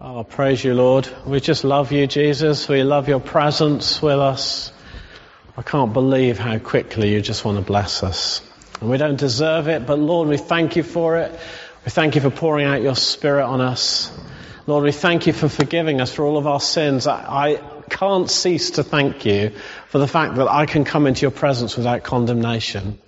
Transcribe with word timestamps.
Oh, 0.00 0.24
praise 0.24 0.62
you, 0.62 0.74
Lord. 0.74 1.08
We 1.24 1.40
just 1.40 1.62
love 1.62 1.92
you, 1.92 2.06
Jesus. 2.08 2.68
We 2.68 2.82
love 2.82 3.08
your 3.08 3.20
presence 3.20 4.02
with 4.02 4.18
us. 4.18 4.72
I 5.56 5.62
can't 5.62 5.92
believe 5.92 6.36
how 6.36 6.58
quickly 6.58 7.12
you 7.12 7.20
just 7.20 7.44
want 7.44 7.58
to 7.58 7.64
bless 7.64 8.02
us. 8.02 8.42
And 8.80 8.90
we 8.90 8.98
don't 8.98 9.16
deserve 9.16 9.68
it, 9.68 9.86
but 9.86 10.00
Lord, 10.00 10.28
we 10.28 10.36
thank 10.36 10.74
you 10.74 10.82
for 10.82 11.18
it. 11.18 11.30
We 11.84 11.90
thank 11.90 12.16
you 12.16 12.20
for 12.20 12.30
pouring 12.30 12.66
out 12.66 12.82
your 12.82 12.96
Spirit 12.96 13.46
on 13.46 13.60
us. 13.60 14.10
Lord, 14.66 14.82
we 14.82 14.92
thank 14.92 15.28
you 15.28 15.32
for 15.32 15.48
forgiving 15.48 16.00
us 16.00 16.12
for 16.12 16.24
all 16.24 16.38
of 16.38 16.46
our 16.48 16.60
sins. 16.60 17.06
I, 17.06 17.52
I 17.52 17.60
can't 17.88 18.28
cease 18.28 18.72
to 18.72 18.82
thank 18.82 19.24
you 19.24 19.52
for 19.88 19.98
the 19.98 20.08
fact 20.08 20.34
that 20.36 20.48
I 20.48 20.66
can 20.66 20.84
come 20.84 21.06
into 21.06 21.22
your 21.22 21.30
presence 21.30 21.76
without 21.76 22.02
condemnation. 22.02 22.98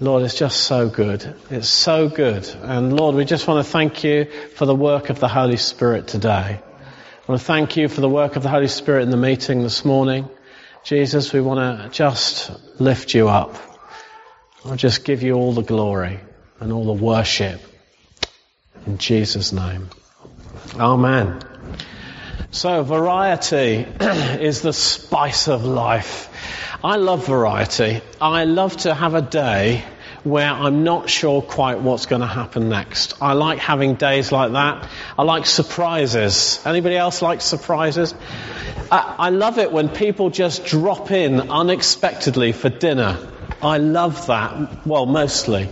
Lord, 0.00 0.24
it's 0.24 0.34
just 0.34 0.62
so 0.62 0.88
good. 0.88 1.34
It's 1.50 1.68
so 1.68 2.08
good. 2.08 2.48
And 2.62 2.96
Lord, 2.96 3.14
we 3.14 3.24
just 3.24 3.46
want 3.46 3.64
to 3.64 3.70
thank 3.70 4.02
you 4.02 4.24
for 4.56 4.66
the 4.66 4.74
work 4.74 5.10
of 5.10 5.20
the 5.20 5.28
Holy 5.28 5.56
Spirit 5.56 6.08
today. 6.08 6.60
I 6.60 7.30
want 7.30 7.40
to 7.40 7.46
thank 7.46 7.76
you 7.76 7.88
for 7.88 8.00
the 8.00 8.08
work 8.08 8.36
of 8.36 8.42
the 8.42 8.48
Holy 8.48 8.68
Spirit 8.68 9.02
in 9.02 9.10
the 9.10 9.16
meeting 9.16 9.62
this 9.62 9.84
morning. 9.84 10.28
Jesus, 10.82 11.32
we 11.32 11.40
want 11.40 11.60
to 11.60 11.88
just 11.90 12.50
lift 12.80 13.14
you 13.14 13.28
up. 13.28 13.54
I'll 14.64 14.76
just 14.76 15.04
give 15.04 15.22
you 15.22 15.34
all 15.34 15.52
the 15.52 15.62
glory 15.62 16.18
and 16.58 16.72
all 16.72 16.84
the 16.84 17.04
worship. 17.04 17.60
In 18.86 18.98
Jesus' 18.98 19.52
name. 19.52 19.88
Amen. 20.74 21.42
So 22.50 22.82
variety 22.82 23.86
is 24.00 24.62
the 24.62 24.72
spice 24.72 25.48
of 25.48 25.64
life. 25.64 26.28
I 26.84 26.96
love 26.96 27.28
variety. 27.28 28.00
I 28.20 28.44
love 28.44 28.76
to 28.78 28.92
have 28.92 29.14
a 29.14 29.22
day 29.22 29.84
where 30.24 30.50
I'm 30.50 30.82
not 30.82 31.08
sure 31.08 31.40
quite 31.40 31.78
what's 31.78 32.06
going 32.06 32.22
to 32.22 32.26
happen 32.26 32.68
next. 32.68 33.14
I 33.22 33.34
like 33.34 33.60
having 33.60 33.94
days 33.94 34.32
like 34.32 34.50
that. 34.52 34.88
I 35.16 35.22
like 35.22 35.46
surprises. 35.46 36.60
Anybody 36.66 36.96
else 36.96 37.22
like 37.22 37.40
surprises? 37.40 38.16
I, 38.90 39.14
I 39.16 39.30
love 39.30 39.58
it 39.58 39.70
when 39.70 39.90
people 39.90 40.30
just 40.30 40.64
drop 40.64 41.12
in 41.12 41.50
unexpectedly 41.50 42.50
for 42.50 42.68
dinner. 42.68 43.16
I 43.62 43.78
love 43.78 44.26
that. 44.26 44.84
Well, 44.84 45.06
mostly. 45.06 45.68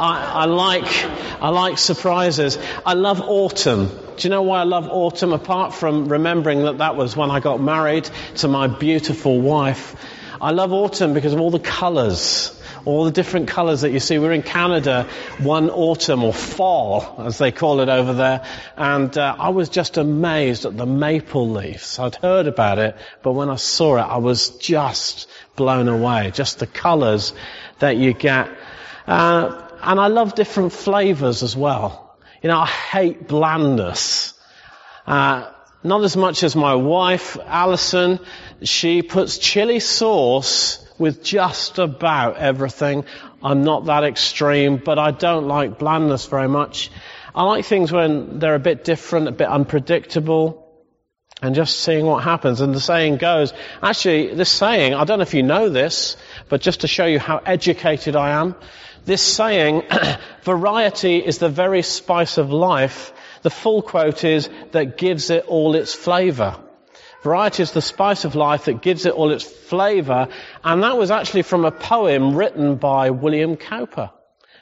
I, 0.00 0.32
I, 0.34 0.44
like, 0.46 1.04
I 1.40 1.50
like 1.50 1.78
surprises. 1.78 2.58
I 2.84 2.94
love 2.94 3.20
autumn. 3.20 3.86
Do 3.86 4.26
you 4.26 4.30
know 4.30 4.42
why 4.42 4.60
I 4.60 4.64
love 4.64 4.88
autumn? 4.88 5.32
Apart 5.32 5.74
from 5.74 6.08
remembering 6.08 6.64
that 6.64 6.78
that 6.78 6.96
was 6.96 7.16
when 7.16 7.30
I 7.30 7.38
got 7.38 7.60
married 7.60 8.10
to 8.38 8.48
my 8.48 8.66
beautiful 8.66 9.40
wife. 9.40 9.94
I 10.40 10.52
love 10.52 10.72
autumn 10.72 11.14
because 11.14 11.32
of 11.32 11.40
all 11.40 11.50
the 11.50 11.58
colours 11.58 12.56
all 12.84 13.04
the 13.04 13.10
different 13.10 13.48
colours 13.48 13.82
that 13.82 13.90
you 13.90 14.00
see. 14.00 14.18
We're 14.18 14.32
in 14.32 14.42
Canada 14.42 15.06
one 15.38 15.70
autumn 15.70 16.24
or 16.24 16.32
fall, 16.32 17.16
as 17.18 17.38
they 17.38 17.52
call 17.52 17.80
it 17.80 17.88
over 17.88 18.12
there, 18.12 18.44
and 18.76 19.16
uh, 19.16 19.36
I 19.38 19.50
was 19.50 19.68
just 19.68 19.96
amazed 19.96 20.64
at 20.64 20.76
the 20.76 20.86
maple 20.86 21.50
leaves. 21.50 21.98
I'd 21.98 22.16
heard 22.16 22.46
about 22.46 22.78
it, 22.78 22.96
but 23.22 23.32
when 23.32 23.48
I 23.48 23.56
saw 23.56 23.96
it, 23.96 24.02
I 24.02 24.18
was 24.18 24.50
just 24.50 25.28
blown 25.56 25.88
away. 25.88 26.30
Just 26.32 26.58
the 26.58 26.66
colours 26.66 27.32
that 27.78 27.96
you 27.96 28.12
get. 28.12 28.48
Uh, 29.06 29.66
and 29.82 29.98
I 29.98 30.08
love 30.08 30.34
different 30.34 30.72
flavours 30.72 31.42
as 31.42 31.56
well. 31.56 32.16
You 32.42 32.48
know, 32.48 32.58
I 32.58 32.66
hate 32.66 33.26
blandness. 33.26 34.34
Uh, 35.06 35.50
not 35.82 36.04
as 36.04 36.16
much 36.16 36.42
as 36.42 36.54
my 36.54 36.74
wife, 36.74 37.38
Alison. 37.44 38.18
She 38.62 39.02
puts 39.02 39.38
chili 39.38 39.80
sauce 39.80 40.86
with 40.98 41.22
just 41.22 41.78
about 41.78 42.36
everything. 42.36 43.04
I'm 43.42 43.64
not 43.64 43.86
that 43.86 44.04
extreme, 44.04 44.76
but 44.76 44.98
I 44.98 45.12
don't 45.12 45.48
like 45.48 45.78
blandness 45.78 46.26
very 46.26 46.48
much. 46.48 46.90
I 47.34 47.44
like 47.44 47.64
things 47.64 47.90
when 47.90 48.38
they're 48.38 48.54
a 48.54 48.58
bit 48.60 48.84
different, 48.84 49.28
a 49.28 49.32
bit 49.32 49.48
unpredictable, 49.48 50.66
and 51.40 51.54
just 51.54 51.80
seeing 51.80 52.04
what 52.04 52.22
happens. 52.22 52.60
And 52.60 52.74
the 52.74 52.80
saying 52.80 53.16
goes, 53.16 53.54
actually, 53.82 54.34
this 54.34 54.50
saying, 54.50 54.94
I 54.94 55.04
don't 55.04 55.18
know 55.18 55.22
if 55.22 55.32
you 55.32 55.42
know 55.42 55.70
this, 55.70 56.18
but 56.50 56.60
just 56.60 56.82
to 56.82 56.88
show 56.88 57.06
you 57.06 57.18
how 57.18 57.38
educated 57.38 58.16
I 58.16 58.40
am, 58.40 58.56
this 59.06 59.22
saying, 59.22 59.84
variety 60.42 61.16
is 61.16 61.38
the 61.38 61.48
very 61.48 61.82
spice 61.82 62.36
of 62.36 62.50
life, 62.50 63.14
the 63.42 63.50
full 63.50 63.82
quote 63.82 64.24
is, 64.24 64.48
that 64.72 64.96
gives 64.96 65.30
it 65.30 65.46
all 65.46 65.74
its 65.74 65.94
flavour. 65.94 66.56
Variety 67.22 67.62
is 67.62 67.72
the 67.72 67.82
spice 67.82 68.24
of 68.24 68.34
life 68.34 68.64
that 68.64 68.80
gives 68.80 69.04
it 69.04 69.12
all 69.12 69.30
its 69.30 69.44
flavour. 69.44 70.28
And 70.64 70.82
that 70.82 70.96
was 70.96 71.10
actually 71.10 71.42
from 71.42 71.64
a 71.64 71.70
poem 71.70 72.34
written 72.34 72.76
by 72.76 73.10
William 73.10 73.56
Cowper, 73.56 74.10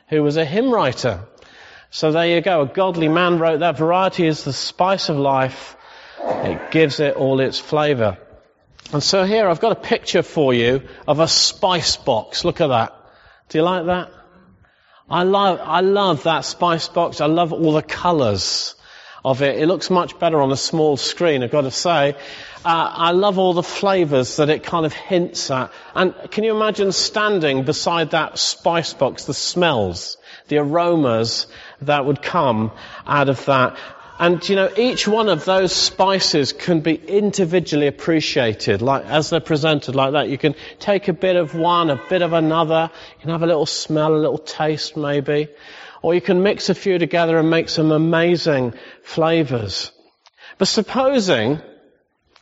who 0.08 0.22
was 0.22 0.36
a 0.36 0.44
hymn 0.44 0.72
writer. 0.72 1.20
So 1.90 2.12
there 2.12 2.26
you 2.26 2.40
go. 2.40 2.62
A 2.62 2.66
godly 2.66 3.08
man 3.08 3.38
wrote 3.38 3.60
that. 3.60 3.78
Variety 3.78 4.26
is 4.26 4.44
the 4.44 4.52
spice 4.52 5.08
of 5.08 5.16
life. 5.16 5.76
It 6.20 6.70
gives 6.70 7.00
it 7.00 7.14
all 7.14 7.40
its 7.40 7.58
flavour. 7.58 8.18
And 8.92 9.02
so 9.02 9.24
here 9.24 9.48
I've 9.48 9.60
got 9.60 9.72
a 9.72 9.80
picture 9.80 10.22
for 10.22 10.52
you 10.52 10.82
of 11.06 11.20
a 11.20 11.28
spice 11.28 11.96
box. 11.96 12.44
Look 12.44 12.60
at 12.60 12.68
that. 12.68 12.94
Do 13.48 13.58
you 13.58 13.64
like 13.64 13.86
that? 13.86 14.10
I 15.10 15.22
love, 15.22 15.60
I 15.62 15.80
love 15.80 16.24
that 16.24 16.44
spice 16.44 16.88
box. 16.88 17.20
I 17.20 17.26
love 17.26 17.52
all 17.52 17.72
the 17.72 17.82
colours 17.82 18.74
of 19.24 19.42
it. 19.42 19.58
It 19.58 19.66
looks 19.66 19.90
much 19.90 20.18
better 20.18 20.40
on 20.40 20.52
a 20.52 20.56
small 20.56 20.96
screen, 20.96 21.42
I've 21.42 21.50
got 21.50 21.62
to 21.62 21.70
say. 21.70 22.14
Uh, 22.64 22.92
I 22.94 23.10
love 23.12 23.38
all 23.38 23.54
the 23.54 23.62
flavours 23.62 24.36
that 24.36 24.50
it 24.50 24.62
kind 24.62 24.84
of 24.84 24.92
hints 24.92 25.50
at. 25.50 25.72
And 25.94 26.14
can 26.30 26.44
you 26.44 26.54
imagine 26.54 26.92
standing 26.92 27.64
beside 27.64 28.10
that 28.10 28.38
spice 28.38 28.92
box, 28.92 29.24
the 29.24 29.34
smells, 29.34 30.18
the 30.48 30.58
aromas 30.58 31.46
that 31.82 32.04
would 32.04 32.20
come 32.20 32.72
out 33.06 33.28
of 33.28 33.44
that? 33.46 33.78
And 34.18 34.46
you 34.48 34.56
know, 34.56 34.68
each 34.76 35.06
one 35.06 35.28
of 35.28 35.44
those 35.44 35.72
spices 35.72 36.52
can 36.52 36.80
be 36.80 36.94
individually 36.94 37.86
appreciated, 37.86 38.82
like 38.82 39.04
as 39.06 39.30
they're 39.30 39.38
presented 39.38 39.94
like 39.94 40.12
that. 40.12 40.28
You 40.28 40.36
can 40.36 40.56
take 40.80 41.06
a 41.06 41.12
bit 41.12 41.36
of 41.36 41.54
one, 41.54 41.88
a 41.88 42.00
bit 42.08 42.22
of 42.22 42.32
another. 42.32 42.90
You 43.14 43.20
can 43.20 43.30
have 43.30 43.44
a 43.44 43.46
little 43.46 43.66
smell, 43.66 44.14
a 44.14 44.18
little 44.18 44.38
taste 44.38 44.96
maybe. 44.96 45.48
Or 46.02 46.14
you 46.14 46.20
can 46.20 46.42
mix 46.42 46.68
a 46.68 46.74
few 46.74 46.98
together 46.98 47.38
and 47.38 47.48
make 47.48 47.68
some 47.68 47.92
amazing 47.92 48.74
flavors. 49.04 49.92
But 50.58 50.66
supposing 50.66 51.60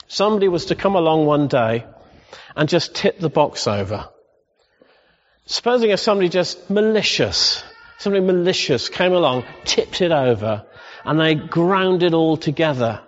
somebody 0.09 0.49
was 0.49 0.67
to 0.67 0.75
come 0.75 0.95
along 0.95 1.27
one 1.27 1.47
day 1.49 1.85
and 2.55 2.71
just 2.71 2.95
tip 2.95 3.19
the 3.19 3.29
box 3.29 3.67
over. 3.67 4.09
Supposing 5.45 5.91
if 5.91 6.01
somebody 6.01 6.31
just 6.31 6.71
malicious, 6.71 7.63
somebody 7.99 8.25
malicious 8.25 8.89
came 8.89 9.13
along, 9.13 9.45
tipped 9.65 10.01
it 10.01 10.11
over, 10.11 10.65
and 11.07 11.21
they 11.21 11.37
ground 11.37 12.03
it 12.03 12.13
all 12.13 12.37
together. 12.37 13.01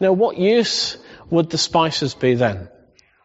Now, 0.00 0.12
what 0.12 0.38
use 0.38 0.96
would 1.28 1.50
the 1.50 1.58
spices 1.58 2.14
be 2.14 2.34
then? 2.34 2.68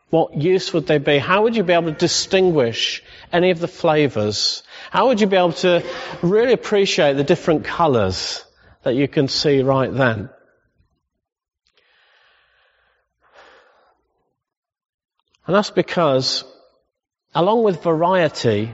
What 0.10 0.36
use 0.36 0.74
would 0.74 0.86
they 0.88 0.98
be? 0.98 1.18
How 1.18 1.44
would 1.44 1.56
you 1.56 1.64
be 1.64 1.74
able 1.74 1.92
to 1.92 1.98
distinguish 1.98 3.02
any 3.32 3.50
of 3.50 3.60
the 3.60 3.68
flavors? 3.68 4.62
How 4.92 5.08
would 5.08 5.22
you 5.22 5.28
be 5.28 5.38
able 5.38 5.54
to 5.54 5.84
really 6.22 6.52
appreciate 6.52 7.14
the 7.14 7.24
different 7.24 7.64
colors 7.64 8.46
that 8.84 8.94
you 8.94 9.08
can 9.08 9.30
see 9.30 9.62
right 9.62 9.92
then? 9.92 10.30
And 15.48 15.56
that's 15.56 15.72
because, 15.72 16.44
along 17.34 17.64
with 17.64 17.82
variety, 17.82 18.72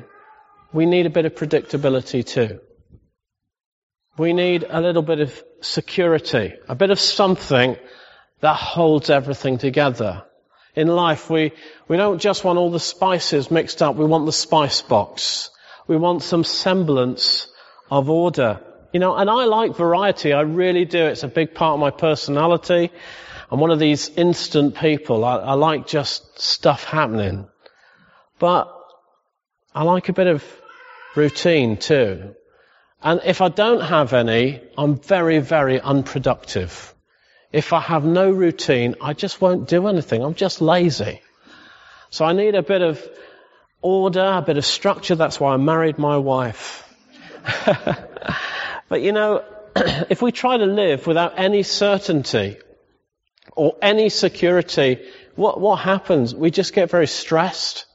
we 0.74 0.88
need 0.88 1.06
a 1.06 1.12
bit 1.12 1.26
of 1.26 1.36
predictability 1.36 2.26
too. 2.26 2.60
We 4.20 4.34
need 4.34 4.66
a 4.70 4.82
little 4.82 5.02
bit 5.02 5.22
of 5.22 5.44
security, 5.62 6.54
a 6.68 6.76
bit 6.76 6.90
of 6.90 7.00
something 7.00 7.78
that 8.42 8.54
holds 8.54 9.10
everything 9.10 9.60
together. 9.60 10.26
In 10.76 10.90
life, 10.90 11.30
we, 11.30 11.54
we 11.88 11.96
don't 11.96 12.20
just 12.20 12.44
want 12.44 12.60
all 12.60 12.70
the 12.70 12.82
spices 12.82 13.50
mixed 13.50 13.82
up, 13.82 13.96
we 13.96 14.04
want 14.04 14.26
the 14.26 14.34
spice 14.34 14.82
box. 14.82 15.52
We 15.88 15.96
want 15.96 16.22
some 16.22 16.44
semblance 16.44 17.48
of 17.90 18.10
order. 18.10 18.60
You 18.92 19.00
know, 19.00 19.16
and 19.16 19.30
I 19.30 19.46
like 19.46 19.78
variety, 19.78 20.34
I 20.34 20.42
really 20.42 20.84
do. 20.84 21.06
It's 21.06 21.24
a 21.24 21.30
big 21.30 21.56
part 21.56 21.76
of 21.76 21.80
my 21.80 21.92
personality. 21.92 22.92
I'm 23.50 23.62
one 23.62 23.72
of 23.72 23.80
these 23.80 24.10
instant 24.10 24.76
people. 24.76 25.24
I, 25.24 25.38
I 25.38 25.54
like 25.54 25.88
just 25.88 26.42
stuff 26.42 26.84
happening. 26.84 27.48
But 28.38 28.68
I 29.74 29.84
like 29.84 30.10
a 30.10 30.14
bit 30.14 30.28
of 30.28 30.44
routine 31.16 31.78
too. 31.78 32.36
And 33.02 33.22
if 33.24 33.42
I 33.42 33.50
don't 33.50 33.82
have 33.82 34.14
any, 34.14 34.62
I'm 34.78 34.98
very, 34.98 35.40
very 35.40 35.80
unproductive. 35.80 36.94
If 37.52 37.72
I 37.74 37.80
have 37.80 38.04
no 38.04 38.30
routine, 38.30 38.96
I 39.02 39.14
just 39.14 39.42
won't 39.42 39.68
do 39.68 39.88
anything. 39.88 40.22
I'm 40.22 40.36
just 40.36 40.62
lazy. 40.62 41.22
So 42.10 42.26
I 42.26 42.34
need 42.34 42.56
a 42.56 42.62
bit 42.62 42.82
of 42.82 43.02
order, 43.82 44.34
a 44.38 44.42
bit 44.42 44.58
of 44.58 44.66
structure. 44.66 45.16
That's 45.16 45.40
why 45.40 45.54
I 45.54 45.58
married 45.58 45.98
my 45.98 46.18
wife. 46.18 46.86
but 48.90 49.02
you 49.02 49.14
know, 49.14 49.46
if 49.76 50.22
we 50.22 50.32
try 50.32 50.58
to 50.58 50.66
live 50.66 51.08
without 51.08 51.40
any 51.40 51.64
certainty 51.64 52.58
or 53.56 53.78
any 53.82 54.10
security, 54.10 55.00
what, 55.36 55.62
what 55.62 55.78
happens? 55.78 56.36
We 56.36 56.52
just 56.52 56.74
get 56.74 56.90
very 56.90 57.08
stressed. 57.08 57.86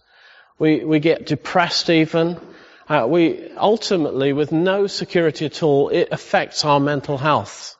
We, 0.58 0.84
we 0.84 0.98
get 0.98 1.26
depressed 1.26 1.90
even. 1.90 2.40
Uh, 2.88 3.06
we 3.08 3.50
ultimately, 3.56 4.32
with 4.32 4.52
no 4.52 4.86
security 4.86 5.46
at 5.46 5.62
all, 5.62 5.88
it 5.88 6.08
affects 6.12 6.64
our 6.64 6.78
mental 6.78 7.16
health. 7.16 7.76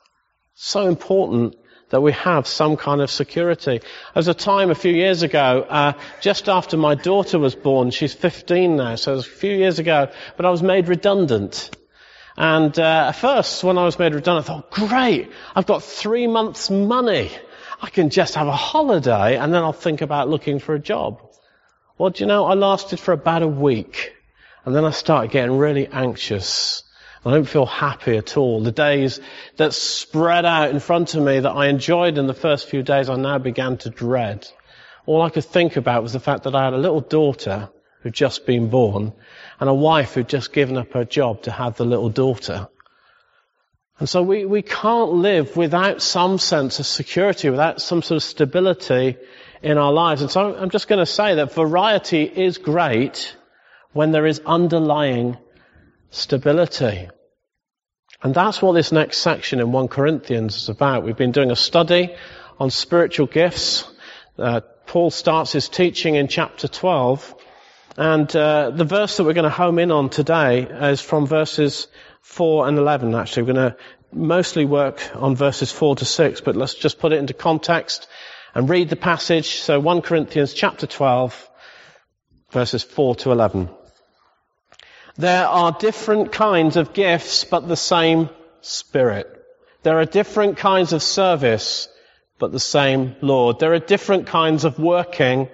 So 0.54 0.86
important 0.86 1.56
that 1.90 2.00
we 2.00 2.12
have 2.12 2.46
some 2.46 2.76
kind 2.76 3.00
of 3.00 3.10
security. 3.10 3.78
There 3.78 4.16
was 4.16 4.28
a 4.28 4.34
time 4.34 4.70
a 4.70 4.74
few 4.74 4.92
years 4.92 5.22
ago, 5.22 5.66
uh, 5.68 5.92
just 6.20 6.48
after 6.48 6.76
my 6.76 6.94
daughter 6.94 7.38
was 7.38 7.54
born, 7.54 7.90
she's 7.90 8.14
15 8.14 8.76
now, 8.76 8.96
so 8.96 9.12
it 9.12 9.16
was 9.16 9.26
a 9.26 9.30
few 9.30 9.54
years 9.54 9.78
ago, 9.78 10.10
but 10.36 10.46
I 10.46 10.50
was 10.50 10.62
made 10.62 10.88
redundant. 10.88 11.70
And 12.36 12.76
uh, 12.78 13.06
at 13.08 13.12
first, 13.12 13.62
when 13.62 13.78
I 13.78 13.84
was 13.84 13.98
made 13.98 14.14
redundant, 14.14 14.48
I 14.48 14.54
thought, 14.54 14.70
great, 14.70 15.30
I've 15.54 15.66
got 15.66 15.84
three 15.84 16.26
months' 16.26 16.70
money. 16.70 17.30
I 17.80 17.90
can 17.90 18.10
just 18.10 18.34
have 18.34 18.48
a 18.48 18.56
holiday, 18.56 19.36
and 19.36 19.52
then 19.52 19.62
I'll 19.62 19.72
think 19.72 20.00
about 20.00 20.28
looking 20.28 20.58
for 20.58 20.74
a 20.74 20.80
job. 20.80 21.20
Well, 21.98 22.10
do 22.10 22.24
you 22.24 22.26
know, 22.26 22.46
I 22.46 22.54
lasted 22.54 22.98
for 22.98 23.12
about 23.12 23.42
a 23.42 23.48
week, 23.48 24.13
and 24.64 24.74
then 24.74 24.84
I 24.84 24.90
started 24.90 25.30
getting 25.30 25.58
really 25.58 25.86
anxious. 25.86 26.82
I 27.24 27.30
don't 27.30 27.48
feel 27.48 27.66
happy 27.66 28.16
at 28.16 28.36
all. 28.36 28.62
The 28.62 28.72
days 28.72 29.20
that 29.56 29.72
spread 29.72 30.44
out 30.44 30.70
in 30.70 30.80
front 30.80 31.14
of 31.14 31.22
me 31.22 31.40
that 31.40 31.50
I 31.50 31.68
enjoyed 31.68 32.18
in 32.18 32.26
the 32.26 32.34
first 32.34 32.68
few 32.68 32.82
days, 32.82 33.08
I 33.08 33.16
now 33.16 33.38
began 33.38 33.78
to 33.78 33.90
dread. 33.90 34.46
All 35.06 35.22
I 35.22 35.30
could 35.30 35.44
think 35.44 35.76
about 35.76 36.02
was 36.02 36.12
the 36.12 36.20
fact 36.20 36.44
that 36.44 36.54
I 36.54 36.64
had 36.64 36.74
a 36.74 36.78
little 36.78 37.00
daughter 37.00 37.70
who'd 38.00 38.14
just 38.14 38.46
been 38.46 38.68
born 38.68 39.12
and 39.60 39.70
a 39.70 39.74
wife 39.74 40.14
who'd 40.14 40.28
just 40.28 40.52
given 40.52 40.76
up 40.76 40.92
her 40.92 41.04
job 41.04 41.42
to 41.42 41.50
have 41.50 41.76
the 41.76 41.84
little 41.84 42.10
daughter. 42.10 42.68
And 43.98 44.08
so 44.08 44.22
we, 44.22 44.44
we 44.44 44.62
can't 44.62 45.12
live 45.12 45.56
without 45.56 46.02
some 46.02 46.38
sense 46.38 46.78
of 46.80 46.86
security, 46.86 47.48
without 47.48 47.80
some 47.80 48.02
sort 48.02 48.16
of 48.16 48.22
stability 48.22 49.16
in 49.62 49.78
our 49.78 49.92
lives. 49.92 50.20
And 50.20 50.30
so 50.30 50.54
I'm 50.54 50.70
just 50.70 50.88
going 50.88 50.98
to 50.98 51.06
say 51.06 51.36
that 51.36 51.54
variety 51.54 52.24
is 52.24 52.58
great 52.58 53.34
when 53.94 54.12
there 54.12 54.26
is 54.26 54.42
underlying 54.44 55.38
stability. 56.10 57.08
And 58.22 58.34
that's 58.34 58.60
what 58.60 58.72
this 58.72 58.92
next 58.92 59.18
section 59.18 59.60
in 59.60 59.72
1 59.72 59.88
Corinthians 59.88 60.56
is 60.56 60.68
about. 60.68 61.04
We've 61.04 61.16
been 61.16 61.32
doing 61.32 61.50
a 61.50 61.56
study 61.56 62.14
on 62.58 62.70
spiritual 62.70 63.26
gifts. 63.26 63.90
Uh, 64.38 64.60
Paul 64.86 65.10
starts 65.10 65.52
his 65.52 65.68
teaching 65.68 66.14
in 66.16 66.28
chapter 66.28 66.68
12 66.68 67.34
and 67.96 68.34
uh, 68.34 68.70
the 68.70 68.84
verse 68.84 69.16
that 69.16 69.24
we're 69.24 69.34
going 69.34 69.44
to 69.44 69.50
home 69.50 69.78
in 69.78 69.92
on 69.92 70.10
today 70.10 70.62
is 70.62 71.00
from 71.00 71.26
verses 71.26 71.86
4 72.22 72.66
and 72.66 72.76
11, 72.76 73.14
actually. 73.14 73.44
We're 73.44 73.54
going 73.54 73.70
to 73.72 73.76
mostly 74.12 74.64
work 74.64 75.10
on 75.14 75.36
verses 75.36 75.70
4 75.70 75.96
to 75.96 76.04
6, 76.04 76.40
but 76.40 76.56
let's 76.56 76.74
just 76.74 76.98
put 76.98 77.12
it 77.12 77.18
into 77.18 77.34
context 77.34 78.08
and 78.52 78.68
read 78.68 78.88
the 78.88 78.96
passage. 78.96 79.60
So 79.60 79.78
1 79.78 80.02
Corinthians 80.02 80.54
chapter 80.54 80.88
12, 80.88 81.50
verses 82.50 82.82
4 82.82 83.14
to 83.16 83.30
11. 83.30 83.68
There 85.16 85.46
are 85.46 85.70
different 85.72 86.32
kinds 86.32 86.76
of 86.76 86.92
gifts, 86.92 87.44
but 87.44 87.68
the 87.68 87.76
same 87.76 88.30
Spirit. 88.62 89.30
There 89.84 89.98
are 89.98 90.06
different 90.06 90.56
kinds 90.56 90.92
of 90.92 91.02
service, 91.02 91.88
but 92.38 92.50
the 92.50 92.58
same 92.58 93.14
Lord. 93.20 93.58
There 93.58 93.74
are 93.74 93.78
different 93.78 94.26
kinds 94.26 94.64
of 94.64 94.78
working, 94.78 95.48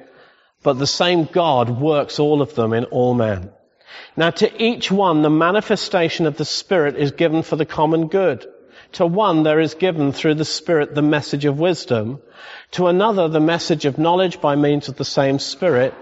but 0.63 0.79
the 0.79 0.87
same 0.87 1.25
God 1.25 1.81
works 1.81 2.19
all 2.19 2.41
of 2.41 2.55
them 2.55 2.73
in 2.73 2.85
all 2.87 3.15
men. 3.15 3.51
Now 4.17 4.31
to 4.31 4.63
each 4.63 4.91
one 4.91 5.23
the 5.23 5.31
manifestation 5.31 6.27
of 6.27 6.37
the 6.37 6.45
Spirit 6.45 6.97
is 6.97 7.11
given 7.11 7.43
for 7.43 7.57
the 7.57 7.67
common 7.67 8.07
good. 8.07 8.47
To 8.93 9.07
one 9.07 9.43
there 9.43 9.61
is 9.61 9.75
given 9.75 10.13
through 10.13 10.35
the 10.37 10.45
Spirit 10.45 10.95
the 10.95 11.03
message 11.03 11.45
of 11.45 11.59
wisdom. 11.59 12.21
To 12.73 12.87
another 12.87 13.29
the 13.29 13.41
message 13.41 13.85
of 13.85 13.99
knowledge 13.99 14.41
by 14.41 14.57
means 14.57 14.89
of 14.89 14.97
the 14.97 15.05
same 15.05 15.39
Spirit. 15.39 15.93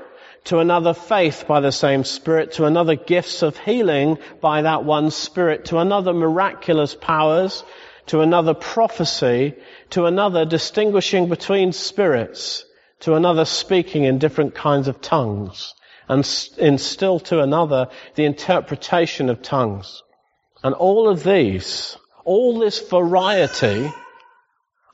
To 0.49 0.59
another 0.59 0.93
faith 0.93 1.45
by 1.49 1.61
the 1.61 1.73
same 1.73 2.05
Spirit. 2.05 2.53
To 2.53 2.67
another 2.67 2.95
gifts 2.95 3.43
of 3.43 3.56
healing 3.56 4.19
by 4.41 4.62
that 4.62 4.85
one 4.85 5.11
Spirit. 5.11 5.67
To 5.67 5.79
another 5.79 6.12
miraculous 6.12 6.95
powers. 6.95 7.65
To 8.06 8.21
another 8.21 8.55
prophecy. 8.55 9.55
To 9.91 10.05
another 10.05 10.45
distinguishing 10.45 11.29
between 11.29 11.73
spirits 11.73 12.65
to 13.00 13.15
another 13.15 13.45
speaking 13.45 14.05
in 14.05 14.19
different 14.19 14.55
kinds 14.55 14.89
of 14.89 15.00
tongues, 15.00 15.75
and 16.09 16.29
in 16.56 16.79
still 16.79 17.21
to 17.21 17.41
another 17.41 17.89
the 18.15 18.25
interpretation 18.25 19.29
of 19.31 19.43
tongues. 19.43 20.03
And 20.65 20.75
all 20.75 21.09
of 21.09 21.23
these, 21.23 21.97
all 22.25 22.59
this 22.59 22.89
variety, 22.89 23.93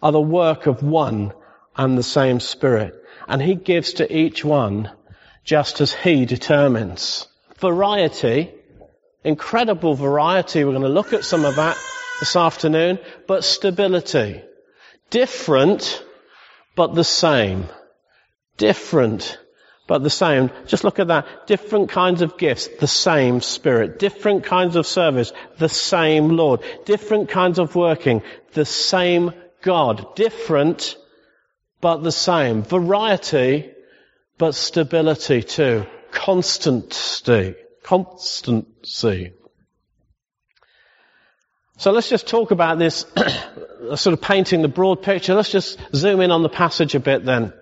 are 0.03 0.13
the 0.13 0.21
work 0.21 0.67
of 0.67 0.83
one 0.83 1.33
and 1.77 1.97
the 1.97 2.03
same 2.03 2.41
Spirit. 2.41 2.95
And 3.27 3.41
He 3.41 3.55
gives 3.55 3.95
to 3.95 4.17
each 4.17 4.45
one 4.45 4.91
just 5.45 5.81
as 5.81 5.93
He 5.93 6.25
determines. 6.25 7.29
Variety, 7.59 8.53
incredible 9.23 9.95
variety. 9.95 10.65
We're 10.65 10.73
going 10.73 10.83
to 10.83 10.89
look 10.89 11.13
at 11.13 11.25
some 11.25 11.45
of 11.45 11.57
that 11.57 11.77
this 12.21 12.37
afternoon, 12.37 12.99
but 13.27 13.45
stability. 13.45 14.43
Different, 15.11 16.03
but 16.75 16.95
the 16.95 17.05
same. 17.05 17.69
Different, 18.57 19.39
but 19.87 20.03
the 20.03 20.11
same. 20.11 20.51
Just 20.67 20.85
look 20.85 20.99
at 20.99 21.09
that. 21.09 21.47
Different 21.47 21.91
kinds 21.91 22.23
of 22.23 22.39
gifts, 22.39 22.69
the 22.81 22.87
same 22.87 23.41
Spirit. 23.41 23.99
Different 23.99 24.45
kinds 24.45 24.77
of 24.77 24.87
service, 24.87 25.33
the 25.59 25.69
same 25.69 26.31
Lord. 26.31 26.61
Different 26.85 27.29
kinds 27.29 27.59
of 27.59 27.75
working, 27.75 28.23
the 28.53 28.65
same 28.65 29.33
God. 29.63 30.15
Different, 30.15 30.97
but 31.81 31.99
the 31.99 32.13
same. 32.13 32.63
Variety, 32.63 33.74
but 34.39 34.55
stability 34.55 35.43
too. 35.43 35.87
Constancy. 36.11 37.55
Constancy. 37.83 39.33
So 41.77 41.91
let's 41.91 42.09
just 42.09 42.29
talk 42.29 42.51
about 42.51 42.79
this, 42.79 43.05
sort 43.97 44.13
of 44.13 44.21
painting 44.21 44.63
the 44.63 44.69
broad 44.69 45.03
picture. 45.03 45.35
Let's 45.35 45.51
just 45.51 45.79
zoom 45.95 46.21
in 46.21 46.31
on 46.31 46.43
the 46.43 46.49
passage 46.49 46.95
a 46.95 47.01
bit 47.01 47.25
then. 47.25 47.53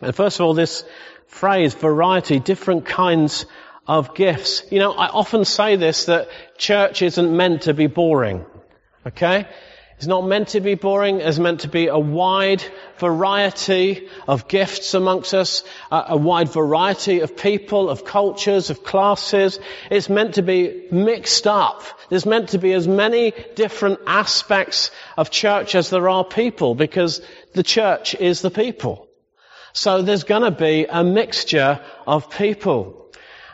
And 0.00 0.14
first 0.14 0.40
of 0.40 0.46
all, 0.46 0.54
this 0.54 0.84
phrase, 1.26 1.74
variety, 1.74 2.40
different 2.40 2.86
kinds 2.86 3.46
of 3.86 4.14
gifts. 4.14 4.62
You 4.70 4.78
know, 4.78 4.92
I 4.92 5.08
often 5.08 5.44
say 5.44 5.76
this, 5.76 6.06
that 6.06 6.28
church 6.56 7.02
isn't 7.02 7.36
meant 7.36 7.62
to 7.62 7.74
be 7.74 7.86
boring. 7.86 8.46
Okay? 9.06 9.46
It's 9.96 10.06
not 10.06 10.26
meant 10.26 10.48
to 10.48 10.60
be 10.60 10.74
boring. 10.74 11.20
It's 11.20 11.38
meant 11.38 11.60
to 11.60 11.68
be 11.68 11.86
a 11.86 11.98
wide 11.98 12.64
variety 12.98 14.08
of 14.26 14.48
gifts 14.48 14.94
amongst 14.94 15.34
us, 15.34 15.62
a, 15.90 16.16
wide 16.16 16.48
variety 16.48 17.20
of 17.20 17.36
people, 17.36 17.88
of 17.88 18.04
cultures, 18.04 18.70
of 18.70 18.82
classes. 18.82 19.60
It's 19.90 20.08
meant 20.08 20.34
to 20.34 20.42
be 20.42 20.88
mixed 20.90 21.46
up. 21.46 21.82
There's 22.08 22.26
meant 22.26 22.50
to 22.50 22.58
be 22.58 22.72
as 22.72 22.88
many 22.88 23.32
different 23.54 24.00
aspects 24.06 24.90
of 25.16 25.30
church 25.30 25.74
as 25.74 25.90
there 25.90 26.08
are 26.08 26.24
people 26.24 26.74
because 26.74 27.20
the 27.52 27.62
church 27.62 28.14
is 28.14 28.42
the 28.42 28.50
people. 28.50 29.08
So 29.72 30.02
there's 30.02 30.24
going 30.24 30.42
to 30.42 30.50
be 30.50 30.86
a 30.88 31.04
mixture 31.04 31.80
of 32.06 32.30
people. 32.30 33.03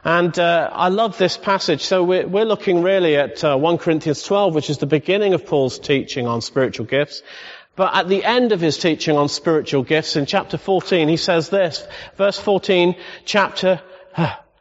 And 0.04 0.38
uh, 0.38 0.70
I 0.72 0.88
love 0.88 1.18
this 1.18 1.36
passage. 1.36 1.82
So 1.82 2.02
we're, 2.04 2.26
we're 2.26 2.44
looking 2.44 2.82
really 2.82 3.16
at 3.16 3.44
uh, 3.44 3.56
1 3.56 3.78
Corinthians 3.78 4.22
12, 4.22 4.54
which 4.54 4.70
is 4.70 4.78
the 4.78 4.86
beginning 4.86 5.34
of 5.34 5.46
Paul's 5.46 5.78
teaching 5.78 6.26
on 6.26 6.40
spiritual 6.40 6.86
gifts. 6.86 7.22
But 7.76 7.94
at 7.94 8.08
the 8.08 8.24
end 8.24 8.52
of 8.52 8.60
his 8.60 8.78
teaching 8.78 9.16
on 9.16 9.28
spiritual 9.28 9.82
gifts, 9.82 10.16
in 10.16 10.26
chapter 10.26 10.58
14, 10.58 11.08
he 11.08 11.16
says 11.16 11.50
this, 11.50 11.86
verse 12.16 12.38
14, 12.38 12.96
chapter, 13.24 13.80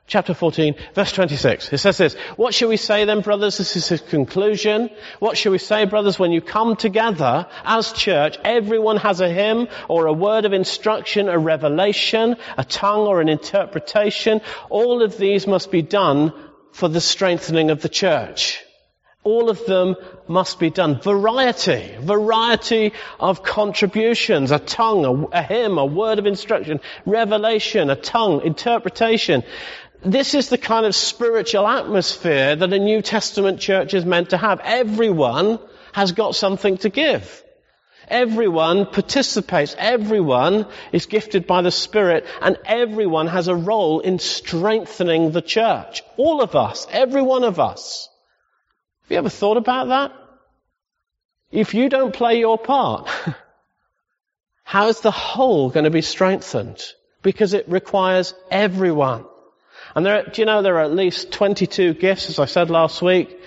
chapter 0.09 0.33
14, 0.33 0.75
verse 0.95 1.11
26. 1.11 1.71
It 1.71 1.77
says 1.77 1.97
this, 1.97 2.15
What 2.35 2.53
shall 2.53 2.67
we 2.67 2.77
say 2.77 3.05
then, 3.05 3.21
brothers? 3.21 3.57
This 3.59 3.75
is 3.77 3.87
his 3.87 4.01
conclusion. 4.01 4.89
What 5.19 5.37
shall 5.37 5.51
we 5.53 5.59
say, 5.59 5.85
brothers, 5.85 6.19
when 6.19 6.31
you 6.31 6.41
come 6.41 6.75
together 6.75 7.47
as 7.63 7.93
church, 7.93 8.37
everyone 8.43 8.97
has 8.97 9.21
a 9.21 9.29
hymn 9.29 9.67
or 9.87 10.07
a 10.07 10.13
word 10.13 10.45
of 10.45 10.51
instruction, 10.51 11.29
a 11.29 11.37
revelation, 11.37 12.35
a 12.57 12.65
tongue 12.65 13.07
or 13.07 13.21
an 13.21 13.29
interpretation. 13.29 14.41
All 14.69 15.03
of 15.03 15.17
these 15.17 15.47
must 15.47 15.71
be 15.71 15.83
done 15.83 16.33
for 16.71 16.89
the 16.89 17.01
strengthening 17.01 17.69
of 17.69 17.81
the 17.81 17.89
church. 17.89 18.63
All 19.23 19.49
of 19.49 19.65
them 19.65 19.95
must 20.27 20.59
be 20.59 20.69
done. 20.69 21.01
Variety, 21.01 21.93
variety 21.99 22.93
of 23.19 23.43
contributions, 23.43 24.51
a 24.51 24.59
tongue, 24.59 25.05
a, 25.05 25.39
a 25.39 25.41
hymn, 25.43 25.77
a 25.77 25.85
word 25.85 26.19
of 26.19 26.25
instruction, 26.25 26.79
revelation, 27.05 27.89
a 27.89 27.97
tongue, 27.97 28.41
interpretation. 28.45 29.43
This 30.01 30.33
is 30.33 30.47
the 30.47 30.57
kind 30.57 30.85
of 30.85 30.95
spiritual 30.95 31.67
atmosphere 31.67 32.55
that 32.55 32.71
a 32.71 32.79
New 32.79 33.01
Testament 33.01 33.59
church 33.59 33.93
is 33.93 34.05
meant 34.05 34.29
to 34.29 34.37
have. 34.37 34.61
Everyone 34.63 35.59
has 35.91 36.13
got 36.13 36.35
something 36.35 36.77
to 36.77 36.89
give. 36.89 37.43
Everyone 38.07 38.85
participates. 38.85 39.75
Everyone 39.77 40.67
is 40.93 41.05
gifted 41.05 41.45
by 41.45 41.61
the 41.61 41.71
Spirit 41.71 42.25
and 42.41 42.57
everyone 42.65 43.27
has 43.27 43.49
a 43.49 43.55
role 43.55 43.99
in 43.99 44.19
strengthening 44.19 45.31
the 45.31 45.41
church. 45.41 46.01
All 46.15 46.41
of 46.41 46.55
us. 46.55 46.87
Every 46.91 47.21
one 47.21 47.43
of 47.43 47.59
us. 47.59 48.07
Have 49.03 49.11
you 49.11 49.17
ever 49.17 49.29
thought 49.29 49.57
about 49.57 49.89
that? 49.89 50.13
If 51.51 51.73
you 51.73 51.89
don't 51.89 52.13
play 52.13 52.39
your 52.39 52.57
part, 52.57 53.09
how 54.63 54.87
is 54.87 55.01
the 55.01 55.11
whole 55.11 55.69
going 55.69 55.83
to 55.83 55.89
be 55.89 56.01
strengthened? 56.01 56.81
Because 57.21 57.53
it 57.53 57.67
requires 57.67 58.33
everyone. 58.49 59.25
And 59.95 60.05
there, 60.05 60.23
do 60.23 60.41
you 60.41 60.45
know 60.45 60.61
there 60.61 60.77
are 60.77 60.83
at 60.83 60.93
least 60.93 61.31
22 61.31 61.95
gifts, 61.95 62.29
as 62.29 62.39
I 62.39 62.45
said 62.45 62.69
last 62.69 63.01
week? 63.01 63.39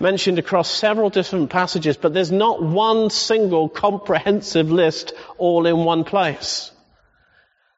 mentioned 0.00 0.38
across 0.38 0.70
several 0.70 1.10
different 1.10 1.50
passages, 1.50 1.96
but 1.96 2.14
there's 2.14 2.32
not 2.32 2.62
one 2.62 3.10
single 3.10 3.68
comprehensive 3.68 4.70
list 4.70 5.12
all 5.36 5.66
in 5.66 5.78
one 5.78 6.04
place. 6.04 6.70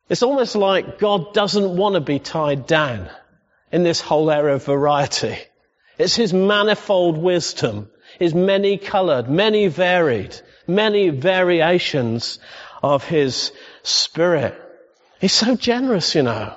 It's 0.08 0.22
almost 0.22 0.56
like 0.56 0.98
God 0.98 1.32
doesn't 1.34 1.76
want 1.76 1.94
to 1.94 2.00
be 2.00 2.18
tied 2.18 2.66
down 2.66 3.08
in 3.70 3.84
this 3.84 4.00
whole 4.00 4.30
area 4.30 4.56
of 4.56 4.64
variety. 4.64 5.38
It's 5.98 6.16
His 6.16 6.32
manifold 6.32 7.16
wisdom, 7.16 7.90
His 8.18 8.34
many 8.34 8.76
colored, 8.76 9.28
many 9.28 9.68
varied, 9.68 10.34
many 10.66 11.10
variations 11.10 12.38
of 12.82 13.04
His 13.04 13.52
Spirit. 13.82 14.60
He's 15.20 15.32
so 15.32 15.54
generous, 15.54 16.14
you 16.14 16.22
know. 16.22 16.56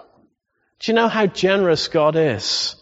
Do 0.84 0.92
you 0.92 0.96
know 0.96 1.08
how 1.08 1.26
generous 1.26 1.88
God 1.88 2.16
is? 2.16 2.76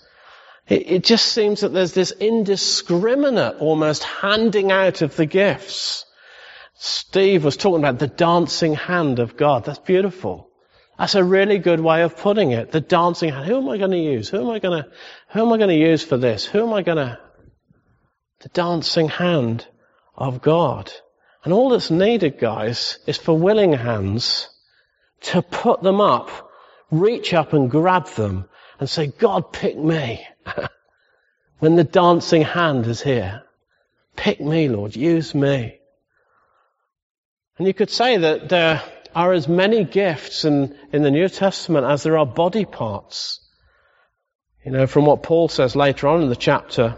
It, 0.67 0.91
it 0.91 1.03
just 1.03 1.27
seems 1.27 1.61
that 1.61 1.71
there's 1.71 1.93
this 1.93 2.11
indiscriminate 2.11 3.57
almost 3.59 4.03
handing 4.03 4.71
out 4.71 5.01
of 5.01 5.15
the 5.15 5.27
gifts. 5.27 6.05
Steve 6.73 7.45
was 7.45 7.57
talking 7.57 7.79
about 7.79 7.99
the 7.99 8.07
dancing 8.07 8.73
hand 8.73 9.19
of 9.19 9.37
God. 9.37 9.65
That's 9.65 9.79
beautiful. 9.79 10.49
That's 10.97 11.15
a 11.15 11.23
really 11.23 11.59
good 11.59 11.79
way 11.79 12.01
of 12.01 12.17
putting 12.17 12.51
it. 12.51 12.71
The 12.71 12.81
dancing 12.81 13.29
hand. 13.29 13.45
Who 13.45 13.57
am 13.57 13.69
I 13.69 13.77
going 13.77 13.91
to 13.91 13.97
use? 13.97 14.29
Who 14.29 14.41
am 14.41 14.49
I 14.49 14.57
going 14.57 14.83
to, 14.83 14.89
who 15.29 15.41
am 15.41 15.53
I 15.53 15.57
going 15.57 15.69
to 15.69 15.87
use 15.89 16.03
for 16.03 16.17
this? 16.17 16.43
Who 16.45 16.67
am 16.67 16.73
I 16.73 16.81
going 16.81 16.97
to, 16.97 17.19
the 18.41 18.49
dancing 18.49 19.09
hand 19.09 19.67
of 20.15 20.41
God. 20.41 20.91
And 21.43 21.53
all 21.53 21.69
that's 21.69 21.91
needed, 21.91 22.39
guys, 22.39 22.99
is 23.07 23.17
for 23.17 23.37
willing 23.37 23.73
hands 23.73 24.49
to 25.21 25.41
put 25.41 25.81
them 25.81 26.01
up, 26.01 26.50
reach 26.91 27.33
up 27.33 27.53
and 27.53 27.71
grab 27.71 28.07
them 28.09 28.45
and 28.79 28.89
say, 28.89 29.07
God, 29.07 29.51
pick 29.53 29.77
me. 29.77 30.25
when 31.59 31.75
the 31.75 31.83
dancing 31.83 32.41
hand 32.41 32.85
is 32.87 33.01
here, 33.01 33.43
pick 34.15 34.41
me, 34.41 34.67
Lord, 34.67 34.95
use 34.95 35.33
me. 35.33 35.79
And 37.57 37.67
you 37.67 37.73
could 37.73 37.89
say 37.89 38.17
that 38.17 38.49
there 38.49 38.83
are 39.15 39.33
as 39.33 39.47
many 39.47 39.83
gifts 39.83 40.45
in, 40.45 40.75
in 40.91 41.03
the 41.03 41.11
New 41.11 41.29
Testament 41.29 41.85
as 41.85 42.03
there 42.03 42.17
are 42.17 42.25
body 42.25 42.65
parts. 42.65 43.39
You 44.65 44.71
know, 44.71 44.87
from 44.87 45.05
what 45.05 45.23
Paul 45.23 45.47
says 45.47 45.75
later 45.75 46.07
on 46.07 46.21
in 46.21 46.29
the 46.29 46.35
chapter, 46.35 46.97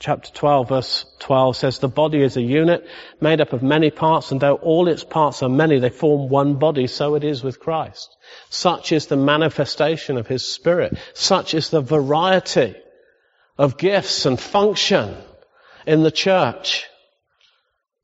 chapter 0.00 0.32
12 0.32 0.68
verse 0.68 1.04
12 1.18 1.56
says, 1.56 1.78
the 1.78 1.86
body 1.88 2.22
is 2.22 2.36
a 2.36 2.42
unit 2.42 2.86
made 3.20 3.40
up 3.40 3.52
of 3.52 3.62
many 3.62 3.90
parts, 3.90 4.32
and 4.32 4.40
though 4.40 4.56
all 4.56 4.88
its 4.88 5.04
parts 5.04 5.42
are 5.42 5.48
many, 5.48 5.78
they 5.78 5.90
form 5.90 6.30
one 6.30 6.54
body, 6.54 6.86
so 6.86 7.14
it 7.14 7.22
is 7.22 7.44
with 7.44 7.60
Christ. 7.60 8.16
Such 8.48 8.92
is 8.92 9.06
the 9.06 9.16
manifestation 9.16 10.16
of 10.16 10.26
His 10.26 10.44
Spirit. 10.44 10.98
Such 11.12 11.54
is 11.54 11.68
the 11.68 11.82
variety 11.82 12.74
of 13.58 13.76
gifts 13.76 14.24
and 14.24 14.40
function 14.40 15.14
in 15.86 16.02
the 16.02 16.10
church. 16.10 16.86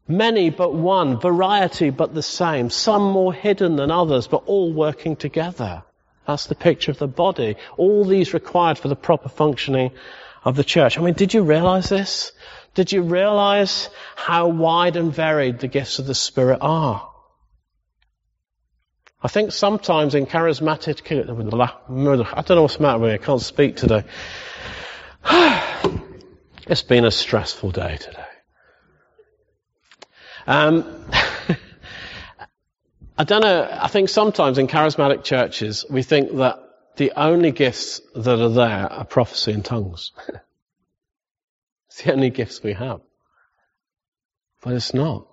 Many 0.07 0.51
but 0.51 0.75
one, 0.75 1.19
variety 1.19 1.91
but 1.91 2.15
the 2.15 2.23
same, 2.23 2.69
some 2.69 3.03
more 3.11 3.33
hidden 3.33 3.77
than 3.77 3.91
others, 3.91 4.29
but 4.29 4.45
all 4.47 4.73
working 4.73 5.17
together. 5.17 5.83
That's 6.27 6.47
the 6.47 6.55
picture 6.55 6.91
of 6.91 6.99
the 6.99 7.09
body. 7.09 7.57
All 7.77 8.05
these 8.05 8.35
required 8.35 8.79
for 8.79 8.89
the 8.89 8.97
proper 8.97 9.29
functioning 9.29 9.93
of 10.47 10.57
the 10.57 10.65
church. 10.65 10.97
I 10.97 11.03
mean, 11.03 11.15
did 11.15 11.35
you 11.35 11.43
realize 11.43 11.89
this? 11.89 12.31
Did 12.75 12.93
you 12.93 13.03
realize 13.03 13.91
how 14.15 14.47
wide 14.47 14.97
and 14.97 15.13
varied 15.13 15.59
the 15.59 15.67
gifts 15.67 15.99
of 15.99 16.07
the 16.07 16.15
Spirit 16.15 16.59
are? 16.61 17.11
I 19.21 19.29
think 19.29 19.51
sometimes 19.51 20.15
in 20.15 20.27
charismatic, 20.27 21.03
I 21.11 22.43
don't 22.43 22.51
know 22.51 22.63
what's 22.63 22.77
the 22.77 22.83
matter 22.83 23.01
with 23.01 23.11
me, 23.11 23.15
I 23.15 23.19
can't 23.19 23.43
speak 23.43 23.75
today. 23.75 24.05
it's 26.69 26.83
been 26.83 27.05
a 27.05 27.11
stressful 27.11 27.73
day 27.73 27.97
today. 27.97 28.23
Um, 30.47 31.07
I 33.19 33.25
don't 33.25 33.43
know, 33.43 33.69
I 33.69 33.89
think 33.89 34.11
sometimes 34.11 34.59
in 34.59 34.69
charismatic 34.69 35.25
churches 35.25 35.85
we 35.91 36.05
think 36.05 36.37
that 36.37 36.66
the 36.97 37.13
only 37.17 37.53
gifts 37.53 38.01
that 38.15 38.41
are 38.41 38.49
there 38.49 38.93
are 38.93 39.05
prophecy 39.05 39.53
and 39.53 39.65
tongues. 39.65 40.13
it's 41.89 42.03
the 42.03 42.13
only 42.13 42.31
gifts 42.31 42.63
we 42.63 42.73
have. 42.73 43.01
But 44.63 44.75
it's 44.75 44.95
not. 44.95 45.27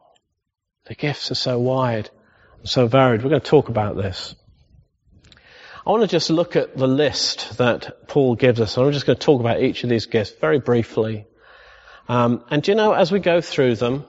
The 0.86 0.96
gifts 0.96 1.32
are 1.32 1.36
so 1.36 1.60
wide 1.60 2.10
and 2.60 2.70
so 2.70 2.88
varied. 2.88 3.24
We're 3.24 3.30
going 3.30 3.42
to 3.42 3.48
talk 3.48 3.70
about 3.70 3.96
this. 3.96 4.36
I 5.86 5.90
want 5.90 6.04
to 6.04 6.08
just 6.08 6.30
look 6.30 6.56
at 6.56 6.78
the 6.78 6.88
list 6.88 7.58
that 7.58 8.08
Paul 8.08 8.36
gives 8.36 8.62
us. 8.62 8.78
I'm 8.78 8.92
just 8.92 9.06
going 9.06 9.18
to 9.18 9.26
talk 9.26 9.40
about 9.40 9.62
each 9.62 9.84
of 9.84 9.90
these 9.90 10.06
gifts 10.06 10.32
very 10.40 10.60
briefly. 10.60 11.26
Um, 12.08 12.44
and 12.50 12.68
you 12.68 12.76
know, 12.76 12.94
as 12.94 13.12
we 13.12 13.20
go 13.20 13.42
through 13.42 13.76
them, 13.78 14.06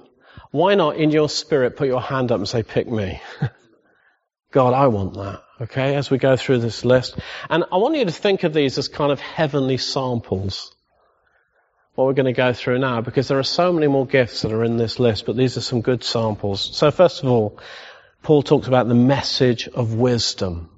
why 0.50 0.74
not 0.74 0.96
in 0.96 1.10
your 1.10 1.28
spirit 1.28 1.76
put 1.76 1.88
your 1.88 2.00
hand 2.00 2.32
up 2.32 2.38
and 2.38 2.48
say, 2.48 2.62
pick 2.62 2.88
me? 2.88 3.20
God, 4.52 4.72
I 4.72 4.88
want 4.88 5.14
that. 5.14 5.43
Okay, 5.60 5.94
as 5.94 6.10
we 6.10 6.18
go 6.18 6.36
through 6.36 6.58
this 6.58 6.84
list. 6.84 7.16
And 7.48 7.64
I 7.70 7.76
want 7.76 7.94
you 7.94 8.04
to 8.04 8.12
think 8.12 8.42
of 8.42 8.52
these 8.52 8.76
as 8.76 8.88
kind 8.88 9.12
of 9.12 9.20
heavenly 9.20 9.76
samples. 9.76 10.74
What 11.94 12.06
we're 12.06 12.14
going 12.14 12.26
to 12.26 12.32
go 12.32 12.52
through 12.52 12.80
now, 12.80 13.00
because 13.02 13.28
there 13.28 13.38
are 13.38 13.44
so 13.44 13.72
many 13.72 13.86
more 13.86 14.04
gifts 14.04 14.42
that 14.42 14.50
are 14.50 14.64
in 14.64 14.78
this 14.78 14.98
list, 14.98 15.26
but 15.26 15.36
these 15.36 15.56
are 15.56 15.60
some 15.60 15.80
good 15.80 16.02
samples. 16.02 16.76
So 16.76 16.90
first 16.90 17.22
of 17.22 17.30
all, 17.30 17.60
Paul 18.24 18.42
talks 18.42 18.66
about 18.66 18.88
the 18.88 18.96
message 18.96 19.68
of 19.68 19.94
wisdom. 19.94 20.70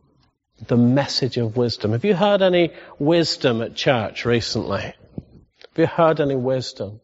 The 0.66 0.76
message 0.76 1.38
of 1.38 1.56
wisdom. 1.56 1.92
Have 1.92 2.04
you 2.04 2.14
heard 2.14 2.42
any 2.42 2.74
wisdom 2.98 3.62
at 3.62 3.74
church 3.74 4.26
recently? 4.26 4.82
Have 4.82 5.78
you 5.78 5.86
heard 5.86 6.20
any 6.20 6.36
wisdom? 6.36 7.00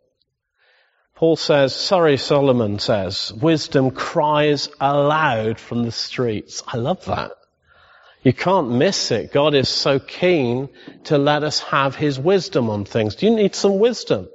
Paul 1.14 1.36
says, 1.36 1.74
sorry, 1.74 2.18
Solomon 2.18 2.78
says, 2.80 3.32
wisdom 3.32 3.92
cries 3.92 4.68
aloud 4.78 5.58
from 5.58 5.84
the 5.84 5.92
streets. 5.92 6.62
I 6.66 6.76
love 6.76 7.04
that. 7.06 7.32
You 8.22 8.32
can't 8.32 8.70
miss 8.70 9.10
it. 9.10 9.32
God 9.32 9.54
is 9.54 9.68
so 9.68 9.98
keen 9.98 10.68
to 11.04 11.18
let 11.18 11.42
us 11.42 11.60
have 11.60 11.96
His 11.96 12.18
wisdom 12.18 12.70
on 12.70 12.84
things. 12.84 13.16
Do 13.16 13.26
you 13.26 13.34
need 13.34 13.54
some 13.54 13.78
wisdom? 13.78 14.28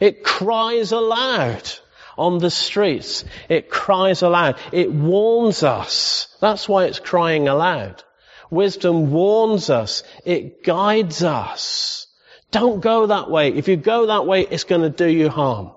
It 0.00 0.22
cries 0.22 0.92
aloud 0.92 1.70
on 2.16 2.38
the 2.38 2.50
streets. 2.50 3.24
It 3.48 3.68
cries 3.68 4.22
aloud. 4.22 4.56
It 4.70 4.92
warns 4.92 5.62
us. 5.62 6.28
That's 6.40 6.68
why 6.68 6.84
it's 6.84 7.00
crying 7.00 7.48
aloud. 7.48 8.02
Wisdom 8.50 9.10
warns 9.10 9.70
us. 9.70 10.02
It 10.24 10.62
guides 10.62 11.24
us. 11.24 12.06
Don't 12.50 12.80
go 12.80 13.06
that 13.06 13.30
way. 13.30 13.48
If 13.48 13.66
you 13.66 13.76
go 13.76 14.06
that 14.06 14.26
way, 14.26 14.42
it's 14.42 14.64
going 14.64 14.82
to 14.82 14.90
do 14.90 15.08
you 15.08 15.30
harm. 15.30 15.72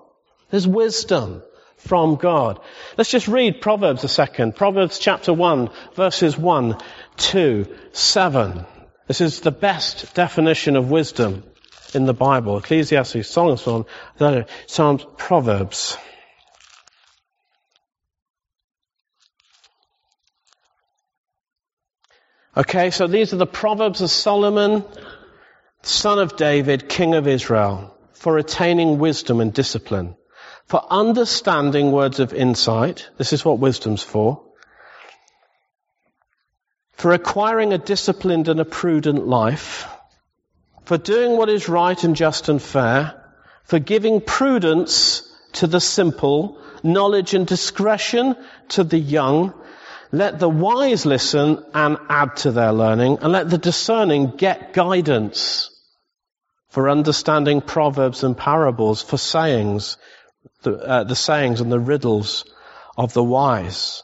There's 0.50 0.68
wisdom 0.68 1.42
from 1.78 2.16
God. 2.16 2.60
Let's 2.96 3.10
just 3.10 3.28
read 3.28 3.60
Proverbs 3.60 4.04
a 4.04 4.08
second. 4.08 4.56
Proverbs 4.56 4.98
chapter 4.98 5.32
1, 5.32 5.70
verses 5.94 6.36
1, 6.36 6.78
2, 7.16 7.66
7. 7.92 8.66
This 9.06 9.20
is 9.20 9.40
the 9.40 9.50
best 9.50 10.14
definition 10.14 10.76
of 10.76 10.90
wisdom 10.90 11.44
in 11.94 12.06
the 12.06 12.14
Bible. 12.14 12.58
Ecclesiastes, 12.58 13.28
Song 13.28 13.50
of 13.50 13.60
Solomon, 13.60 14.46
Psalms, 14.66 15.06
Proverbs. 15.16 15.96
Okay, 22.56 22.90
so 22.90 23.06
these 23.06 23.34
are 23.34 23.36
the 23.36 23.46
Proverbs 23.46 24.00
of 24.00 24.10
Solomon, 24.10 24.84
son 25.82 26.18
of 26.18 26.36
David, 26.36 26.88
king 26.88 27.14
of 27.14 27.28
Israel, 27.28 27.96
for 28.12 28.38
attaining 28.38 28.98
wisdom 28.98 29.40
and 29.40 29.52
discipline 29.52 30.16
for 30.66 30.84
understanding 30.90 31.92
words 31.92 32.20
of 32.20 32.34
insight. 32.34 33.08
This 33.16 33.32
is 33.32 33.44
what 33.44 33.58
wisdom's 33.58 34.02
for. 34.02 34.42
For 36.96 37.12
acquiring 37.12 37.72
a 37.72 37.78
disciplined 37.78 38.48
and 38.48 38.60
a 38.60 38.64
prudent 38.64 39.26
life. 39.26 39.86
For 40.84 40.98
doing 40.98 41.36
what 41.36 41.48
is 41.48 41.68
right 41.68 42.02
and 42.02 42.16
just 42.16 42.48
and 42.48 42.60
fair. 42.60 43.22
For 43.64 43.78
giving 43.78 44.20
prudence 44.20 45.22
to 45.54 45.66
the 45.66 45.80
simple, 45.80 46.58
knowledge 46.82 47.34
and 47.34 47.46
discretion 47.46 48.36
to 48.68 48.84
the 48.84 48.98
young. 48.98 49.52
Let 50.12 50.38
the 50.38 50.48
wise 50.48 51.04
listen 51.04 51.64
and 51.74 51.98
add 52.08 52.36
to 52.36 52.52
their 52.52 52.72
learning, 52.72 53.18
and 53.20 53.32
let 53.32 53.50
the 53.50 53.58
discerning 53.58 54.30
get 54.36 54.72
guidance 54.72 55.70
for 56.68 56.88
understanding 56.88 57.60
proverbs 57.60 58.22
and 58.22 58.36
parables, 58.36 59.02
for 59.02 59.18
sayings, 59.18 59.96
the, 60.62 60.72
uh, 60.72 61.04
the 61.04 61.16
sayings 61.16 61.60
and 61.60 61.72
the 61.72 61.80
riddles 61.80 62.44
of 62.96 63.12
the 63.14 63.24
wise. 63.24 64.02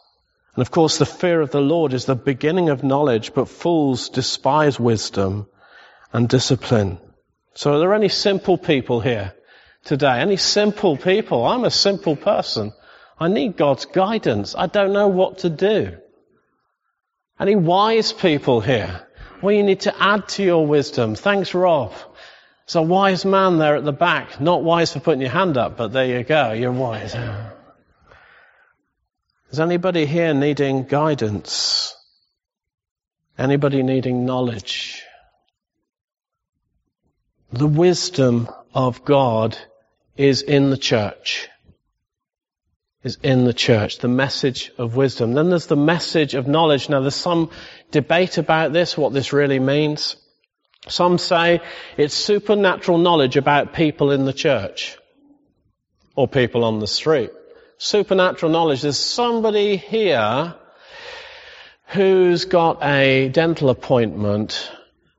And 0.55 0.63
of 0.63 0.71
course, 0.71 0.99
the 0.99 1.07
fear 1.07 1.41
of 1.41 1.51
the 1.51 1.61
Lord 1.61 1.95
is 1.95 2.05
the 2.05 2.15
beginning 2.15 2.69
of 2.69 2.85
knowledge, 2.85 3.33
but 3.33 3.49
fools 3.49 4.11
despise 4.11 4.79
wisdom 4.79 5.47
and 6.13 6.29
discipline. 6.29 6.99
So 7.55 7.75
are 7.75 7.79
there 7.79 7.95
any 7.95 8.09
simple 8.09 8.59
people 8.59 9.01
here 9.01 9.35
today? 9.85 10.21
Any 10.21 10.37
simple 10.37 10.97
people? 10.97 11.47
I'm 11.47 11.65
a 11.65 11.71
simple 11.71 12.17
person. 12.17 12.73
I 13.19 13.29
need 13.29 13.57
God's 13.57 13.87
guidance. 13.87 14.55
I 14.55 14.67
don't 14.67 14.93
know 14.93 15.09
what 15.09 15.39
to 15.39 15.51
do. 15.51 15.97
Any 17.41 17.57
wise 17.57 18.13
people 18.13 18.61
here? 18.61 19.07
Well, 19.41 19.55
you 19.55 19.63
need 19.63 19.81
to 19.81 20.03
add 20.03 20.29
to 20.31 20.43
your 20.43 20.67
wisdom. 20.67 21.15
Thanks, 21.15 21.55
Rob. 21.55 21.93
There's 22.67 22.77
a 22.77 22.83
wise 22.83 23.25
man 23.25 23.59
there 23.59 23.77
at 23.77 23.85
the 23.85 23.93
back. 23.93 24.41
Not 24.41 24.63
wise 24.63 24.93
for 24.93 25.01
putting 25.01 25.23
your 25.23 25.31
hand 25.31 25.57
up, 25.57 25.77
but 25.77 25.93
there 25.93 26.07
you 26.07 26.25
go. 26.25 26.53
You're 26.53 26.73
wise. 26.73 27.15
Is 29.53 29.61
anybody 29.61 30.07
here 30.07 30.33
needing 30.33 30.85
guidance? 30.85 31.95
Anybody 33.37 33.83
needing 33.83 34.25
knowledge? 34.25 35.03
The 37.53 37.67
wisdom 37.67 38.49
of 38.73 39.05
God 39.05 39.59
is 40.17 40.41
in 40.41 40.71
the 40.71 40.79
church. 40.79 41.51
Is 43.03 43.19
in 43.23 43.45
the 43.45 43.53
church. 43.53 43.99
The 43.99 44.09
message 44.09 44.73
of 44.79 44.97
wisdom. 44.97 45.35
Then 45.35 45.51
there's 45.51 45.67
the 45.67 45.77
message 45.77 46.33
of 46.35 46.49
knowledge. 46.49 46.89
Now 46.89 47.01
there's 47.01 47.15
some 47.15 47.51
debate 47.91 48.39
about 48.39 48.73
this, 48.73 48.97
what 48.97 49.13
this 49.13 49.35
really 49.35 49.59
means. 49.59 50.17
Some 50.89 51.19
say 51.19 51.61
it's 51.99 52.15
supernatural 52.15 52.97
knowledge 52.97 53.37
about 53.37 53.75
people 53.75 54.13
in 54.13 54.25
the 54.25 54.33
church. 54.33 54.97
Or 56.17 56.27
people 56.27 56.65
on 56.65 56.79
the 56.79 56.87
street 56.87 57.33
supernatural 57.83 58.53
knowledge. 58.53 58.83
There's 58.83 58.97
somebody 58.97 59.77
here 59.77 60.55
who's 61.89 62.45
got 62.45 62.83
a 62.83 63.29
dental 63.29 63.71
appointment 63.71 64.71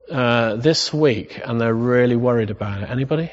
uh, 0.09 0.55
this 0.55 0.93
week 0.93 1.41
and 1.43 1.59
they're 1.59 1.73
really 1.73 2.15
worried 2.15 2.51
about 2.51 2.81
it. 2.81 2.89
Anybody? 2.89 3.29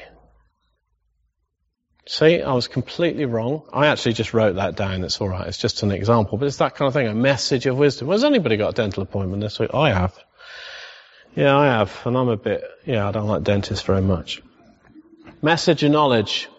See, 2.07 2.41
I 2.41 2.53
was 2.53 2.67
completely 2.67 3.23
wrong. 3.23 3.63
I 3.71 3.87
actually 3.87 4.13
just 4.13 4.33
wrote 4.33 4.57
that 4.57 4.75
down. 4.75 5.03
It's 5.05 5.21
alright. 5.21 5.47
It's 5.47 5.57
just 5.57 5.81
an 5.83 5.91
example. 5.91 6.37
But 6.37 6.47
it's 6.47 6.57
that 6.57 6.75
kind 6.75 6.87
of 6.87 6.93
thing. 6.93 7.07
A 7.07 7.13
message 7.13 7.65
of 7.67 7.77
wisdom. 7.77 8.09
Has 8.09 8.25
anybody 8.25 8.57
got 8.57 8.69
a 8.69 8.73
dental 8.73 9.01
appointment 9.01 9.41
this 9.41 9.59
week? 9.59 9.73
I 9.73 9.93
have. 9.93 10.13
Yeah, 11.35 11.57
I 11.57 11.67
have. 11.67 12.01
And 12.03 12.17
I'm 12.17 12.27
a 12.27 12.35
bit, 12.35 12.65
yeah, 12.85 13.07
I 13.07 13.11
don't 13.13 13.27
like 13.27 13.43
dentists 13.43 13.85
very 13.85 14.01
much. 14.01 14.41
Message 15.41 15.83
of 15.83 15.91
knowledge. 15.91 16.49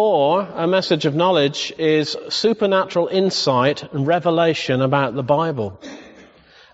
Or 0.00 0.42
a 0.42 0.68
message 0.68 1.06
of 1.06 1.16
knowledge 1.16 1.74
is 1.76 2.16
supernatural 2.28 3.08
insight 3.08 3.82
and 3.92 4.06
revelation 4.06 4.80
about 4.80 5.16
the 5.16 5.24
Bible. 5.24 5.80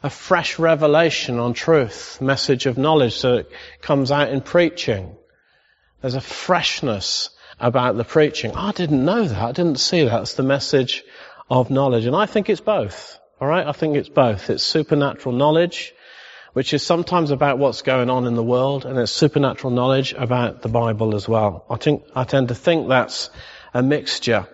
A 0.03 0.11
fresh 0.11 0.59
revelation 0.59 1.39
on 1.39 1.55
truth, 1.55 2.21
message 2.21 2.67
of 2.67 2.77
knowledge 2.77 3.23
that 3.23 3.47
comes 3.81 4.11
out 4.11 4.29
in 4.29 4.43
preaching. 4.43 5.17
There's 6.03 6.17
a 6.17 6.21
freshness 6.21 7.31
about 7.59 7.97
the 7.97 8.05
preaching. 8.05 8.53
I 8.53 8.73
didn't 8.73 9.03
know 9.03 9.27
that. 9.27 9.43
I 9.43 9.53
didn't 9.53 9.81
see 9.81 10.05
that. 10.05 10.11
That's 10.11 10.35
the 10.35 10.43
message 10.43 11.03
of 11.49 11.71
knowledge. 11.71 12.05
And 12.05 12.15
I 12.15 12.27
think 12.27 12.51
it's 12.51 12.61
both. 12.61 13.19
Alright? 13.41 13.67
I 13.67 13.73
think 13.73 13.97
it's 13.97 14.11
both. 14.11 14.51
It's 14.51 14.63
supernatural 14.63 15.35
knowledge 15.35 15.94
which 16.55 16.73
is 16.73 16.83
sometimes 16.83 17.31
about 17.31 17.59
what's 17.59 17.83
going 17.83 18.09
on 18.09 18.27
in 18.27 18.35
the 18.35 18.43
world, 18.43 18.87
and 18.87 18.99
it's 18.99 19.13
supernatural 19.13 19.73
knowledge 19.73 20.15
about 20.15 20.63
the 20.63 20.69
Bible 20.69 21.15
as 21.15 21.29
well. 21.29 21.65
I 21.69 21.77
think 21.77 22.05
I 22.15 22.25
tend 22.25 22.49
to 22.49 22.55
think 22.55 22.89
that's 22.89 23.29
a 23.75 23.83
mixture. 23.83 24.47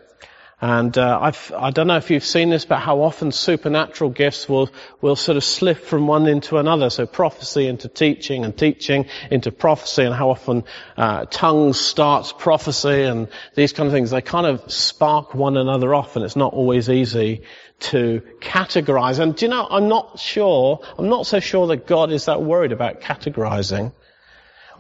And 0.62 0.96
uh, 0.98 1.18
I've, 1.20 1.52
I 1.56 1.70
don't 1.70 1.86
know 1.86 1.96
if 1.96 2.10
you've 2.10 2.24
seen 2.24 2.50
this, 2.50 2.66
but 2.66 2.80
how 2.80 3.00
often 3.00 3.32
supernatural 3.32 4.10
gifts 4.10 4.46
will 4.46 4.68
will 5.00 5.16
sort 5.16 5.38
of 5.38 5.44
slip 5.44 5.78
from 5.78 6.06
one 6.06 6.26
into 6.26 6.58
another. 6.58 6.90
So 6.90 7.06
prophecy 7.06 7.66
into 7.66 7.88
teaching, 7.88 8.44
and 8.44 8.56
teaching 8.56 9.06
into 9.30 9.52
prophecy, 9.52 10.02
and 10.04 10.14
how 10.14 10.30
often 10.30 10.64
uh, 10.98 11.24
tongues 11.30 11.80
starts 11.80 12.32
prophecy, 12.32 13.04
and 13.04 13.28
these 13.54 13.72
kind 13.72 13.86
of 13.86 13.92
things. 13.94 14.10
They 14.10 14.20
kind 14.20 14.46
of 14.46 14.70
spark 14.70 15.34
one 15.34 15.56
another 15.56 15.94
off, 15.94 16.16
and 16.16 16.24
it's 16.24 16.36
not 16.36 16.52
always 16.52 16.90
easy 16.90 17.42
to 17.80 18.20
categorize. 18.40 19.18
And 19.18 19.34
do 19.34 19.46
you 19.46 19.50
know, 19.50 19.66
I'm 19.70 19.88
not 19.88 20.18
sure. 20.18 20.80
I'm 20.98 21.08
not 21.08 21.26
so 21.26 21.40
sure 21.40 21.68
that 21.68 21.86
God 21.86 22.12
is 22.12 22.26
that 22.26 22.42
worried 22.42 22.72
about 22.72 23.00
categorizing 23.00 23.92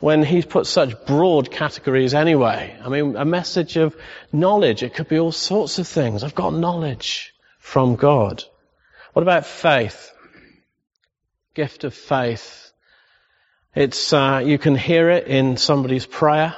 when 0.00 0.22
he's 0.22 0.46
put 0.46 0.66
such 0.66 1.04
broad 1.06 1.50
categories 1.50 2.14
anyway. 2.14 2.76
I 2.82 2.88
mean, 2.88 3.16
a 3.16 3.24
message 3.24 3.76
of 3.76 3.94
knowledge, 4.32 4.82
it 4.82 4.94
could 4.94 5.08
be 5.08 5.18
all 5.18 5.32
sorts 5.32 5.78
of 5.78 5.86
things. 5.86 6.24
I've 6.24 6.34
got 6.34 6.54
knowledge 6.54 7.34
from 7.58 7.96
God. 7.96 8.42
What 9.12 9.22
about 9.22 9.46
faith? 9.46 10.10
Gift 11.54 11.84
of 11.84 11.94
faith. 11.94 12.72
It's, 13.74 14.12
uh, 14.12 14.42
you 14.44 14.58
can 14.58 14.74
hear 14.74 15.10
it 15.10 15.26
in 15.26 15.56
somebody's 15.56 16.06
prayer. 16.06 16.56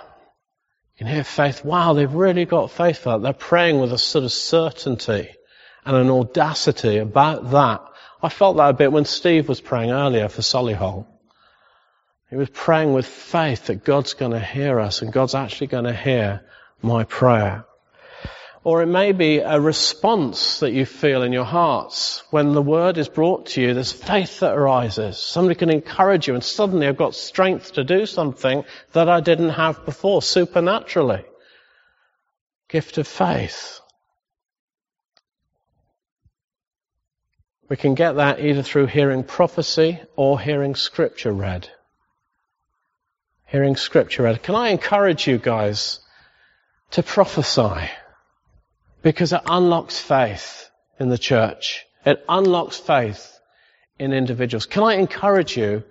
You 0.94 0.98
can 0.98 1.06
hear 1.08 1.24
faith. 1.24 1.64
Wow, 1.64 1.94
they've 1.94 2.12
really 2.12 2.44
got 2.44 2.70
faith 2.70 2.98
for 2.98 3.10
that. 3.10 3.22
They're 3.22 3.32
praying 3.32 3.80
with 3.80 3.92
a 3.92 3.98
sort 3.98 4.24
of 4.24 4.32
certainty 4.32 5.30
and 5.84 5.96
an 5.96 6.10
audacity 6.10 6.98
about 6.98 7.50
that. 7.50 7.82
I 8.22 8.28
felt 8.28 8.56
that 8.58 8.70
a 8.70 8.72
bit 8.72 8.92
when 8.92 9.04
Steve 9.04 9.48
was 9.48 9.60
praying 9.60 9.90
earlier 9.90 10.28
for 10.28 10.42
Solihull. 10.42 11.06
He 12.32 12.38
was 12.38 12.48
praying 12.48 12.94
with 12.94 13.04
faith 13.04 13.66
that 13.66 13.84
God's 13.84 14.14
going 14.14 14.30
to 14.30 14.40
hear 14.40 14.80
us 14.80 15.02
and 15.02 15.12
God's 15.12 15.34
actually 15.34 15.66
going 15.66 15.84
to 15.84 15.92
hear 15.92 16.40
my 16.80 17.04
prayer. 17.04 17.66
Or 18.64 18.80
it 18.80 18.86
may 18.86 19.12
be 19.12 19.40
a 19.40 19.60
response 19.60 20.60
that 20.60 20.72
you 20.72 20.86
feel 20.86 21.24
in 21.24 21.34
your 21.34 21.44
hearts. 21.44 22.22
When 22.30 22.54
the 22.54 22.62
word 22.62 22.96
is 22.96 23.10
brought 23.10 23.48
to 23.48 23.60
you, 23.60 23.74
there's 23.74 23.92
faith 23.92 24.40
that 24.40 24.54
arises. 24.54 25.18
Somebody 25.18 25.56
can 25.56 25.68
encourage 25.68 26.26
you 26.26 26.32
and 26.32 26.42
suddenly 26.42 26.88
I've 26.88 26.96
got 26.96 27.14
strength 27.14 27.74
to 27.74 27.84
do 27.84 28.06
something 28.06 28.64
that 28.94 29.10
I 29.10 29.20
didn't 29.20 29.50
have 29.50 29.84
before, 29.84 30.22
supernaturally. 30.22 31.26
Gift 32.70 32.96
of 32.96 33.06
faith. 33.06 33.78
We 37.68 37.76
can 37.76 37.94
get 37.94 38.12
that 38.12 38.40
either 38.40 38.62
through 38.62 38.86
hearing 38.86 39.22
prophecy 39.22 40.00
or 40.16 40.40
hearing 40.40 40.76
scripture 40.76 41.34
read 41.34 41.68
hearing 43.52 43.76
scripture 43.76 44.22
read. 44.22 44.42
Can 44.42 44.54
I 44.54 44.70
encourage 44.70 45.28
you 45.28 45.36
guys 45.36 46.00
to 46.92 47.02
prophesy? 47.02 47.90
Because 49.02 49.34
it 49.34 49.42
unlocks 49.46 50.00
faith 50.00 50.70
in 50.98 51.10
the 51.10 51.18
church. 51.18 51.84
It 52.06 52.24
unlocks 52.30 52.78
faith 52.78 53.38
in 53.98 54.14
individuals. 54.14 54.64
Can 54.64 54.84
I 54.84 54.94
encourage 54.94 55.54
you 55.54 55.84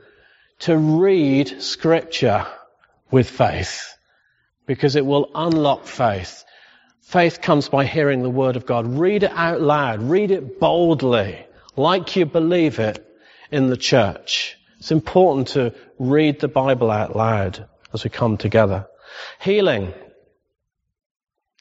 to 0.61 0.75
read 0.75 1.61
scripture 1.61 2.47
with 3.11 3.29
faith? 3.29 3.95
Because 4.65 4.95
it 4.95 5.05
will 5.05 5.29
unlock 5.35 5.85
faith. 5.85 6.43
Faith 7.01 7.41
comes 7.41 7.69
by 7.69 7.85
hearing 7.85 8.23
the 8.23 8.29
word 8.29 8.55
of 8.55 8.65
God. 8.65 8.87
Read 8.87 9.21
it 9.21 9.31
out 9.35 9.61
loud. 9.61 10.01
Read 10.01 10.31
it 10.31 10.59
boldly, 10.59 11.45
like 11.75 12.15
you 12.15 12.25
believe 12.25 12.79
it 12.79 13.05
in 13.51 13.67
the 13.67 13.77
church. 13.77 14.57
It's 14.81 14.91
important 14.91 15.49
to 15.49 15.75
read 15.99 16.39
the 16.39 16.47
Bible 16.47 16.89
out 16.89 17.15
loud 17.15 17.67
as 17.93 18.03
we 18.03 18.09
come 18.09 18.37
together. 18.37 18.87
Healing. 19.39 19.93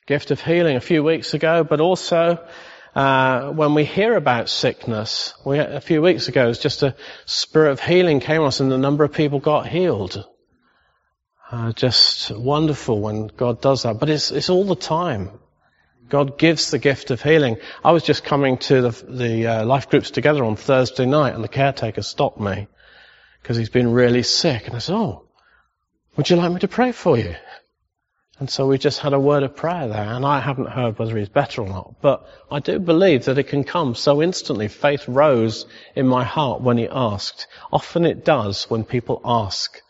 Gift 0.06 0.30
of 0.30 0.40
healing 0.40 0.76
a 0.76 0.80
few 0.80 1.04
weeks 1.04 1.34
ago, 1.34 1.62
but 1.62 1.82
also 1.82 2.42
uh, 2.94 3.50
when 3.50 3.74
we 3.74 3.84
hear 3.84 4.16
about 4.16 4.48
sickness, 4.48 5.34
we, 5.44 5.58
a 5.58 5.82
few 5.82 6.00
weeks 6.00 6.28
ago, 6.28 6.50
just 6.54 6.82
a 6.82 6.96
spirit 7.26 7.72
of 7.72 7.80
healing 7.80 8.20
came 8.20 8.40
on 8.40 8.46
us 8.46 8.60
and 8.60 8.72
a 8.72 8.78
number 8.78 9.04
of 9.04 9.12
people 9.12 9.38
got 9.38 9.66
healed. 9.66 10.26
Uh, 11.50 11.72
just 11.72 12.30
wonderful 12.30 13.02
when 13.02 13.26
God 13.26 13.60
does 13.60 13.82
that. 13.82 14.00
But 14.00 14.08
it's, 14.08 14.30
it's 14.30 14.48
all 14.48 14.64
the 14.64 14.74
time. 14.74 15.28
God 16.08 16.38
gives 16.38 16.70
the 16.70 16.78
gift 16.78 17.10
of 17.10 17.20
healing. 17.20 17.58
I 17.84 17.92
was 17.92 18.02
just 18.02 18.24
coming 18.24 18.56
to 18.68 18.80
the, 18.80 19.04
the 19.06 19.46
uh, 19.46 19.64
life 19.66 19.90
groups 19.90 20.10
together 20.10 20.42
on 20.42 20.56
Thursday 20.56 21.04
night 21.04 21.34
and 21.34 21.44
the 21.44 21.48
caretaker 21.48 22.00
stopped 22.00 22.40
me 22.40 22.66
because 23.42 23.56
he's 23.56 23.70
been 23.70 23.92
really 23.92 24.22
sick. 24.22 24.66
And 24.66 24.76
I 24.76 24.78
said, 24.78 24.94
oh, 24.94 25.24
would 26.16 26.28
you 26.28 26.36
like 26.36 26.52
me 26.52 26.60
to 26.60 26.68
pray 26.68 26.92
for 26.92 27.18
you? 27.18 27.34
And 28.38 28.48
so 28.48 28.66
we 28.66 28.78
just 28.78 29.00
had 29.00 29.12
a 29.12 29.20
word 29.20 29.42
of 29.42 29.54
prayer 29.54 29.86
there, 29.86 30.14
and 30.14 30.24
I 30.24 30.40
haven't 30.40 30.70
heard 30.70 30.98
whether 30.98 31.16
he's 31.18 31.28
better 31.28 31.60
or 31.60 31.68
not. 31.68 31.96
But 32.00 32.26
I 32.50 32.60
do 32.60 32.78
believe 32.78 33.26
that 33.26 33.36
it 33.36 33.48
can 33.48 33.64
come 33.64 33.94
so 33.94 34.22
instantly. 34.22 34.68
Faith 34.68 35.06
rose 35.06 35.66
in 35.94 36.06
my 36.06 36.24
heart 36.24 36.62
when 36.62 36.78
he 36.78 36.88
asked. 36.88 37.46
Often 37.70 38.06
it 38.06 38.24
does 38.24 38.64
when 38.70 38.84
people 38.84 39.20
ask 39.26 39.82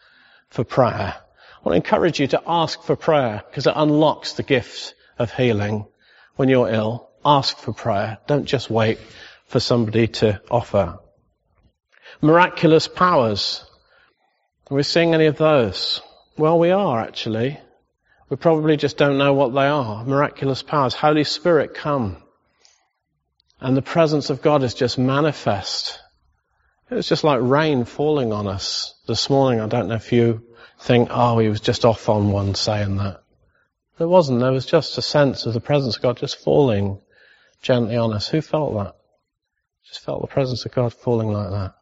for 0.48 0.64
prayer. 0.64 1.14
I 1.16 1.62
want 1.62 1.74
to 1.74 1.76
encourage 1.76 2.18
you 2.18 2.26
to 2.28 2.42
ask 2.44 2.82
for 2.82 2.96
prayer 2.96 3.44
because 3.48 3.68
it 3.68 3.74
unlocks 3.76 4.32
the 4.32 4.42
gift 4.42 4.94
of 5.16 5.32
healing. 5.32 5.86
When 6.34 6.48
you're 6.48 6.70
ill, 6.70 7.08
ask 7.24 7.56
for 7.56 7.72
prayer. 7.72 8.18
Don't 8.26 8.46
just 8.46 8.68
wait 8.68 8.98
for 9.46 9.60
somebody 9.60 10.08
to 10.08 10.40
offer 10.50 10.98
miraculous 12.20 12.88
powers. 12.88 13.64
Are 14.70 14.76
we 14.76 14.82
seeing 14.82 15.14
any 15.14 15.26
of 15.26 15.36
those? 15.36 16.00
Well, 16.36 16.58
we 16.58 16.70
are 16.70 17.00
actually. 17.00 17.58
We 18.28 18.36
probably 18.36 18.76
just 18.76 18.96
don't 18.96 19.18
know 19.18 19.32
what 19.32 19.52
they 19.52 19.66
are. 19.66 20.04
Miraculous 20.04 20.62
powers. 20.62 20.94
Holy 20.94 21.24
Spirit 21.24 21.74
come. 21.74 22.22
And 23.60 23.76
the 23.76 23.82
presence 23.82 24.30
of 24.30 24.40
God 24.40 24.62
is 24.62 24.74
just 24.74 24.98
manifest. 24.98 25.98
It 26.90 26.94
was 26.94 27.08
just 27.08 27.24
like 27.24 27.40
rain 27.42 27.84
falling 27.84 28.32
on 28.32 28.46
us 28.46 28.94
this 29.06 29.28
morning. 29.28 29.60
I 29.60 29.66
don't 29.66 29.88
know 29.88 29.96
if 29.96 30.12
you 30.12 30.42
think, 30.80 31.08
oh, 31.10 31.38
he 31.38 31.48
was 31.48 31.60
just 31.60 31.84
off 31.84 32.08
on 32.08 32.30
one 32.30 32.54
saying 32.54 32.96
that. 32.96 33.22
There 33.98 34.08
wasn't. 34.08 34.40
There 34.40 34.52
was 34.52 34.64
just 34.64 34.96
a 34.96 35.02
sense 35.02 35.44
of 35.44 35.52
the 35.52 35.60
presence 35.60 35.96
of 35.96 36.02
God 36.02 36.16
just 36.16 36.42
falling 36.42 37.00
gently 37.62 37.96
on 37.96 38.14
us. 38.14 38.28
Who 38.28 38.40
felt 38.40 38.74
that? 38.74 38.94
Just 39.86 40.00
felt 40.04 40.22
the 40.22 40.28
presence 40.28 40.64
of 40.64 40.72
God 40.72 40.94
falling 40.94 41.32
like 41.32 41.50
that. 41.50 41.74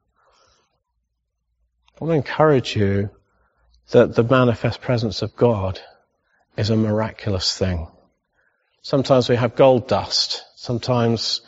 I 2.00 2.04
want 2.04 2.12
to 2.12 2.30
encourage 2.30 2.76
you 2.76 3.10
that 3.90 4.14
the 4.14 4.22
manifest 4.22 4.80
presence 4.80 5.22
of 5.22 5.34
God 5.34 5.80
is 6.56 6.70
a 6.70 6.76
miraculous 6.76 7.58
thing. 7.58 7.88
Sometimes 8.82 9.28
we 9.28 9.34
have 9.34 9.56
gold 9.56 9.88
dust. 9.88 10.44
Sometimes 10.54 11.40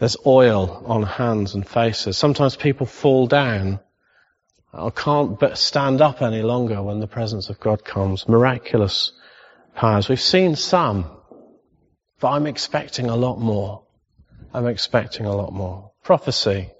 there's 0.00 0.16
oil 0.26 0.82
on 0.86 1.04
hands 1.04 1.54
and 1.54 1.64
faces. 1.66 2.18
Sometimes 2.18 2.56
people 2.56 2.86
fall 2.86 3.28
down 3.28 3.78
or 4.72 4.90
can't 4.90 5.38
but 5.38 5.58
stand 5.58 6.00
up 6.00 6.22
any 6.22 6.42
longer 6.42 6.82
when 6.82 6.98
the 6.98 7.06
presence 7.06 7.48
of 7.48 7.60
God 7.60 7.84
comes. 7.84 8.28
Miraculous 8.28 9.12
powers. 9.76 10.08
We've 10.08 10.20
seen 10.20 10.56
some, 10.56 11.08
but 12.18 12.30
I'm 12.30 12.48
expecting 12.48 13.06
a 13.10 13.16
lot 13.16 13.38
more. 13.38 13.84
I'm 14.52 14.66
expecting 14.66 15.26
a 15.26 15.36
lot 15.36 15.52
more. 15.52 15.92
Prophecy. 16.02 16.70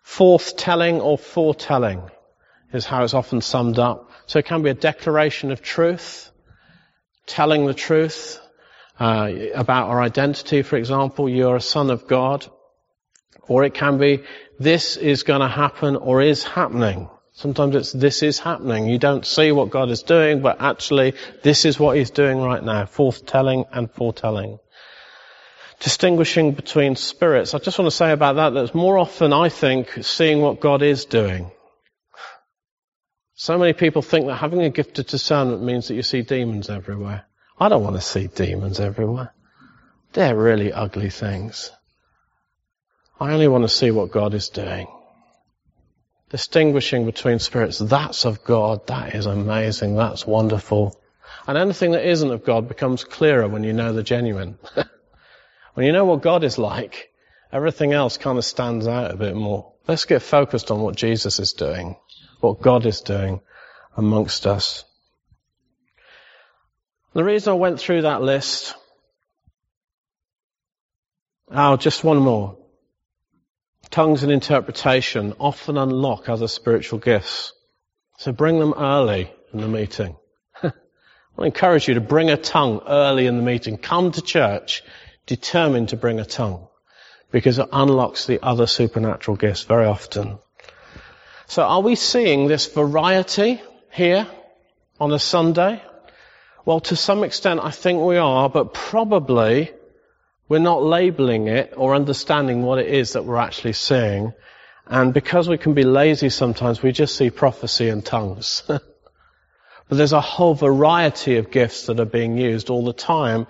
Forth 0.00 0.56
telling 0.56 1.02
or 1.02 1.18
foretelling 1.18 2.10
is 2.76 2.84
how 2.84 3.02
it's 3.02 3.14
often 3.14 3.40
summed 3.40 3.78
up. 3.78 4.10
So 4.26 4.38
it 4.38 4.46
can 4.46 4.62
be 4.62 4.70
a 4.70 4.74
declaration 4.74 5.50
of 5.50 5.62
truth, 5.62 6.30
telling 7.26 7.66
the 7.66 7.74
truth 7.74 8.38
uh, 9.00 9.30
about 9.54 9.88
our 9.88 10.00
identity, 10.00 10.62
for 10.62 10.76
example. 10.76 11.28
You're 11.28 11.56
a 11.56 11.60
son 11.60 11.90
of 11.90 12.06
God. 12.06 12.46
Or 13.48 13.64
it 13.64 13.74
can 13.74 13.98
be, 13.98 14.24
this 14.58 14.96
is 14.96 15.22
going 15.22 15.40
to 15.40 15.48
happen 15.48 15.96
or 15.96 16.20
is 16.20 16.42
happening. 16.42 17.08
Sometimes 17.32 17.76
it's, 17.76 17.92
this 17.92 18.22
is 18.22 18.38
happening. 18.38 18.88
You 18.88 18.98
don't 18.98 19.24
see 19.24 19.52
what 19.52 19.70
God 19.70 19.90
is 19.90 20.02
doing, 20.02 20.40
but 20.40 20.60
actually, 20.60 21.14
this 21.42 21.64
is 21.64 21.78
what 21.78 21.96
He's 21.96 22.10
doing 22.10 22.38
right 22.40 22.62
now. 22.62 22.84
Forthtelling 22.84 23.66
and 23.72 23.90
foretelling 23.90 24.58
distinguishing 25.80 26.52
between 26.52 26.96
spirits. 26.96 27.54
I 27.54 27.58
just 27.58 27.78
want 27.78 27.90
to 27.90 27.96
say 27.96 28.12
about 28.12 28.36
that 28.36 28.50
that 28.54 28.74
more 28.74 28.98
often, 28.98 29.32
I 29.32 29.48
think, 29.48 29.92
seeing 30.02 30.40
what 30.40 30.60
God 30.60 30.82
is 30.82 31.04
doing. 31.04 31.50
So 33.36 33.56
many 33.58 33.72
people 33.72 34.02
think 34.02 34.26
that 34.26 34.36
having 34.36 34.62
a 34.62 34.70
gift 34.70 34.98
of 34.98 35.06
discernment 35.06 35.62
means 35.62 35.88
that 35.88 35.94
you 35.94 36.02
see 36.02 36.22
demons 36.22 36.68
everywhere. 36.68 37.26
I 37.60 37.68
don't 37.68 37.84
want 37.84 37.96
to 37.96 38.02
see 38.02 38.26
demons 38.26 38.80
everywhere. 38.80 39.32
They're 40.12 40.36
really 40.36 40.72
ugly 40.72 41.10
things. 41.10 41.70
I 43.20 43.32
only 43.32 43.48
want 43.48 43.64
to 43.64 43.68
see 43.68 43.90
what 43.90 44.10
God 44.10 44.34
is 44.34 44.48
doing. 44.48 44.88
Distinguishing 46.30 47.06
between 47.06 47.38
spirits, 47.38 47.78
that's 47.78 48.24
of 48.24 48.42
God, 48.42 48.86
that 48.88 49.14
is 49.14 49.26
amazing, 49.26 49.94
that's 49.94 50.26
wonderful. 50.26 51.00
And 51.46 51.56
anything 51.56 51.92
that 51.92 52.04
isn't 52.04 52.30
of 52.30 52.44
God 52.44 52.66
becomes 52.66 53.04
clearer 53.04 53.46
when 53.46 53.62
you 53.62 53.72
know 53.72 53.92
the 53.92 54.02
genuine. 54.02 54.58
When 55.76 55.84
you 55.84 55.92
know 55.92 56.06
what 56.06 56.22
God 56.22 56.42
is 56.42 56.56
like, 56.56 57.12
everything 57.52 57.92
else 57.92 58.16
kind 58.16 58.38
of 58.38 58.46
stands 58.46 58.88
out 58.88 59.10
a 59.10 59.16
bit 59.16 59.36
more. 59.36 59.74
Let's 59.86 60.06
get 60.06 60.22
focused 60.22 60.70
on 60.70 60.80
what 60.80 60.96
Jesus 60.96 61.38
is 61.38 61.52
doing, 61.52 61.96
what 62.40 62.60
God 62.60 62.86
is 62.86 63.00
doing 63.00 63.40
amongst 63.96 64.46
us. 64.46 64.84
The 67.14 67.24
reason 67.24 67.52
I 67.52 67.56
went 67.56 67.80
through 67.80 68.02
that 68.02 68.20
list, 68.20 68.74
oh, 71.50 71.76
just 71.76 72.04
one 72.04 72.18
more. 72.18 72.58
Tongues 73.90 74.22
and 74.22 74.30
interpretation 74.30 75.32
often 75.40 75.78
unlock 75.78 76.28
other 76.28 76.48
spiritual 76.48 76.98
gifts. 76.98 77.52
So 78.18 78.32
bring 78.32 78.58
them 78.58 78.74
early 78.76 79.32
in 79.52 79.60
the 79.60 79.68
meeting. 79.68 80.16
I 80.62 80.72
encourage 81.38 81.88
you 81.88 81.94
to 81.94 82.00
bring 82.00 82.30
a 82.30 82.36
tongue 82.36 82.82
early 82.86 83.26
in 83.26 83.36
the 83.36 83.42
meeting. 83.42 83.78
Come 83.78 84.12
to 84.12 84.20
church 84.20 84.82
determined 85.26 85.90
to 85.90 85.96
bring 85.96 86.20
a 86.20 86.24
tongue 86.24 86.68
because 87.30 87.58
it 87.58 87.68
unlocks 87.72 88.26
the 88.26 88.42
other 88.42 88.66
supernatural 88.66 89.36
gifts 89.36 89.62
very 89.62 89.86
often. 89.86 90.38
So 91.48 91.62
are 91.62 91.80
we 91.80 91.94
seeing 91.94 92.48
this 92.48 92.66
variety 92.66 93.62
here 93.92 94.26
on 94.98 95.12
a 95.12 95.18
Sunday? 95.18 95.80
Well, 96.64 96.80
to 96.80 96.96
some 96.96 97.22
extent 97.22 97.60
I 97.62 97.70
think 97.70 98.02
we 98.02 98.16
are, 98.16 98.50
but 98.50 98.74
probably 98.74 99.70
we're 100.48 100.58
not 100.58 100.82
labeling 100.82 101.46
it 101.46 101.72
or 101.76 101.94
understanding 101.94 102.62
what 102.62 102.80
it 102.80 102.88
is 102.88 103.12
that 103.12 103.24
we're 103.24 103.36
actually 103.36 103.74
seeing. 103.74 104.32
And 104.86 105.14
because 105.14 105.48
we 105.48 105.56
can 105.56 105.74
be 105.74 105.84
lazy 105.84 106.30
sometimes, 106.30 106.82
we 106.82 106.90
just 106.90 107.16
see 107.16 107.30
prophecy 107.30 107.88
and 107.88 108.04
tongues. 108.04 108.64
but 108.66 108.82
there's 109.88 110.12
a 110.12 110.20
whole 110.20 110.54
variety 110.54 111.36
of 111.36 111.52
gifts 111.52 111.86
that 111.86 112.00
are 112.00 112.04
being 112.04 112.38
used 112.38 112.70
all 112.70 112.84
the 112.84 112.92
time. 112.92 113.46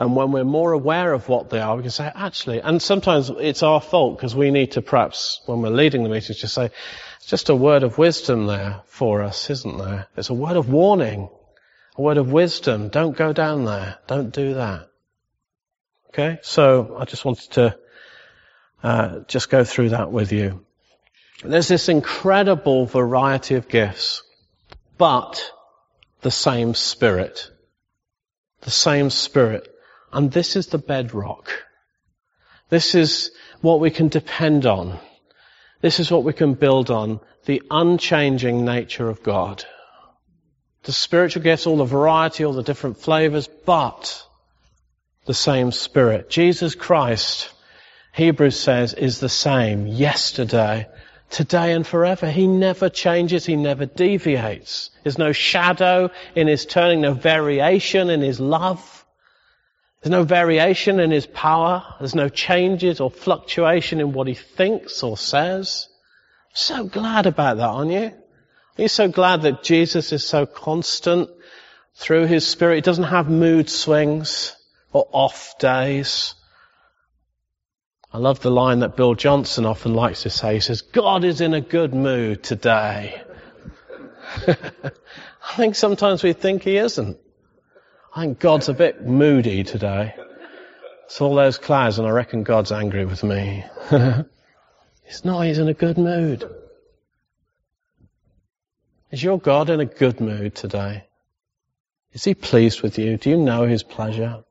And 0.00 0.16
when 0.16 0.32
we're 0.32 0.44
more 0.44 0.72
aware 0.72 1.12
of 1.12 1.28
what 1.28 1.50
they 1.50 1.60
are, 1.60 1.76
we 1.76 1.82
can 1.82 1.90
say, 1.90 2.10
actually, 2.12 2.60
and 2.60 2.80
sometimes 2.80 3.28
it's 3.28 3.62
our 3.62 3.82
fault 3.82 4.16
because 4.16 4.34
we 4.34 4.50
need 4.50 4.72
to 4.72 4.82
perhaps, 4.82 5.42
when 5.44 5.60
we're 5.60 5.68
leading 5.68 6.04
the 6.04 6.08
meetings, 6.08 6.40
just 6.40 6.54
say, 6.54 6.70
it's 7.18 7.26
just 7.26 7.50
a 7.50 7.54
word 7.54 7.82
of 7.82 7.98
wisdom 7.98 8.46
there 8.46 8.80
for 8.86 9.20
us, 9.20 9.50
isn't 9.50 9.76
there? 9.76 10.06
It's 10.16 10.30
a 10.30 10.34
word 10.34 10.56
of 10.56 10.70
warning, 10.70 11.28
a 11.98 12.00
word 12.00 12.16
of 12.16 12.32
wisdom. 12.32 12.88
Don't 12.88 13.14
go 13.14 13.34
down 13.34 13.66
there. 13.66 13.98
Don't 14.06 14.32
do 14.32 14.54
that. 14.54 14.88
Okay? 16.08 16.38
So 16.40 16.96
I 16.98 17.04
just 17.04 17.26
wanted 17.26 17.50
to 17.52 17.78
uh, 18.82 19.18
just 19.28 19.50
go 19.50 19.64
through 19.64 19.90
that 19.90 20.10
with 20.10 20.32
you. 20.32 20.64
There's 21.44 21.68
this 21.68 21.90
incredible 21.90 22.86
variety 22.86 23.56
of 23.56 23.68
gifts, 23.68 24.22
but 24.96 25.52
the 26.22 26.30
same 26.30 26.72
Spirit. 26.72 27.50
The 28.62 28.70
same 28.70 29.10
Spirit. 29.10 29.68
And 30.12 30.30
this 30.30 30.56
is 30.56 30.68
the 30.68 30.78
bedrock. 30.78 31.50
This 32.68 32.94
is 32.94 33.30
what 33.60 33.80
we 33.80 33.90
can 33.90 34.08
depend 34.08 34.66
on. 34.66 34.98
This 35.80 36.00
is 36.00 36.10
what 36.10 36.24
we 36.24 36.32
can 36.32 36.54
build 36.54 36.90
on. 36.90 37.20
The 37.46 37.62
unchanging 37.70 38.64
nature 38.64 39.08
of 39.08 39.22
God. 39.22 39.64
The 40.82 40.92
spiritual 40.92 41.42
gifts, 41.42 41.66
all 41.66 41.76
the 41.76 41.84
variety, 41.84 42.44
all 42.44 42.52
the 42.52 42.62
different 42.62 42.98
flavors, 42.98 43.48
but 43.48 44.26
the 45.26 45.34
same 45.34 45.72
Spirit. 45.72 46.30
Jesus 46.30 46.74
Christ, 46.74 47.50
Hebrews 48.14 48.58
says, 48.58 48.94
is 48.94 49.20
the 49.20 49.28
same 49.28 49.86
yesterday, 49.86 50.88
today 51.28 51.72
and 51.72 51.86
forever. 51.86 52.30
He 52.30 52.46
never 52.46 52.88
changes. 52.88 53.46
He 53.46 53.56
never 53.56 53.86
deviates. 53.86 54.90
There's 55.02 55.18
no 55.18 55.32
shadow 55.32 56.10
in 56.34 56.46
His 56.46 56.66
turning, 56.66 57.00
no 57.00 57.14
variation 57.14 58.10
in 58.10 58.22
His 58.22 58.40
love. 58.40 58.99
There's 60.00 60.10
no 60.10 60.24
variation 60.24 60.98
in 60.98 61.10
his 61.10 61.26
power. 61.26 61.84
There's 61.98 62.14
no 62.14 62.28
changes 62.28 63.00
or 63.00 63.10
fluctuation 63.10 64.00
in 64.00 64.12
what 64.12 64.28
he 64.28 64.34
thinks 64.34 65.02
or 65.02 65.18
says. 65.18 65.88
so 66.54 66.84
glad 66.84 67.26
about 67.26 67.58
that, 67.58 67.68
aren't 67.68 67.92
you? 67.92 68.12
Are 68.78 68.82
you 68.82 68.88
so 68.88 69.08
glad 69.08 69.42
that 69.42 69.62
Jesus 69.62 70.12
is 70.12 70.24
so 70.24 70.46
constant 70.46 71.28
through 71.96 72.26
his 72.26 72.46
spirit? 72.46 72.76
He 72.76 72.80
doesn't 72.80 73.04
have 73.04 73.28
mood 73.28 73.68
swings 73.68 74.56
or 74.92 75.06
off 75.12 75.58
days. 75.58 76.34
I 78.12 78.18
love 78.18 78.40
the 78.40 78.50
line 78.50 78.80
that 78.80 78.96
Bill 78.96 79.14
Johnson 79.14 79.66
often 79.66 79.94
likes 79.94 80.22
to 80.22 80.30
say. 80.30 80.54
He 80.54 80.60
says, 80.60 80.80
God 80.80 81.24
is 81.24 81.42
in 81.42 81.52
a 81.52 81.60
good 81.60 81.94
mood 81.94 82.42
today. 82.42 83.22
I 84.48 85.56
think 85.56 85.74
sometimes 85.74 86.22
we 86.22 86.32
think 86.32 86.62
he 86.62 86.78
isn't. 86.78 87.18
I 88.12 88.22
think 88.22 88.40
God's 88.40 88.68
a 88.68 88.74
bit 88.74 89.06
moody 89.06 89.62
today. 89.62 90.14
It's 91.04 91.20
all 91.20 91.34
those 91.34 91.58
clouds 91.58 91.98
and 91.98 92.08
I 92.08 92.10
reckon 92.10 92.42
God's 92.42 92.72
angry 92.72 93.04
with 93.04 93.22
me. 93.22 93.64
he's 95.04 95.24
not, 95.24 95.42
he's 95.42 95.58
in 95.58 95.68
a 95.68 95.74
good 95.74 95.96
mood. 95.96 96.48
Is 99.12 99.22
your 99.22 99.38
God 99.38 99.70
in 99.70 99.78
a 99.80 99.84
good 99.84 100.20
mood 100.20 100.56
today? 100.56 101.04
Is 102.12 102.24
he 102.24 102.34
pleased 102.34 102.82
with 102.82 102.98
you? 102.98 103.16
Do 103.16 103.30
you 103.30 103.36
know 103.36 103.64
his 103.64 103.84
pleasure? 103.84 104.42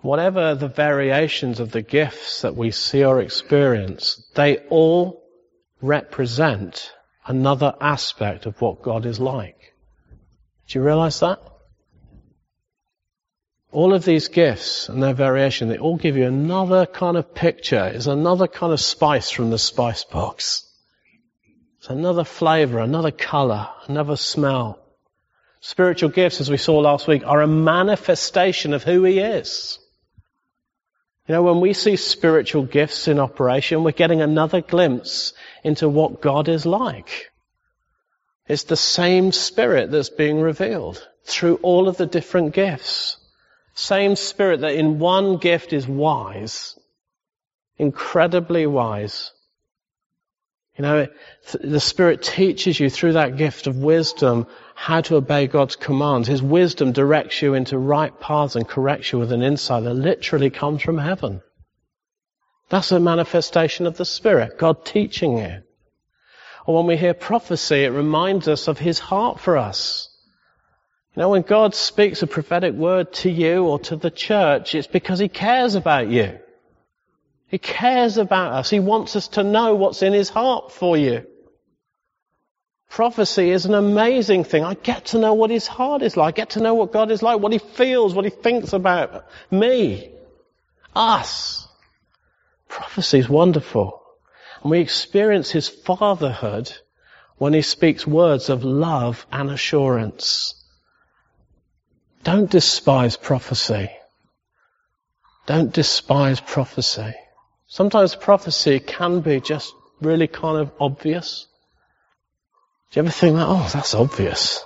Whatever 0.00 0.54
the 0.54 0.68
variations 0.68 1.60
of 1.60 1.72
the 1.72 1.82
gifts 1.82 2.42
that 2.42 2.56
we 2.56 2.70
see 2.72 3.04
or 3.04 3.20
experience, 3.20 4.22
they 4.34 4.58
all 4.68 5.22
represent 5.80 6.92
another 7.28 7.74
aspect 7.80 8.46
of 8.46 8.60
what 8.60 8.82
God 8.82 9.06
is 9.06 9.20
like. 9.20 9.74
Do 10.66 10.78
you 10.78 10.84
realize 10.84 11.20
that? 11.20 11.40
All 13.70 13.92
of 13.92 14.04
these 14.04 14.28
gifts 14.28 14.88
and 14.88 15.02
their 15.02 15.12
variation, 15.12 15.68
they 15.68 15.76
all 15.76 15.98
give 15.98 16.16
you 16.16 16.26
another 16.26 16.86
kind 16.86 17.18
of 17.18 17.34
picture. 17.34 17.84
It's 17.86 18.06
another 18.06 18.48
kind 18.48 18.72
of 18.72 18.80
spice 18.80 19.30
from 19.30 19.50
the 19.50 19.58
spice 19.58 20.04
box. 20.04 20.66
It's 21.78 21.90
another 21.90 22.24
flavor, 22.24 22.78
another 22.78 23.10
color, 23.10 23.68
another 23.86 24.16
smell. 24.16 24.78
Spiritual 25.60 26.10
gifts, 26.10 26.40
as 26.40 26.50
we 26.50 26.56
saw 26.56 26.78
last 26.78 27.06
week, 27.06 27.22
are 27.26 27.42
a 27.42 27.46
manifestation 27.46 28.72
of 28.72 28.84
who 28.84 29.04
He 29.04 29.18
is. 29.18 29.78
You 31.28 31.34
know, 31.34 31.42
when 31.42 31.60
we 31.60 31.74
see 31.74 31.96
spiritual 31.96 32.62
gifts 32.62 33.06
in 33.06 33.18
operation, 33.18 33.84
we're 33.84 33.92
getting 33.92 34.22
another 34.22 34.62
glimpse 34.62 35.34
into 35.62 35.86
what 35.86 36.22
God 36.22 36.48
is 36.48 36.64
like. 36.64 37.30
It's 38.46 38.64
the 38.64 38.76
same 38.76 39.32
Spirit 39.32 39.90
that's 39.90 40.08
being 40.08 40.40
revealed 40.40 41.06
through 41.24 41.56
all 41.56 41.86
of 41.86 41.98
the 41.98 42.06
different 42.06 42.54
gifts. 42.54 43.18
Same 43.74 44.16
Spirit 44.16 44.62
that 44.62 44.74
in 44.74 44.98
one 44.98 45.36
gift 45.36 45.74
is 45.74 45.86
wise, 45.86 46.78
incredibly 47.76 48.66
wise, 48.66 49.30
You 50.78 50.82
know, 50.82 51.06
the 51.60 51.80
Spirit 51.80 52.22
teaches 52.22 52.78
you 52.78 52.88
through 52.88 53.14
that 53.14 53.36
gift 53.36 53.66
of 53.66 53.76
wisdom 53.76 54.46
how 54.80 55.00
to 55.00 55.16
obey 55.16 55.48
God's 55.48 55.74
commands. 55.74 56.28
His 56.28 56.40
wisdom 56.40 56.92
directs 56.92 57.42
you 57.42 57.54
into 57.54 57.76
right 57.76 58.18
paths 58.20 58.54
and 58.54 58.66
corrects 58.66 59.12
you 59.12 59.18
with 59.18 59.32
an 59.32 59.42
insight 59.42 59.82
that 59.82 59.94
literally 59.94 60.50
comes 60.50 60.82
from 60.82 60.98
heaven. 60.98 61.42
That's 62.68 62.92
a 62.92 63.00
manifestation 63.00 63.88
of 63.88 63.96
the 63.96 64.04
Spirit, 64.04 64.56
God 64.56 64.84
teaching 64.84 65.38
you. 65.38 65.62
Or 66.64 66.76
when 66.76 66.86
we 66.86 66.96
hear 66.96 67.12
prophecy, 67.12 67.82
it 67.82 67.88
reminds 67.88 68.46
us 68.46 68.68
of 68.68 68.78
His 68.78 69.00
heart 69.00 69.40
for 69.40 69.56
us. 69.56 70.10
You 71.16 71.22
know, 71.22 71.30
when 71.30 71.42
God 71.42 71.74
speaks 71.74 72.22
a 72.22 72.28
prophetic 72.28 72.72
word 72.72 73.12
to 73.14 73.30
you 73.30 73.66
or 73.66 73.80
to 73.80 73.96
the 73.96 74.12
church, 74.12 74.76
it's 74.76 74.86
because 74.86 75.18
He 75.18 75.28
cares 75.28 75.74
about 75.74 76.08
you. 76.08 76.38
He 77.48 77.58
cares 77.58 78.16
about 78.16 78.52
us. 78.52 78.70
He 78.70 78.78
wants 78.78 79.16
us 79.16 79.26
to 79.28 79.42
know 79.42 79.74
what's 79.74 80.02
in 80.02 80.12
His 80.12 80.28
heart 80.28 80.70
for 80.70 80.96
you. 80.96 81.26
Prophecy 82.88 83.50
is 83.50 83.66
an 83.66 83.74
amazing 83.74 84.44
thing. 84.44 84.64
I 84.64 84.74
get 84.74 85.06
to 85.06 85.18
know 85.18 85.34
what 85.34 85.50
His 85.50 85.66
heart 85.66 86.02
is 86.02 86.16
like. 86.16 86.34
I 86.34 86.36
get 86.36 86.50
to 86.50 86.60
know 86.60 86.74
what 86.74 86.92
God 86.92 87.10
is 87.10 87.22
like, 87.22 87.40
what 87.40 87.52
He 87.52 87.58
feels, 87.58 88.14
what 88.14 88.24
He 88.24 88.30
thinks 88.30 88.72
about 88.72 89.26
me, 89.50 90.10
us. 90.96 91.68
Prophecy 92.68 93.18
is 93.18 93.28
wonderful. 93.28 94.02
And 94.62 94.70
we 94.70 94.80
experience 94.80 95.50
His 95.50 95.68
fatherhood 95.68 96.72
when 97.36 97.52
He 97.52 97.62
speaks 97.62 98.06
words 98.06 98.48
of 98.48 98.64
love 98.64 99.26
and 99.30 99.50
assurance. 99.50 100.54
Don't 102.24 102.50
despise 102.50 103.16
prophecy. 103.16 103.90
Don't 105.46 105.72
despise 105.72 106.40
prophecy. 106.40 107.14
Sometimes 107.68 108.14
prophecy 108.14 108.80
can 108.80 109.20
be 109.20 109.40
just 109.40 109.74
really 110.00 110.26
kind 110.26 110.58
of 110.58 110.72
obvious. 110.80 111.47
Do 112.90 113.00
you 113.00 113.04
ever 113.04 113.12
think 113.12 113.36
that, 113.36 113.46
oh, 113.46 113.68
that's 113.72 113.94
obvious? 113.94 114.64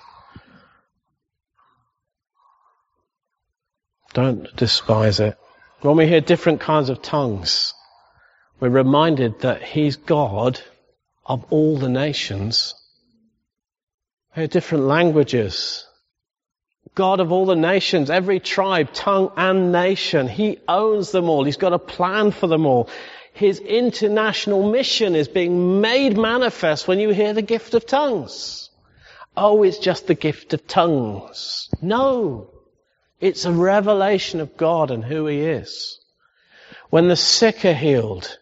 Don't 4.15 4.55
despise 4.57 5.21
it. 5.21 5.37
When 5.81 5.97
we 5.97 6.07
hear 6.07 6.21
different 6.21 6.61
kinds 6.61 6.89
of 6.89 7.03
tongues, 7.03 7.75
we're 8.61 8.69
reminded 8.69 9.41
that 9.41 9.63
He's 9.63 9.97
God 9.97 10.61
of 11.27 11.45
all 11.51 11.77
the 11.79 11.89
nations. 11.89 12.75
We 14.37 14.43
hear 14.43 14.49
different 14.49 14.85
languages. 14.85 15.87
God 16.95 17.21
of 17.21 17.33
all 17.33 17.47
the 17.47 17.57
nations, 17.57 18.11
every 18.11 18.39
tribe, 18.39 18.93
tongue 18.93 19.33
and 19.37 19.73
nation. 19.73 20.29
He 20.29 20.59
owns 20.69 21.11
them 21.11 21.29
all. 21.29 21.45
He's 21.45 21.57
got 21.57 21.73
a 21.73 21.79
plan 21.79 22.31
for 22.31 22.47
them 22.47 22.67
all. 22.67 22.89
His 23.33 23.59
international 23.59 24.71
mission 24.71 25.15
is 25.15 25.29
being 25.29 25.81
made 25.81 26.17
manifest 26.17 26.87
when 26.87 27.01
you 27.01 27.11
hear 27.11 27.33
the 27.33 27.43
gift 27.43 27.75
of 27.75 27.87
tongues. 27.87 28.71
Oh, 29.37 29.63
it's 29.63 29.79
just 29.79 30.07
the 30.07 30.15
gift 30.15 30.53
of 30.53 30.67
tongues. 30.67 31.69
No. 31.81 32.51
It's 33.21 33.45
a 33.45 33.53
revelation 33.53 34.41
of 34.41 34.57
God 34.57 34.91
and 34.91 35.05
who 35.05 35.27
He 35.27 35.41
is. 35.41 35.99
When 36.91 37.09
the 37.09 37.17
sick 37.17 37.65
are 37.65 37.73
healed, 37.73 38.39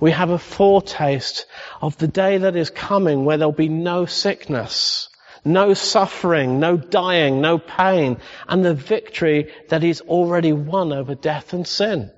we 0.00 0.10
have 0.10 0.30
a 0.30 0.38
foretaste 0.38 1.46
of 1.80 1.96
the 1.98 2.08
day 2.08 2.38
that 2.38 2.56
is 2.56 2.70
coming 2.70 3.24
where 3.24 3.36
there'll 3.36 3.52
be 3.52 3.68
no 3.68 4.06
sickness 4.06 5.08
no 5.44 5.74
suffering, 5.74 6.60
no 6.60 6.76
dying, 6.76 7.40
no 7.40 7.58
pain, 7.58 8.16
and 8.48 8.64
the 8.64 8.74
victory 8.74 9.52
that 9.68 9.82
He's 9.82 10.00
already 10.02 10.52
won 10.52 10.92
over 10.92 11.14
death 11.14 11.52
and 11.52 11.66
sin. 11.66 12.10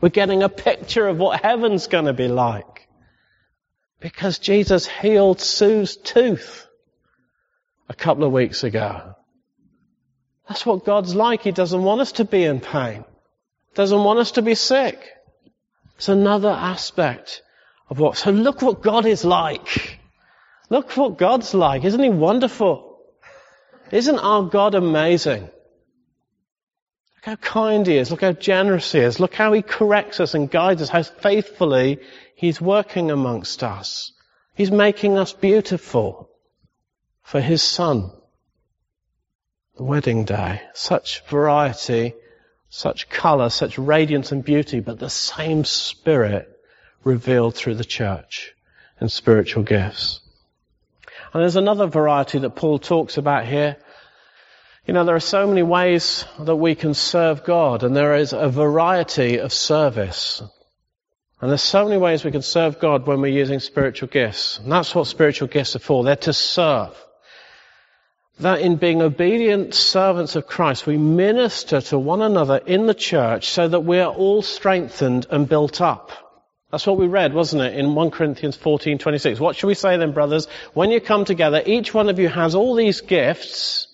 We're 0.00 0.08
getting 0.08 0.42
a 0.42 0.48
picture 0.48 1.06
of 1.06 1.18
what 1.18 1.42
heaven's 1.42 1.86
going 1.86 2.06
to 2.06 2.12
be 2.12 2.28
like. 2.28 2.88
Because 4.00 4.38
Jesus 4.38 4.86
healed 4.86 5.40
Sue's 5.40 5.96
tooth 5.96 6.66
a 7.88 7.94
couple 7.94 8.24
of 8.24 8.32
weeks 8.32 8.64
ago. 8.64 9.14
That's 10.48 10.64
what 10.64 10.84
God's 10.84 11.14
like. 11.14 11.42
He 11.42 11.52
doesn't 11.52 11.82
want 11.82 12.00
us 12.00 12.12
to 12.12 12.24
be 12.24 12.44
in 12.44 12.60
pain. 12.60 13.04
Doesn't 13.74 14.02
want 14.02 14.18
us 14.18 14.32
to 14.32 14.42
be 14.42 14.54
sick. 14.54 15.00
It's 15.96 16.08
another 16.08 16.48
aspect 16.48 17.42
of 17.90 17.98
what, 17.98 18.16
so 18.16 18.30
look 18.30 18.62
what 18.62 18.80
God 18.80 19.04
is 19.04 19.24
like. 19.24 19.98
Look 20.70 20.96
what 20.96 21.18
God's 21.18 21.52
like. 21.52 21.84
Isn't 21.84 22.02
He 22.02 22.08
wonderful? 22.08 22.98
Isn't 23.90 24.18
our 24.18 24.44
God 24.44 24.74
amazing? 24.74 25.50
Look 27.26 27.38
how 27.38 27.50
kind 27.50 27.86
He 27.86 27.98
is. 27.98 28.10
Look 28.10 28.22
how 28.22 28.32
generous 28.32 28.92
He 28.92 29.00
is. 29.00 29.20
Look 29.20 29.34
how 29.34 29.52
He 29.52 29.60
corrects 29.60 30.20
us 30.20 30.32
and 30.32 30.50
guides 30.50 30.80
us. 30.80 30.88
How 30.88 31.02
faithfully 31.02 31.98
He's 32.34 32.60
working 32.60 33.10
amongst 33.10 33.62
us. 33.62 34.12
He's 34.54 34.70
making 34.70 35.18
us 35.18 35.34
beautiful 35.34 36.30
for 37.22 37.40
His 37.40 37.62
Son. 37.62 38.10
The 39.76 39.84
wedding 39.84 40.24
day. 40.24 40.62
Such 40.72 41.22
variety, 41.26 42.14
such 42.70 43.10
colour, 43.10 43.50
such 43.50 43.76
radiance 43.76 44.32
and 44.32 44.42
beauty, 44.42 44.80
but 44.80 44.98
the 44.98 45.10
same 45.10 45.64
Spirit 45.64 46.48
revealed 47.04 47.54
through 47.54 47.74
the 47.74 47.84
church 47.84 48.54
and 48.98 49.12
spiritual 49.12 49.62
gifts. 49.62 50.20
And 51.34 51.42
there's 51.42 51.56
another 51.56 51.86
variety 51.86 52.38
that 52.38 52.56
Paul 52.56 52.78
talks 52.78 53.18
about 53.18 53.46
here. 53.46 53.76
You 54.86 54.94
know, 54.94 55.04
there 55.04 55.16
are 55.16 55.20
so 55.20 55.46
many 55.46 55.62
ways 55.62 56.24
that 56.38 56.56
we 56.56 56.74
can 56.74 56.94
serve 56.94 57.44
God, 57.44 57.82
and 57.82 57.94
there 57.94 58.16
is 58.16 58.32
a 58.32 58.48
variety 58.48 59.38
of 59.38 59.52
service. 59.52 60.42
And 61.40 61.50
there's 61.50 61.62
so 61.62 61.84
many 61.84 61.96
ways 61.96 62.24
we 62.24 62.32
can 62.32 62.42
serve 62.42 62.80
God 62.80 63.06
when 63.06 63.20
we're 63.20 63.28
using 63.28 63.60
spiritual 63.60 64.08
gifts. 64.08 64.58
And 64.58 64.70
that's 64.70 64.94
what 64.94 65.06
spiritual 65.06 65.48
gifts 65.48 65.76
are 65.76 65.80
for. 65.80 66.04
They're 66.04 66.16
to 66.16 66.32
serve. 66.32 66.96
That 68.40 68.60
in 68.60 68.76
being 68.76 69.02
obedient 69.02 69.74
servants 69.74 70.34
of 70.34 70.46
Christ, 70.46 70.86
we 70.86 70.96
minister 70.96 71.80
to 71.82 71.98
one 71.98 72.22
another 72.22 72.56
in 72.56 72.86
the 72.86 72.94
church 72.94 73.50
so 73.50 73.68
that 73.68 73.80
we 73.80 74.00
are 74.00 74.12
all 74.12 74.40
strengthened 74.40 75.26
and 75.30 75.48
built 75.48 75.80
up. 75.80 76.10
That's 76.70 76.86
what 76.86 76.98
we 76.98 77.06
read, 77.06 77.34
wasn't 77.34 77.62
it, 77.62 77.74
in 77.74 77.94
1 77.94 78.10
Corinthians 78.10 78.56
14, 78.56 78.98
26. 78.98 79.40
What 79.40 79.56
should 79.56 79.66
we 79.66 79.74
say 79.74 79.96
then, 79.96 80.12
brothers? 80.12 80.46
When 80.72 80.90
you 80.90 81.00
come 81.00 81.24
together, 81.24 81.62
each 81.66 81.92
one 81.92 82.08
of 82.08 82.18
you 82.18 82.28
has 82.28 82.54
all 82.54 82.74
these 82.74 83.00
gifts, 83.00 83.88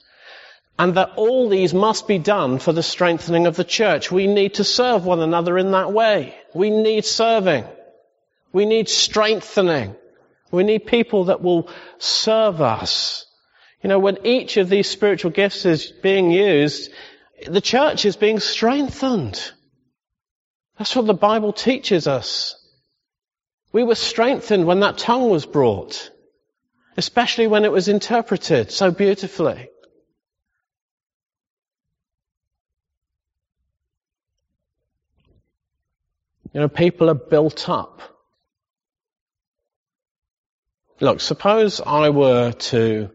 and 0.78 0.94
that 0.94 1.12
all 1.16 1.48
these 1.48 1.72
must 1.72 2.06
be 2.06 2.18
done 2.18 2.58
for 2.58 2.72
the 2.72 2.82
strengthening 2.82 3.46
of 3.46 3.56
the 3.56 3.64
church. 3.64 4.12
We 4.12 4.26
need 4.26 4.54
to 4.54 4.64
serve 4.64 5.06
one 5.06 5.20
another 5.20 5.56
in 5.56 5.70
that 5.70 5.92
way. 5.92 6.34
We 6.54 6.70
need 6.70 7.04
serving. 7.04 7.64
We 8.52 8.66
need 8.66 8.88
strengthening. 8.88 9.96
We 10.50 10.64
need 10.64 10.86
people 10.86 11.24
that 11.24 11.42
will 11.42 11.68
serve 11.98 12.60
us. 12.60 13.26
You 13.82 13.88
know, 13.88 13.98
when 13.98 14.26
each 14.26 14.56
of 14.56 14.68
these 14.68 14.88
spiritual 14.88 15.30
gifts 15.30 15.64
is 15.64 15.90
being 15.90 16.30
used, 16.30 16.90
the 17.46 17.60
church 17.60 18.04
is 18.04 18.16
being 18.16 18.40
strengthened. 18.40 19.40
That's 20.78 20.94
what 20.94 21.06
the 21.06 21.14
Bible 21.14 21.52
teaches 21.52 22.06
us. 22.06 22.54
We 23.72 23.82
were 23.82 23.94
strengthened 23.94 24.66
when 24.66 24.80
that 24.80 24.98
tongue 24.98 25.30
was 25.30 25.46
brought, 25.46 26.10
especially 26.96 27.46
when 27.46 27.64
it 27.64 27.72
was 27.72 27.88
interpreted 27.88 28.70
so 28.70 28.90
beautifully. 28.90 29.68
You 36.52 36.61
know, 36.61 36.68
people 36.68 37.11
are 37.11 37.14
built 37.14 37.68
up. 37.68 38.00
Look, 41.00 41.20
suppose 41.20 41.80
I 41.80 42.09
were 42.09 42.52
to 42.52 43.11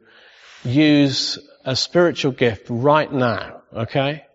use 0.64 1.40
a 1.66 1.76
spiritual 1.76 2.32
gift 2.32 2.68
right 2.70 3.12
now, 3.12 3.64
okay? 3.74 4.26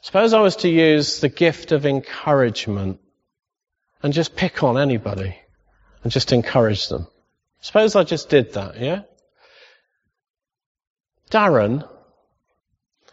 Suppose 0.00 0.32
I 0.32 0.40
was 0.40 0.56
to 0.56 0.68
use 0.68 1.20
the 1.20 1.28
gift 1.28 1.70
of 1.70 1.86
encouragement 1.86 2.98
and 4.02 4.12
just 4.12 4.34
pick 4.34 4.64
on 4.64 4.78
anybody 4.78 5.36
and 6.02 6.10
just 6.12 6.32
encourage 6.32 6.88
them. 6.88 7.06
Suppose 7.60 7.94
I 7.94 8.02
just 8.02 8.28
did 8.28 8.54
that, 8.54 8.80
yeah? 8.80 9.02
Darren, 11.30 11.88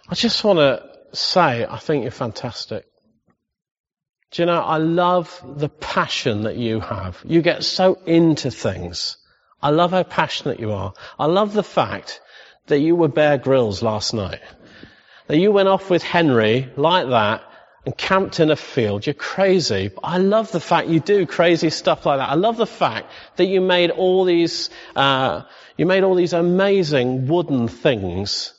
I 0.09 0.15
just 0.15 0.43
want 0.43 0.57
to 0.57 0.83
say 1.13 1.65
I 1.65 1.77
think 1.77 2.03
you're 2.03 2.11
fantastic. 2.11 2.85
Do 4.31 4.43
you 4.43 4.45
know, 4.45 4.61
I 4.61 4.77
love 4.77 5.43
the 5.57 5.69
passion 5.69 6.43
that 6.43 6.55
you 6.55 6.79
have. 6.79 7.19
You 7.25 7.41
get 7.41 7.63
so 7.63 7.95
into 8.05 8.51
things. 8.51 9.17
I 9.61 9.71
love 9.71 9.91
how 9.91 10.03
passionate 10.03 10.59
you 10.59 10.71
are. 10.71 10.93
I 11.17 11.25
love 11.25 11.53
the 11.53 11.63
fact 11.63 12.21
that 12.67 12.79
you 12.79 12.95
were 12.95 13.07
Bear 13.07 13.39
Grylls 13.39 13.81
last 13.81 14.13
night. 14.13 14.41
That 15.27 15.37
you 15.37 15.51
went 15.51 15.67
off 15.67 15.89
with 15.89 16.03
Henry 16.03 16.71
like 16.75 17.09
that 17.09 17.43
and 17.85 17.97
camped 17.97 18.39
in 18.39 18.51
a 18.51 18.55
field. 18.55 19.07
You're 19.07 19.15
crazy. 19.15 19.91
I 20.03 20.19
love 20.19 20.51
the 20.51 20.59
fact 20.59 20.89
you 20.89 20.99
do 20.99 21.25
crazy 21.25 21.71
stuff 21.71 22.05
like 22.05 22.19
that. 22.19 22.29
I 22.29 22.35
love 22.35 22.57
the 22.57 22.67
fact 22.67 23.11
that 23.37 23.45
you 23.45 23.61
made 23.61 23.89
all 23.89 24.25
these, 24.25 24.69
uh, 24.95 25.43
you 25.75 25.87
made 25.87 26.03
all 26.03 26.13
these 26.13 26.33
amazing 26.33 27.27
wooden 27.27 27.67
things 27.67 28.53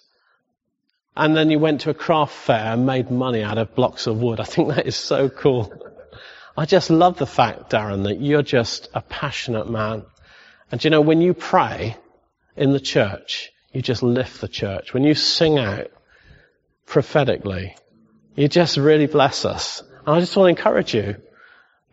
and 1.17 1.37
then 1.37 1.51
you 1.51 1.59
went 1.59 1.83
to 1.83 1.91
a 1.91 1.95
craft 1.95 2.33
fair 2.33 2.75
and 2.75 2.87
made 2.87 3.11
money 3.11 3.43
out 3.43 3.59
of 3.59 3.75
blocks 3.75 4.07
of 4.07 4.21
wood. 4.21 4.41
I 4.41 4.45
think 4.45 4.69
that 4.69 4.87
is 4.87 4.97
so 4.97 5.29
cool. 5.29 5.73
I 6.57 6.67
just 6.67 6.91
love 6.91 7.19
the 7.19 7.27
fact, 7.27 7.71
Darren, 7.71 8.05
that 8.05 8.21
you're 8.21 8.43
just 8.43 8.89
a 8.95 9.01
passionate 9.01 9.71
man 9.71 10.05
And 10.71 10.83
you 10.85 10.91
know, 10.91 11.01
when 11.01 11.21
you 11.21 11.35
pray 11.35 11.97
in 12.57 12.73
the 12.73 12.81
church, 12.81 13.51
you 13.73 13.83
just 13.83 14.03
lift 14.03 14.41
the 14.41 14.49
church. 14.49 14.95
When 14.95 15.05
you 15.05 15.15
sing 15.15 15.59
out 15.59 15.89
prophetically, 16.87 17.77
you 18.35 18.49
just 18.49 18.77
really 18.77 19.07
bless 19.07 19.45
us. 19.45 19.83
And 20.07 20.17
I 20.17 20.21
just 20.21 20.37
want 20.37 20.47
to 20.47 20.61
encourage 20.61 20.95
you. 20.95 21.17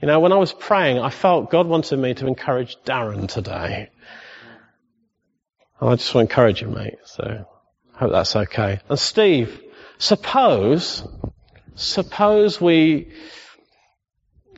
You 0.02 0.08
know, 0.08 0.20
when 0.20 0.32
I 0.32 0.38
was 0.38 0.54
praying, 0.54 1.00
I 1.00 1.10
felt 1.10 1.50
God 1.50 1.68
wanted 1.68 1.98
me 1.98 2.14
to 2.16 2.28
encourage 2.28 2.78
Darren 2.86 3.28
today. 3.28 3.90
And 5.80 5.90
I 5.90 5.96
just 5.96 6.14
want 6.14 6.30
to 6.30 6.34
encourage 6.34 6.62
you, 6.62 6.68
mate. 6.68 6.98
So, 7.06 7.46
hope 7.98 8.12
that's 8.12 8.36
okay. 8.36 8.80
And 8.90 9.00
Steve, 9.00 9.60
suppose, 9.98 11.04
suppose 11.76 12.62
we, 12.62 13.12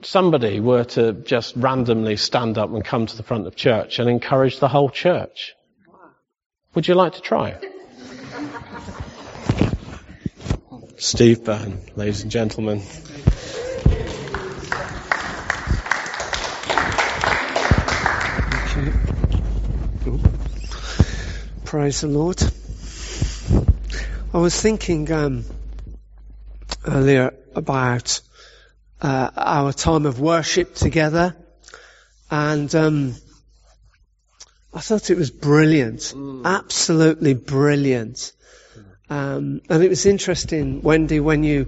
somebody 0.02 0.60
were 0.60 0.84
to 0.84 1.14
just 1.14 1.56
randomly 1.56 2.18
stand 2.18 2.58
up 2.58 2.74
and 2.74 2.84
come 2.84 3.06
to 3.06 3.16
the 3.16 3.24
front 3.24 3.48
of 3.48 3.56
church 3.56 4.00
and 4.00 4.10
encourage 4.10 4.60
the 4.60 4.68
whole 4.68 4.90
church. 4.90 5.54
Would 6.76 6.88
you 6.88 6.96
like 6.96 7.14
to 7.14 7.22
try 7.22 7.50
it? 7.50 7.66
Steve 10.98 11.46
Byrne, 11.46 11.80
ladies 11.96 12.24
and 12.24 12.32
gentlemen. 12.32 12.82
Praise 21.64 22.02
the 22.02 22.08
Lord. 22.08 22.59
I 24.32 24.38
was 24.38 24.62
thinking 24.62 25.12
um, 25.12 25.44
earlier 26.86 27.34
about 27.56 28.22
uh, 29.02 29.32
our 29.36 29.74
time 29.74 30.06
of 30.06 30.20
worship 30.20 30.76
together, 30.76 31.36
and 32.30 32.74
um, 32.76 33.16
I 34.72 34.82
thought 34.82 35.10
it 35.10 35.18
was 35.18 35.32
brilliant, 35.32 36.02
mm. 36.16 36.46
absolutely 36.46 37.34
brilliant. 37.34 38.32
Um, 39.10 39.62
and 39.68 39.84
it 39.84 39.90
was 39.90 40.06
interesting, 40.06 40.84
Wendy, 40.84 41.20
when 41.20 41.44
you 41.44 41.66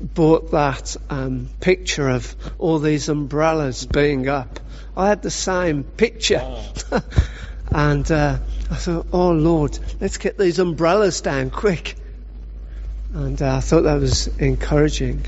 bought 0.00 0.52
that 0.52 0.96
um, 1.10 1.48
picture 1.58 2.08
of 2.08 2.32
all 2.58 2.78
these 2.78 3.08
umbrellas 3.08 3.86
being 3.86 4.28
up. 4.28 4.60
I 4.96 5.08
had 5.08 5.22
the 5.22 5.32
same 5.32 5.82
picture, 5.82 6.42
oh. 6.42 7.02
and 7.72 8.08
uh, 8.12 8.38
I 8.70 8.74
thought, 8.76 9.08
"Oh 9.12 9.32
Lord, 9.32 9.76
let's 10.00 10.18
get 10.18 10.38
these 10.38 10.60
umbrellas 10.60 11.20
down 11.20 11.50
quick." 11.50 11.96
And 13.14 13.40
uh, 13.40 13.56
I 13.56 13.60
thought 13.60 13.82
that 13.82 14.00
was 14.00 14.26
encouraging. 14.38 15.24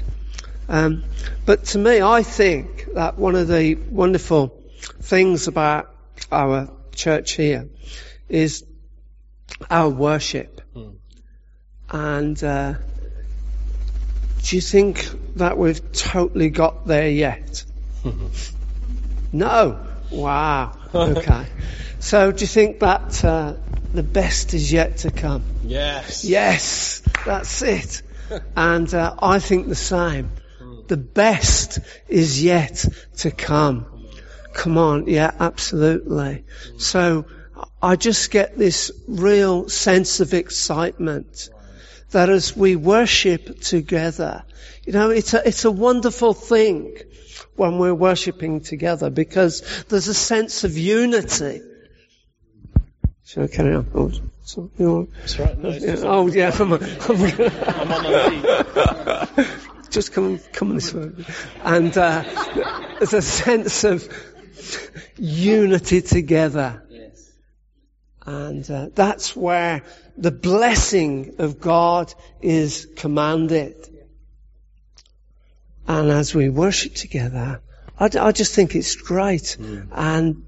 Um, 0.68 1.04
but 1.44 1.66
to 1.66 1.78
me, 1.78 2.02
I 2.02 2.24
think 2.24 2.92
that 2.94 3.16
one 3.16 3.36
of 3.36 3.46
the 3.46 3.76
wonderful 3.76 4.60
things 5.02 5.46
about 5.46 5.94
our 6.32 6.68
church 6.96 7.32
here 7.32 7.68
is 8.28 8.64
our 9.70 9.88
worship. 9.88 10.60
Mm. 10.74 10.96
And 11.88 12.42
uh, 12.42 12.74
do 14.42 14.56
you 14.56 14.62
think 14.62 15.08
that 15.36 15.56
we've 15.56 15.92
totally 15.92 16.50
got 16.50 16.88
there 16.88 17.08
yet? 17.08 17.64
no. 19.32 19.86
Wow. 20.10 20.72
Okay. 20.96 21.46
so 21.98 22.32
do 22.32 22.40
you 22.40 22.46
think 22.46 22.80
that 22.80 23.22
uh, 23.22 23.52
the 23.92 24.02
best 24.02 24.54
is 24.54 24.72
yet 24.72 24.98
to 24.98 25.10
come? 25.10 25.42
Yes. 25.64 26.24
Yes. 26.24 27.02
That's 27.24 27.62
it. 27.62 28.02
and 28.56 28.92
uh, 28.92 29.14
I 29.20 29.38
think 29.38 29.68
the 29.68 29.74
same. 29.74 30.30
The 30.88 30.96
best 30.96 31.80
is 32.08 32.42
yet 32.42 32.84
to 33.18 33.30
come. 33.30 33.86
Come 34.52 34.78
on, 34.78 35.06
yeah, 35.06 35.32
absolutely. 35.38 36.44
So 36.78 37.26
I 37.82 37.96
just 37.96 38.30
get 38.30 38.56
this 38.56 38.90
real 39.06 39.68
sense 39.68 40.20
of 40.20 40.32
excitement 40.32 41.50
that 42.10 42.30
as 42.30 42.56
we 42.56 42.76
worship 42.76 43.60
together, 43.60 44.44
you 44.84 44.92
know, 44.92 45.10
it's 45.10 45.34
a, 45.34 45.46
it's 45.46 45.64
a 45.64 45.70
wonderful 45.70 46.32
thing 46.32 46.96
when 47.56 47.78
we're 47.78 47.94
worshipping 47.94 48.60
together 48.60 49.10
because 49.10 49.84
there's 49.88 50.08
a 50.08 50.14
sense 50.14 50.64
of 50.64 50.78
unity. 50.78 51.60
Shall 53.26 53.42
I 53.42 53.48
carry 53.48 53.74
on? 53.74 53.90
Oh, 53.92 54.12
so, 54.44 54.70
you 54.78 54.86
know, 54.86 55.08
That's 55.18 55.36
right. 55.40 55.58
No, 55.58 55.70
yeah, 55.70 55.96
oh, 56.04 56.28
yeah. 56.28 56.52
I'm, 56.60 56.72
I'm, 56.74 56.80
I'm 56.80 57.92
on 57.92 58.02
the 58.04 59.48
Just 59.90 60.12
come, 60.12 60.38
come 60.52 60.76
this 60.76 60.94
way. 60.94 61.10
And 61.64 61.98
uh, 61.98 62.22
there's 62.98 63.14
a 63.14 63.22
sense 63.22 63.82
of 63.82 64.08
unity 65.16 66.02
together. 66.02 66.84
Yes. 66.88 67.32
And 68.24 68.70
uh, 68.70 68.90
that's 68.94 69.34
where 69.34 69.82
the 70.16 70.30
blessing 70.30 71.34
of 71.38 71.60
God 71.60 72.14
is 72.40 72.86
commanded. 72.94 73.74
And 75.88 76.10
as 76.12 76.32
we 76.32 76.48
worship 76.48 76.94
together, 76.94 77.60
I, 77.98 78.08
I 78.20 78.30
just 78.30 78.54
think 78.54 78.76
it's 78.76 78.94
great. 78.94 79.56
Mm. 79.58 79.88
And 79.90 80.44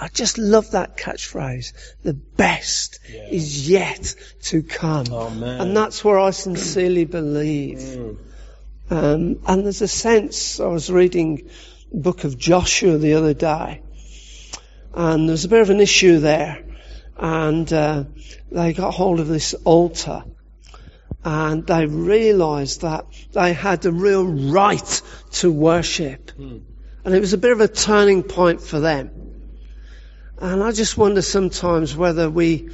I 0.00 0.08
just 0.08 0.38
love 0.38 0.70
that 0.70 0.96
catchphrase. 0.96 1.72
The 2.02 2.14
best 2.14 3.00
yeah. 3.08 3.26
is 3.28 3.68
yet 3.68 4.14
to 4.44 4.62
come. 4.62 5.06
Oh, 5.10 5.28
and 5.28 5.76
that's 5.76 6.02
where 6.02 6.18
I 6.18 6.30
sincerely 6.30 7.04
believe. 7.04 7.78
Mm. 7.78 8.18
Um, 8.90 9.40
and 9.46 9.64
there's 9.64 9.82
a 9.82 9.88
sense, 9.88 10.58
I 10.58 10.66
was 10.66 10.90
reading 10.90 11.50
the 11.92 11.98
book 11.98 12.24
of 12.24 12.38
Joshua 12.38 12.96
the 12.96 13.14
other 13.14 13.34
day, 13.34 13.82
and 14.94 15.28
there 15.28 15.34
was 15.34 15.44
a 15.44 15.48
bit 15.48 15.60
of 15.60 15.70
an 15.70 15.80
issue 15.80 16.18
there 16.18 16.64
and 17.20 17.70
uh, 17.72 18.04
they 18.50 18.72
got 18.72 18.94
hold 18.94 19.20
of 19.20 19.28
this 19.28 19.54
altar 19.64 20.24
and 21.22 21.66
they 21.66 21.84
realized 21.84 22.80
that 22.80 23.04
they 23.32 23.52
had 23.52 23.82
the 23.82 23.92
real 23.92 24.24
right 24.24 25.02
to 25.32 25.52
worship. 25.52 26.32
Mm. 26.38 26.62
And 27.04 27.14
it 27.14 27.20
was 27.20 27.34
a 27.34 27.38
bit 27.38 27.52
of 27.52 27.60
a 27.60 27.68
turning 27.68 28.22
point 28.22 28.62
for 28.62 28.80
them. 28.80 29.10
And 30.40 30.62
I 30.62 30.72
just 30.72 30.96
wonder 30.96 31.20
sometimes 31.20 31.94
whether 31.94 32.30
we, 32.30 32.70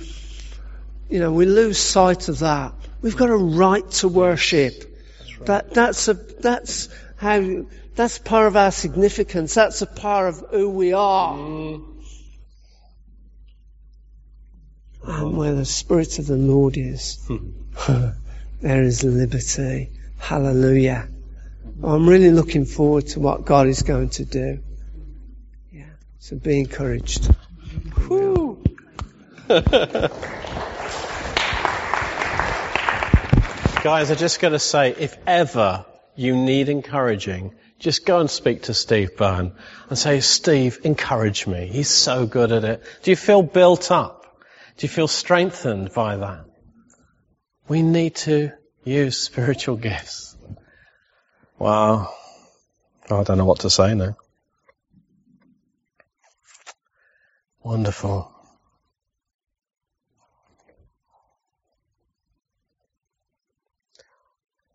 you 1.10 1.18
know, 1.18 1.32
we 1.32 1.46
lose 1.46 1.78
sight 1.78 2.28
of 2.28 2.38
that. 2.38 2.72
We've 3.02 3.16
got 3.16 3.28
a 3.28 3.36
right 3.36 3.88
to 3.92 4.08
worship. 4.08 4.74
That's 5.18 5.38
right. 5.38 5.46
That, 5.46 5.74
that's 5.74 6.08
a, 6.08 6.14
that's 6.14 6.88
how, 7.16 7.66
that's 7.96 8.18
part 8.18 8.46
of 8.46 8.56
our 8.56 8.70
significance. 8.70 9.54
That's 9.54 9.82
a 9.82 9.86
part 9.86 10.28
of 10.28 10.44
who 10.50 10.70
we 10.70 10.92
are. 10.92 11.34
Mm. 11.34 11.92
And 15.02 15.36
where 15.36 15.54
the 15.54 15.64
Spirit 15.64 16.18
of 16.20 16.26
the 16.26 16.36
Lord 16.36 16.76
is, 16.76 17.28
there 18.60 18.82
is 18.82 19.02
liberty. 19.02 19.90
Hallelujah. 20.18 21.08
I'm 21.82 22.08
really 22.08 22.30
looking 22.30 22.64
forward 22.64 23.08
to 23.08 23.20
what 23.20 23.44
God 23.44 23.66
is 23.66 23.82
going 23.82 24.10
to 24.10 24.24
do. 24.24 24.60
Yeah. 25.72 25.84
So 26.18 26.36
be 26.36 26.58
encouraged. 26.58 27.28
Whew. 28.06 28.62
Guys, 33.82 34.10
I 34.10 34.14
just 34.16 34.40
got 34.40 34.48
to 34.50 34.58
say, 34.58 34.94
if 34.98 35.16
ever 35.26 35.86
you 36.16 36.34
need 36.34 36.68
encouraging, 36.68 37.54
just 37.78 38.04
go 38.04 38.18
and 38.20 38.30
speak 38.30 38.62
to 38.62 38.74
Steve 38.74 39.16
Byrne 39.16 39.52
and 39.88 39.98
say, 39.98 40.20
Steve, 40.20 40.80
encourage 40.84 41.46
me. 41.46 41.68
He's 41.68 41.88
so 41.88 42.26
good 42.26 42.52
at 42.52 42.64
it. 42.64 42.82
Do 43.02 43.10
you 43.10 43.16
feel 43.16 43.42
built 43.42 43.90
up? 43.90 44.24
Do 44.76 44.86
you 44.86 44.88
feel 44.88 45.08
strengthened 45.08 45.92
by 45.94 46.16
that? 46.16 46.46
We 47.68 47.82
need 47.82 48.16
to 48.16 48.52
use 48.84 49.18
spiritual 49.22 49.76
gifts. 49.76 50.36
Wow. 51.58 52.12
I 53.10 53.22
don't 53.22 53.38
know 53.38 53.44
what 53.44 53.60
to 53.60 53.70
say 53.70 53.94
now. 53.94 54.16
Wonderful. 57.66 58.32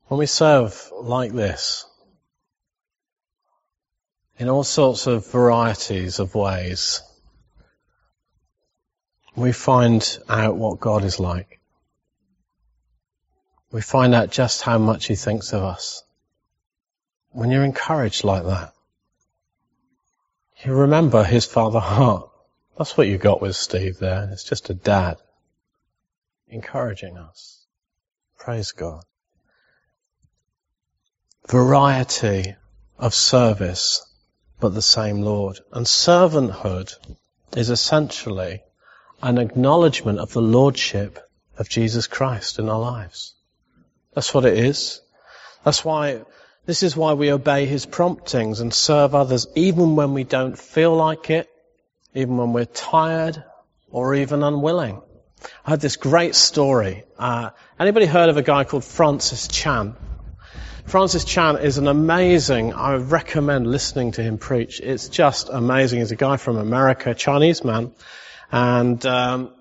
When 0.08 0.18
we 0.18 0.26
serve 0.26 0.92
like 1.00 1.32
this, 1.32 1.86
in 4.38 4.50
all 4.50 4.66
sorts 4.66 5.08
of 5.08 5.26
varieties 5.32 6.20
of 6.20 6.36
ways, 6.36 7.02
we 9.38 9.54
find 9.54 10.06
out 10.28 10.58
what 10.58 10.82
God 10.82 11.06
is 11.06 11.18
like. 11.18 11.62
We 13.72 13.80
find 13.80 14.14
out 14.14 14.32
just 14.32 14.64
how 14.64 14.80
much 14.80 15.06
He 15.06 15.16
thinks 15.16 15.54
of 15.54 15.64
us. 15.64 16.04
When 17.30 17.52
you're 17.52 17.64
encouraged 17.64 18.26
like 18.26 18.44
that, 18.44 18.74
you 20.66 20.74
remember 20.74 21.24
His 21.24 21.46
Father 21.46 21.80
heart. 21.96 22.31
That's 22.82 22.98
what 22.98 23.08
you 23.08 23.20
got 23.20 23.44
with 23.44 23.56
Steve 23.56 24.00
there. 24.00 24.28
It's 24.32 24.44
just 24.44 24.72
a 24.72 24.74
dad 24.74 25.18
encouraging 26.50 27.16
us. 27.16 27.64
Praise 28.40 28.72
God. 28.72 29.04
Variety 31.48 32.56
of 32.98 33.14
service, 33.14 34.04
but 34.60 34.74
the 34.74 34.82
same 34.82 35.22
Lord. 35.22 35.60
And 35.72 35.86
servanthood 35.86 36.96
is 37.56 37.70
essentially 37.70 38.64
an 39.22 39.38
acknowledgement 39.38 40.18
of 40.18 40.34
the 40.34 40.42
Lordship 40.42 41.20
of 41.60 41.70
Jesus 41.70 42.08
Christ 42.08 42.58
in 42.58 42.68
our 42.68 42.80
lives. 42.80 43.36
That's 44.16 44.34
what 44.34 44.46
it 44.46 44.58
is. 44.58 45.02
That's 45.64 45.86
why, 45.86 46.24
this 46.66 46.82
is 46.82 46.98
why 46.98 47.14
we 47.14 47.32
obey 47.32 47.68
His 47.68 47.86
promptings 47.86 48.60
and 48.60 48.74
serve 48.74 49.14
others 49.14 49.46
even 49.54 49.96
when 49.96 50.16
we 50.16 50.24
don't 50.24 50.58
feel 50.58 50.96
like 50.96 51.30
it, 51.30 51.48
even 52.14 52.38
when 52.38 52.54
we're 52.54 52.66
tired 52.66 53.44
or 53.90 54.16
even 54.16 54.44
unwilling. 54.44 55.02
I 55.66 55.72
heard 55.72 55.82
this 55.82 55.96
great 55.96 56.36
story. 56.36 57.04
Uh, 57.18 57.52
anybody 57.80 58.06
heard 58.06 58.30
of 58.30 58.38
a 58.38 58.42
guy 58.42 58.64
called 58.64 58.84
Francis 58.84 59.48
Chan? 59.48 59.96
Francis 60.86 61.24
Chan 61.24 61.58
is 61.58 61.78
an 61.78 61.88
amazing, 61.88 62.74
I 62.74 62.96
recommend 62.96 63.68
listening 63.68 64.12
to 64.14 64.24
him 64.24 64.38
preach. 64.38 64.80
It's 64.82 65.10
just 65.10 65.50
amazing. 65.50 66.00
He's 66.00 66.12
a 66.12 66.16
guy 66.16 66.38
from 66.38 66.58
America, 66.58 67.14
Chinese 67.14 67.64
man. 67.64 67.94
And 68.52 69.04
um, 69.06 69.54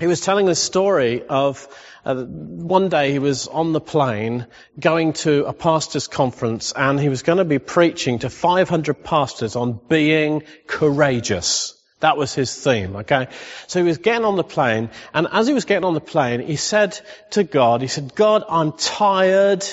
he 0.00 0.06
was 0.06 0.20
telling 0.20 0.46
this 0.46 0.60
story 0.60 1.22
of 1.22 1.68
uh, 2.04 2.24
one 2.24 2.88
day 2.88 3.12
he 3.12 3.18
was 3.18 3.46
on 3.46 3.72
the 3.72 3.80
plane 3.80 4.46
going 4.78 5.12
to 5.12 5.44
a 5.44 5.52
pastors 5.52 6.08
conference 6.08 6.72
and 6.74 6.98
he 6.98 7.08
was 7.08 7.22
going 7.22 7.38
to 7.38 7.44
be 7.44 7.58
preaching 7.58 8.18
to 8.20 8.30
500 8.30 9.04
pastors 9.04 9.56
on 9.56 9.78
being 9.88 10.42
courageous. 10.66 11.80
That 12.00 12.16
was 12.16 12.34
his 12.34 12.54
theme, 12.54 12.96
okay? 12.96 13.28
So 13.66 13.80
he 13.80 13.86
was 13.86 13.98
getting 13.98 14.24
on 14.24 14.36
the 14.36 14.44
plane, 14.44 14.90
and 15.12 15.26
as 15.30 15.46
he 15.46 15.54
was 15.54 15.64
getting 15.64 15.84
on 15.84 15.94
the 15.94 16.00
plane, 16.00 16.40
he 16.40 16.56
said 16.56 16.98
to 17.30 17.44
God, 17.44 17.80
he 17.80 17.88
said, 17.88 18.14
God, 18.14 18.44
I'm 18.48 18.72
tired. 18.72 19.64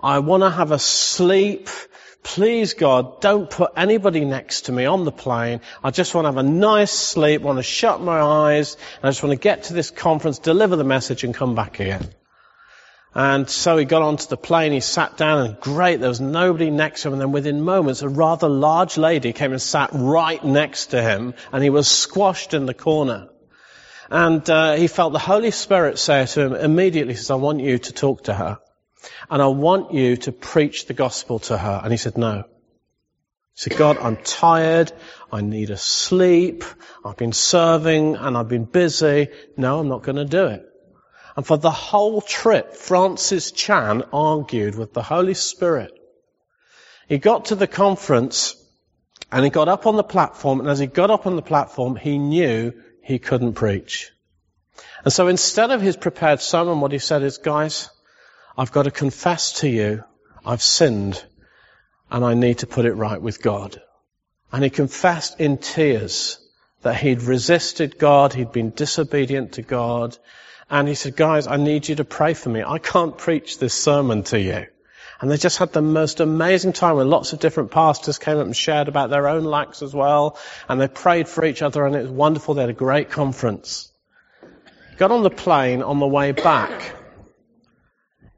I 0.00 0.18
want 0.18 0.42
to 0.42 0.50
have 0.50 0.72
a 0.72 0.78
sleep. 0.78 1.68
Please 2.22 2.74
God, 2.74 3.20
don't 3.22 3.48
put 3.48 3.72
anybody 3.76 4.24
next 4.26 4.62
to 4.62 4.72
me 4.72 4.84
on 4.84 5.04
the 5.04 5.12
plane. 5.12 5.60
I 5.82 5.90
just 5.90 6.14
want 6.14 6.26
to 6.26 6.28
have 6.28 6.36
a 6.36 6.42
nice 6.42 6.92
sleep, 6.92 7.40
I 7.40 7.44
want 7.44 7.58
to 7.58 7.62
shut 7.62 8.00
my 8.02 8.20
eyes, 8.20 8.76
and 8.96 9.04
I 9.04 9.08
just 9.08 9.22
want 9.22 9.32
to 9.32 9.42
get 9.42 9.64
to 9.64 9.72
this 9.72 9.90
conference, 9.90 10.38
deliver 10.38 10.76
the 10.76 10.84
message, 10.84 11.24
and 11.24 11.34
come 11.34 11.54
back 11.54 11.80
again. 11.80 12.10
And 13.12 13.50
so 13.50 13.76
he 13.76 13.84
got 13.84 14.02
onto 14.02 14.28
the 14.28 14.36
plane, 14.36 14.70
he 14.70 14.80
sat 14.80 15.16
down, 15.16 15.44
and 15.44 15.60
great, 15.60 15.98
there 15.98 16.08
was 16.08 16.20
nobody 16.20 16.70
next 16.70 17.02
to 17.02 17.08
him. 17.08 17.14
And 17.14 17.22
then 17.22 17.32
within 17.32 17.62
moments, 17.62 18.02
a 18.02 18.08
rather 18.08 18.48
large 18.48 18.96
lady 18.96 19.32
came 19.32 19.50
and 19.50 19.60
sat 19.60 19.90
right 19.92 20.42
next 20.44 20.86
to 20.86 21.02
him, 21.02 21.34
and 21.52 21.62
he 21.62 21.70
was 21.70 21.88
squashed 21.88 22.54
in 22.54 22.66
the 22.66 22.74
corner. 22.74 23.28
And 24.10 24.48
uh, 24.48 24.74
he 24.74 24.86
felt 24.86 25.12
the 25.12 25.18
Holy 25.18 25.50
Spirit 25.50 25.98
say 25.98 26.24
to 26.26 26.40
him 26.40 26.54
immediately, 26.54 27.14
he 27.14 27.16
says, 27.16 27.30
I 27.30 27.36
want 27.36 27.60
you 27.60 27.78
to 27.78 27.92
talk 27.92 28.24
to 28.24 28.34
her. 28.34 28.58
And 29.28 29.42
I 29.42 29.46
want 29.46 29.92
you 29.92 30.16
to 30.18 30.32
preach 30.32 30.86
the 30.86 30.94
gospel 30.94 31.38
to 31.40 31.58
her. 31.58 31.80
And 31.82 31.92
he 31.92 31.96
said, 31.96 32.16
no. 32.16 32.44
He 33.54 33.62
said, 33.70 33.76
God, 33.76 33.98
I'm 33.98 34.16
tired. 34.18 34.92
I 35.32 35.40
need 35.40 35.70
a 35.70 35.76
sleep. 35.76 36.64
I've 37.04 37.16
been 37.16 37.32
serving 37.32 38.16
and 38.16 38.36
I've 38.36 38.48
been 38.48 38.64
busy. 38.64 39.28
No, 39.56 39.78
I'm 39.80 39.88
not 39.88 40.02
going 40.02 40.16
to 40.16 40.24
do 40.24 40.46
it. 40.46 40.69
And 41.36 41.46
for 41.46 41.56
the 41.56 41.70
whole 41.70 42.20
trip, 42.20 42.74
Francis 42.74 43.52
Chan 43.52 44.02
argued 44.12 44.74
with 44.74 44.92
the 44.92 45.02
Holy 45.02 45.34
Spirit. 45.34 45.92
He 47.08 47.18
got 47.18 47.46
to 47.46 47.54
the 47.54 47.66
conference 47.66 48.56
and 49.32 49.44
he 49.44 49.50
got 49.50 49.68
up 49.68 49.86
on 49.86 49.96
the 49.96 50.02
platform 50.02 50.60
and 50.60 50.68
as 50.68 50.78
he 50.78 50.86
got 50.86 51.10
up 51.10 51.26
on 51.26 51.36
the 51.36 51.42
platform, 51.42 51.96
he 51.96 52.18
knew 52.18 52.72
he 53.02 53.18
couldn't 53.18 53.54
preach. 53.54 54.10
And 55.04 55.12
so 55.12 55.28
instead 55.28 55.70
of 55.70 55.80
his 55.80 55.96
prepared 55.96 56.40
sermon, 56.40 56.80
what 56.80 56.92
he 56.92 56.98
said 56.98 57.22
is, 57.22 57.38
guys, 57.38 57.90
I've 58.56 58.72
got 58.72 58.82
to 58.82 58.90
confess 58.90 59.54
to 59.60 59.68
you, 59.68 60.04
I've 60.44 60.62
sinned 60.62 61.24
and 62.10 62.24
I 62.24 62.34
need 62.34 62.58
to 62.58 62.66
put 62.66 62.84
it 62.84 62.94
right 62.94 63.20
with 63.20 63.42
God. 63.42 63.80
And 64.52 64.64
he 64.64 64.70
confessed 64.70 65.40
in 65.40 65.58
tears 65.58 66.38
that 66.82 66.96
he'd 66.96 67.22
resisted 67.22 67.98
God, 67.98 68.32
he'd 68.32 68.52
been 68.52 68.70
disobedient 68.70 69.52
to 69.52 69.62
God, 69.62 70.16
and 70.70 70.86
he 70.86 70.94
said, 70.94 71.16
guys, 71.16 71.46
I 71.46 71.56
need 71.56 71.88
you 71.88 71.96
to 71.96 72.04
pray 72.04 72.34
for 72.34 72.48
me. 72.48 72.62
I 72.62 72.78
can't 72.78 73.18
preach 73.18 73.58
this 73.58 73.74
sermon 73.74 74.22
to 74.24 74.40
you. 74.40 74.66
And 75.20 75.30
they 75.30 75.36
just 75.36 75.58
had 75.58 75.72
the 75.72 75.82
most 75.82 76.20
amazing 76.20 76.72
time 76.72 76.96
where 76.96 77.04
lots 77.04 77.32
of 77.32 77.40
different 77.40 77.72
pastors 77.72 78.18
came 78.18 78.38
up 78.38 78.46
and 78.46 78.56
shared 78.56 78.88
about 78.88 79.10
their 79.10 79.28
own 79.28 79.44
lacks 79.44 79.82
as 79.82 79.92
well. 79.92 80.38
And 80.68 80.80
they 80.80 80.88
prayed 80.88 81.28
for 81.28 81.44
each 81.44 81.60
other 81.60 81.84
and 81.84 81.94
it 81.94 82.02
was 82.02 82.10
wonderful. 82.10 82.54
They 82.54 82.62
had 82.62 82.70
a 82.70 82.74
great 82.74 83.10
conference. 83.10 83.92
Got 84.96 85.10
on 85.10 85.22
the 85.22 85.30
plane 85.30 85.82
on 85.82 85.98
the 85.98 86.06
way 86.06 86.32
back. 86.32 86.94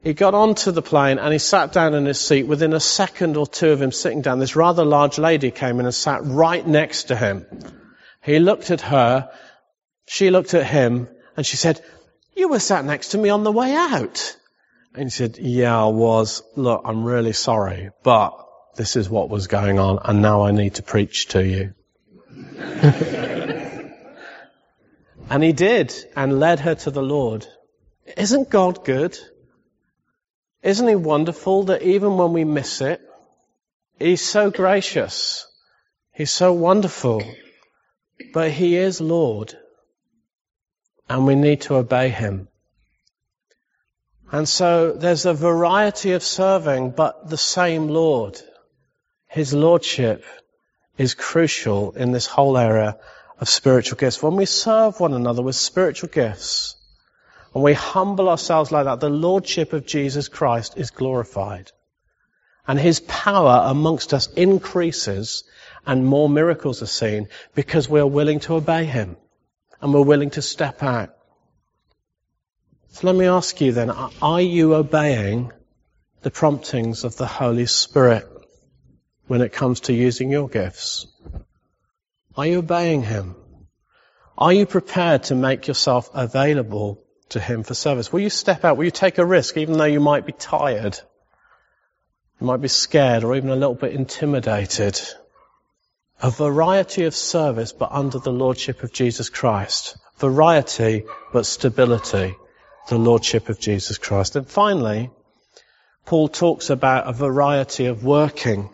He 0.01 0.13
got 0.13 0.33
onto 0.33 0.71
the 0.71 0.81
plane 0.81 1.19
and 1.19 1.31
he 1.31 1.39
sat 1.39 1.71
down 1.71 1.93
in 1.93 2.05
his 2.05 2.19
seat. 2.19 2.47
Within 2.47 2.73
a 2.73 2.79
second 2.79 3.37
or 3.37 3.47
two 3.47 3.69
of 3.69 3.81
him 3.81 3.93
sitting 3.93 4.21
down, 4.21 4.39
this 4.39 4.57
rather 4.57 4.83
large 4.83 5.17
lady 5.17 5.51
came 5.51 5.79
in 5.79 5.85
and 5.85 5.95
sat 5.95 6.25
right 6.25 6.65
next 6.65 7.05
to 7.05 7.15
him. 7.15 7.45
He 8.21 8.39
looked 8.39 8.71
at 8.71 8.81
her. 8.81 9.29
She 10.07 10.29
looked 10.31 10.53
at 10.53 10.65
him 10.65 11.07
and 11.37 11.45
she 11.45 11.55
said, 11.55 11.81
you 12.35 12.49
were 12.49 12.59
sat 12.59 12.85
next 12.85 13.09
to 13.09 13.17
me 13.17 13.29
on 13.29 13.43
the 13.43 13.51
way 13.51 13.73
out. 13.75 14.35
And 14.95 15.05
he 15.05 15.09
said, 15.09 15.37
yeah, 15.37 15.85
I 15.85 15.87
was. 15.87 16.43
Look, 16.55 16.81
I'm 16.85 17.03
really 17.03 17.33
sorry, 17.33 17.89
but 18.03 18.37
this 18.75 18.95
is 18.95 19.09
what 19.09 19.29
was 19.29 19.47
going 19.47 19.79
on 19.79 19.99
and 20.03 20.21
now 20.21 20.43
I 20.43 20.51
need 20.51 20.75
to 20.75 20.83
preach 20.83 21.27
to 21.29 21.45
you. 21.45 21.73
and 25.29 25.43
he 25.43 25.53
did 25.53 25.93
and 26.15 26.39
led 26.39 26.59
her 26.59 26.75
to 26.75 26.91
the 26.91 27.01
Lord. 27.01 27.47
Isn't 28.17 28.49
God 28.49 28.83
good? 28.83 29.17
Isn't 30.61 30.87
he 30.87 30.95
wonderful 30.95 31.63
that 31.63 31.81
even 31.81 32.17
when 32.17 32.33
we 32.33 32.43
miss 32.45 32.81
it, 32.81 33.01
he's 33.99 34.21
so 34.21 34.49
gracious. 34.49 35.45
He's 36.13 36.31
so 36.31 36.53
wonderful. 36.53 37.23
But 38.33 38.51
he 38.51 38.75
is 38.75 39.01
Lord 39.01 39.55
and 41.09 41.25
we 41.25 41.35
need 41.35 41.61
to 41.61 41.75
obey 41.75 42.09
him. 42.09 42.47
And 44.31 44.49
so 44.49 44.93
there's 44.93 45.25
a 45.25 45.33
variety 45.33 46.13
of 46.13 46.23
serving, 46.23 46.91
but 46.91 47.29
the 47.29 47.37
same 47.37 47.87
Lord. 47.87 48.39
His 49.27 49.53
Lordship 49.53 50.25
is 50.97 51.13
crucial 51.13 51.91
in 51.91 52.11
this 52.11 52.25
whole 52.25 52.57
area 52.57 52.97
of 53.39 53.49
spiritual 53.49 53.97
gifts. 53.97 54.23
When 54.23 54.35
we 54.35 54.45
serve 54.45 54.99
one 54.99 55.13
another 55.13 55.41
with 55.41 55.55
spiritual 55.55 56.09
gifts, 56.09 56.75
and 57.53 57.63
we 57.63 57.73
humble 57.73 58.29
ourselves 58.29 58.71
like 58.71 58.85
that, 58.85 58.99
the 58.99 59.09
Lordship 59.09 59.73
of 59.73 59.85
Jesus 59.85 60.27
Christ 60.27 60.73
is 60.77 60.89
glorified. 60.89 61.71
And 62.67 62.79
His 62.79 63.01
power 63.01 63.65
amongst 63.65 64.13
us 64.13 64.27
increases 64.33 65.43
and 65.85 66.05
more 66.05 66.29
miracles 66.29 66.81
are 66.81 66.87
seen 66.87 67.27
because 67.53 67.89
we 67.89 67.99
are 67.99 68.07
willing 68.07 68.39
to 68.41 68.55
obey 68.55 68.85
Him 68.85 69.17
and 69.83 69.93
we're 69.93 70.01
willing 70.01 70.29
to 70.29 70.41
step 70.41 70.81
out. 70.81 71.13
So 72.91 73.05
let 73.05 73.17
me 73.17 73.25
ask 73.25 73.59
you 73.59 73.73
then, 73.73 73.89
are 73.89 74.41
you 74.41 74.75
obeying 74.75 75.51
the 76.21 76.31
promptings 76.31 77.03
of 77.03 77.17
the 77.17 77.27
Holy 77.27 77.65
Spirit 77.65 78.25
when 79.27 79.41
it 79.41 79.51
comes 79.51 79.81
to 79.81 79.93
using 79.93 80.31
your 80.31 80.47
gifts? 80.47 81.05
Are 82.37 82.47
you 82.47 82.59
obeying 82.59 83.03
Him? 83.03 83.35
Are 84.37 84.53
you 84.53 84.65
prepared 84.65 85.23
to 85.23 85.35
make 85.35 85.67
yourself 85.67 86.09
available 86.13 87.03
to 87.29 87.41
Him 87.41 87.63
for 87.63 87.73
service? 87.73 88.13
Will 88.13 88.21
you 88.21 88.29
step 88.29 88.63
out? 88.63 88.77
Will 88.77 88.85
you 88.85 88.91
take 88.91 89.17
a 89.17 89.25
risk 89.25 89.57
even 89.57 89.77
though 89.77 89.83
you 89.83 89.99
might 89.99 90.25
be 90.25 90.31
tired? 90.31 90.97
You 92.39 92.47
might 92.47 92.61
be 92.61 92.69
scared 92.69 93.25
or 93.25 93.35
even 93.35 93.49
a 93.49 93.57
little 93.57 93.75
bit 93.75 93.91
intimidated. 93.91 95.01
A 96.23 96.29
variety 96.29 97.03
of 97.03 97.13
service, 97.13 97.73
but 97.73 97.91
under 97.91 98.17
the 98.17 98.31
Lordship 98.31 98.81
of 98.81 98.93
Jesus 98.93 99.29
Christ. 99.29 99.97
Variety, 100.19 101.03
but 101.33 101.45
stability. 101.45 102.37
The 102.87 102.97
Lordship 102.97 103.49
of 103.49 103.59
Jesus 103.59 103.97
Christ. 103.97 104.37
And 104.37 104.47
finally, 104.47 105.09
Paul 106.05 106.29
talks 106.29 106.69
about 106.69 107.09
a 107.09 107.11
variety 107.11 107.87
of 107.87 108.05
working. 108.05 108.69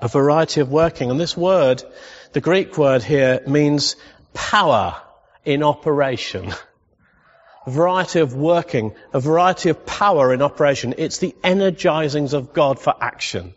A 0.00 0.08
variety 0.08 0.62
of 0.62 0.70
working. 0.70 1.10
And 1.10 1.20
this 1.20 1.36
word, 1.36 1.82
the 2.32 2.40
Greek 2.40 2.78
word 2.78 3.02
here, 3.02 3.42
means 3.46 3.96
power 4.32 4.96
in 5.44 5.62
operation. 5.62 6.54
A 7.66 7.70
variety 7.70 8.20
of 8.20 8.34
working, 8.34 8.94
a 9.12 9.20
variety 9.20 9.68
of 9.68 9.84
power 9.84 10.32
in 10.32 10.40
operation. 10.40 10.94
It's 10.96 11.18
the 11.18 11.36
energizings 11.44 12.32
of 12.32 12.54
God 12.54 12.78
for 12.78 12.94
action. 12.98 13.52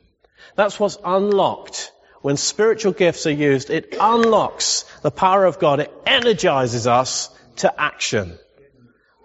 That's 0.58 0.78
what's 0.78 0.98
unlocked 1.06 1.94
when 2.22 2.38
spiritual 2.38 2.92
gifts 2.94 3.26
are 3.26 3.32
used, 3.32 3.70
it 3.70 3.96
unlocks 4.00 4.84
the 5.02 5.12
power 5.12 5.46
of 5.46 5.60
God. 5.60 5.80
It 5.80 5.94
energizes 6.06 6.88
us 6.88 7.30
to 7.58 7.82
action. 7.82 8.38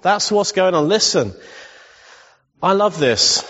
That's 0.03 0.31
what's 0.33 0.53
going 0.53 0.75
on. 0.75 0.89
Listen, 0.89 1.35
I 2.63 2.73
love 2.73 2.99
this. 2.99 3.45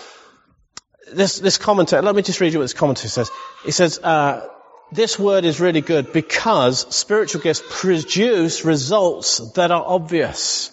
This, 1.13 1.39
this 1.39 1.57
commentary, 1.57 2.01
let 2.01 2.15
me 2.15 2.21
just 2.21 2.41
read 2.41 2.51
you 2.51 2.59
what 2.59 2.65
this 2.65 2.73
commentary 2.73 3.09
says. 3.09 3.31
He 3.63 3.71
says, 3.71 3.99
uh, 3.99 4.47
this 4.91 5.19
word 5.19 5.45
is 5.45 5.59
really 5.59 5.81
good 5.81 6.13
because 6.13 6.93
spiritual 6.95 7.41
gifts 7.41 7.61
produce 7.69 8.65
results 8.65 9.39
that 9.53 9.71
are 9.71 9.83
obvious. 9.85 10.71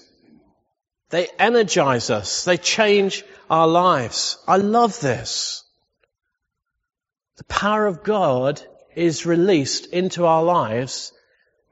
They 1.10 1.28
energize 1.38 2.10
us. 2.10 2.44
They 2.44 2.56
change 2.56 3.24
our 3.48 3.68
lives. 3.68 4.38
I 4.48 4.56
love 4.56 4.98
this. 5.00 5.63
The 7.36 7.44
power 7.44 7.86
of 7.86 8.02
God 8.02 8.62
is 8.94 9.26
released 9.26 9.86
into 9.86 10.24
our 10.26 10.42
lives 10.42 11.12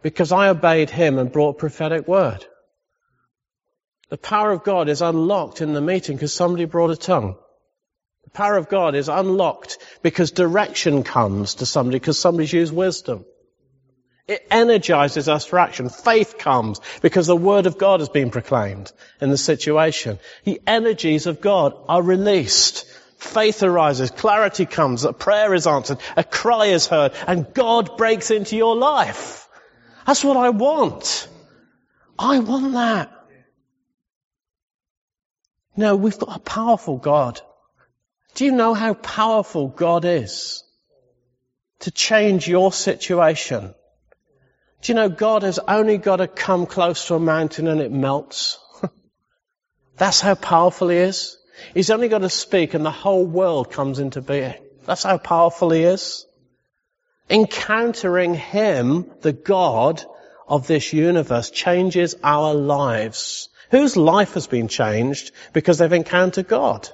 because 0.03 0.33
I 0.33 0.49
obeyed 0.49 0.91
him 0.91 1.19
and 1.19 1.31
brought 1.31 1.59
prophetic 1.59 2.09
word. 2.09 2.45
The 4.11 4.19
power 4.19 4.51
of 4.51 4.65
God 4.65 4.89
is 4.89 5.01
unlocked 5.01 5.61
in 5.61 5.73
the 5.73 5.81
meeting 5.81 6.17
because 6.17 6.35
somebody 6.35 6.65
brought 6.65 6.91
a 6.91 6.97
tongue. 6.97 7.37
The 8.25 8.31
power 8.31 8.57
of 8.57 8.69
God 8.69 8.95
is 8.95 9.09
unlocked 9.09 9.79
because 10.03 10.33
direction 10.33 11.03
comes 11.03 11.57
to 11.57 11.67
somebody 11.67 11.99
because 11.99 12.19
somebody's 12.19 12.53
used 12.53 12.75
wisdom. 12.75 13.25
It 14.29 14.47
energizes 14.51 15.29
us 15.29 15.45
for 15.45 15.59
action. 15.59 15.89
Faith 15.89 16.39
comes 16.39 16.81
because 17.01 17.27
the 17.27 17.37
word 17.37 17.67
of 17.67 17.79
God 17.79 18.01
has 18.01 18.09
been 18.09 18.31
proclaimed 18.31 18.93
in 19.21 19.31
the 19.31 19.37
situation. 19.37 20.19
The 20.45 20.61
energies 20.67 21.27
of 21.27 21.41
God 21.41 21.75
are 21.89 22.03
released. 22.03 22.87
Faith 23.23 23.63
arises, 23.63 24.11
clarity 24.11 24.67
comes, 24.67 25.05
a 25.05 25.13
prayer 25.13 25.55
is 25.55 25.69
answered, 25.69 25.99
a 26.17 26.25
cry 26.25 26.67
is 26.67 26.89
heard, 26.89 27.13
and 27.27 27.55
God 27.55 27.97
breaks 27.97 28.33
into 28.33 28.57
your 28.57 28.75
life. 28.77 29.49
That's 30.07 30.25
what 30.25 30.37
I 30.37 30.51
want. 30.51 31.29
I 32.19 32.41
want 32.41 32.73
that. 32.73 33.13
No, 35.77 35.95
we've 35.95 36.19
got 36.19 36.37
a 36.37 36.41
powerful 36.41 36.99
God. 36.99 37.41
Do 38.35 38.45
you 38.45 38.51
know 38.53 38.75
how 38.75 38.93
powerful 38.93 39.69
God 39.69 40.05
is 40.05 40.65
to 41.81 41.93
change 41.93 42.49
your 42.49 42.73
situation? 42.73 43.73
Do 44.83 44.93
you 44.93 44.97
know 44.97 45.09
God 45.09 45.45
has 45.45 45.61
only 45.61 45.97
got 45.97 46.17
to 46.17 46.27
come 46.27 46.67
close 46.67 47.07
to 47.07 47.15
a 47.15 47.21
mountain 47.21 47.69
and 47.69 47.81
it 47.81 47.93
melts? 47.93 48.59
That's 49.97 50.21
how 50.21 50.35
powerful 50.35 50.89
He 50.89 50.99
is. 50.99 51.39
He's 51.75 51.91
only 51.91 52.09
got 52.09 52.19
to 52.19 52.31
speak 52.31 52.75
and 52.75 52.85
the 52.85 52.91
whole 52.91 53.25
world 53.25 53.71
comes 53.71 53.99
into 53.99 54.21
being. 54.21 54.55
That's 54.85 55.05
how 55.05 55.19
powerful 55.19 55.71
He 55.71 55.83
is. 55.83 56.27
Encountering 57.31 58.35
Him, 58.35 59.11
the 59.21 59.33
God 59.33 60.05
of 60.49 60.67
this 60.67 60.93
universe, 60.93 61.51
changes 61.51 62.15
our 62.23 62.55
lives. 62.55 63.49
Whose 63.71 63.97
life 63.97 64.35
has 64.35 64.47
been 64.47 64.69
changed 64.69 65.33
because 65.53 65.79
they've 65.79 65.93
encountered 65.93 66.49
God? 66.49 66.89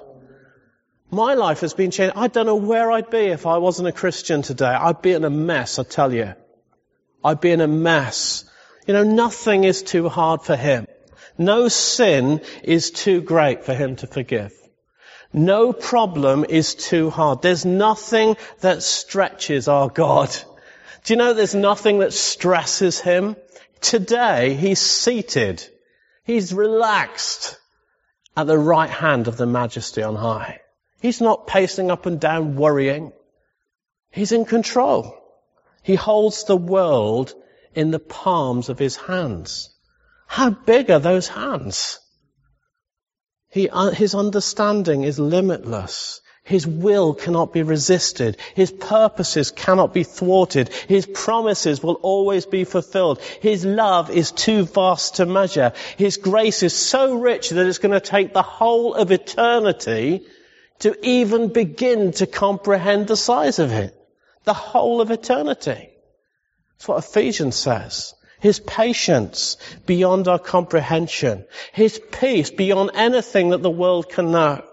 My 1.11 1.33
life 1.33 1.61
has 1.61 1.73
been 1.73 1.91
changed. 1.91 2.15
I 2.15 2.27
don't 2.27 2.45
know 2.45 2.55
where 2.55 2.91
I'd 2.91 3.09
be 3.09 3.25
if 3.27 3.47
I 3.47 3.57
wasn't 3.57 3.87
a 3.87 3.91
Christian 3.91 4.43
today. 4.43 4.67
I'd 4.67 5.01
be 5.01 5.11
in 5.11 5.25
a 5.25 5.29
mess, 5.29 5.79
I 5.79 5.83
tell 5.83 6.13
you. 6.13 6.35
I'd 7.23 7.41
be 7.41 7.51
in 7.51 7.61
a 7.61 7.67
mess. 7.67 8.45
You 8.87 8.93
know, 8.93 9.03
nothing 9.03 9.63
is 9.63 9.83
too 9.83 10.07
hard 10.07 10.43
for 10.43 10.55
Him. 10.55 10.87
No 11.37 11.67
sin 11.67 12.41
is 12.63 12.91
too 12.91 13.21
great 13.21 13.63
for 13.63 13.73
Him 13.73 13.95
to 13.97 14.07
forgive. 14.07 14.53
No 15.31 15.73
problem 15.73 16.45
is 16.47 16.73
too 16.73 17.09
hard. 17.09 17.41
There's 17.41 17.65
nothing 17.65 18.35
that 18.61 18.81
stretches 18.81 19.67
our 19.67 19.89
God. 19.89 20.35
Do 21.03 21.13
you 21.13 21.17
know 21.17 21.33
there's 21.33 21.55
nothing 21.55 21.99
that 21.99 22.13
stresses 22.13 22.99
Him? 22.99 23.35
Today, 23.79 24.55
He's 24.55 24.79
seated. 24.79 25.63
He's 26.23 26.53
relaxed 26.53 27.57
at 28.35 28.47
the 28.47 28.57
right 28.57 28.89
hand 28.89 29.27
of 29.27 29.37
the 29.37 29.45
majesty 29.45 30.01
on 30.01 30.15
high. 30.15 30.61
He's 31.01 31.21
not 31.21 31.47
pacing 31.47 31.91
up 31.91 32.05
and 32.05 32.19
down 32.19 32.55
worrying. 32.55 33.13
He's 34.11 34.31
in 34.31 34.45
control. 34.45 35.15
He 35.83 35.95
holds 35.95 36.43
the 36.43 36.57
world 36.57 37.33
in 37.73 37.91
the 37.91 37.99
palms 37.99 38.69
of 38.69 38.79
his 38.79 38.95
hands. 38.95 39.69
How 40.27 40.49
big 40.49 40.89
are 40.89 40.99
those 40.99 41.27
hands? 41.27 41.99
He, 43.49 43.69
uh, 43.69 43.89
his 43.89 44.13
understanding 44.13 45.03
is 45.03 45.19
limitless. 45.19 46.21
His 46.43 46.65
will 46.65 47.13
cannot 47.13 47.53
be 47.53 47.61
resisted. 47.61 48.37
His 48.55 48.71
purposes 48.71 49.51
cannot 49.51 49.93
be 49.93 50.03
thwarted. 50.03 50.69
His 50.87 51.05
promises 51.05 51.83
will 51.83 51.95
always 52.01 52.47
be 52.47 52.63
fulfilled. 52.63 53.21
His 53.39 53.65
love 53.65 54.09
is 54.09 54.31
too 54.31 54.65
vast 54.65 55.17
to 55.17 55.27
measure. 55.27 55.73
His 55.97 56.17
grace 56.17 56.63
is 56.63 56.75
so 56.75 57.15
rich 57.15 57.49
that 57.51 57.67
it's 57.67 57.77
going 57.77 57.91
to 57.91 57.99
take 57.99 58.33
the 58.33 58.41
whole 58.41 58.95
of 58.95 59.11
eternity 59.11 60.25
to 60.79 60.95
even 61.05 61.49
begin 61.49 62.13
to 62.13 62.25
comprehend 62.25 63.07
the 63.07 63.17
size 63.17 63.59
of 63.59 63.71
it. 63.71 63.95
The 64.45 64.53
whole 64.53 65.01
of 65.01 65.11
eternity. 65.11 65.89
That's 66.71 66.87
what 66.87 67.03
Ephesians 67.03 67.57
says. 67.57 68.15
His 68.39 68.59
patience 68.59 69.57
beyond 69.85 70.27
our 70.27 70.39
comprehension. 70.39 71.45
His 71.73 72.01
peace 72.11 72.49
beyond 72.49 72.91
anything 72.93 73.49
that 73.49 73.61
the 73.61 73.69
world 73.69 74.09
can 74.09 74.31
know. 74.31 74.63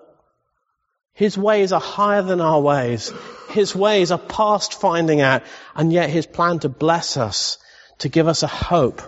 His 1.15 1.37
ways 1.37 1.73
are 1.73 1.81
higher 1.81 2.23
than 2.23 2.41
our 2.41 2.61
ways. 2.61 3.13
His 3.51 3.75
ways 3.75 4.13
are 4.13 4.19
past 4.19 4.81
finding 4.81 5.21
out, 5.21 5.43
and 5.75 5.93
yet 5.93 6.11
His 6.11 6.27
plan 6.27 6.59
to 6.61 6.69
bless 6.69 7.17
us, 7.17 7.59
to 7.99 8.09
give 8.09 8.29
us 8.29 8.43
a 8.43 8.49
hope 8.49 9.03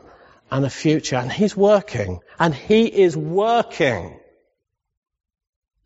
and 0.51 0.65
a 0.65 0.71
future. 0.71 1.17
And 1.17 1.31
He's 1.31 1.57
working. 1.57 2.21
And 2.39 2.55
He 2.55 2.87
is 2.87 3.17
working. 3.17 4.19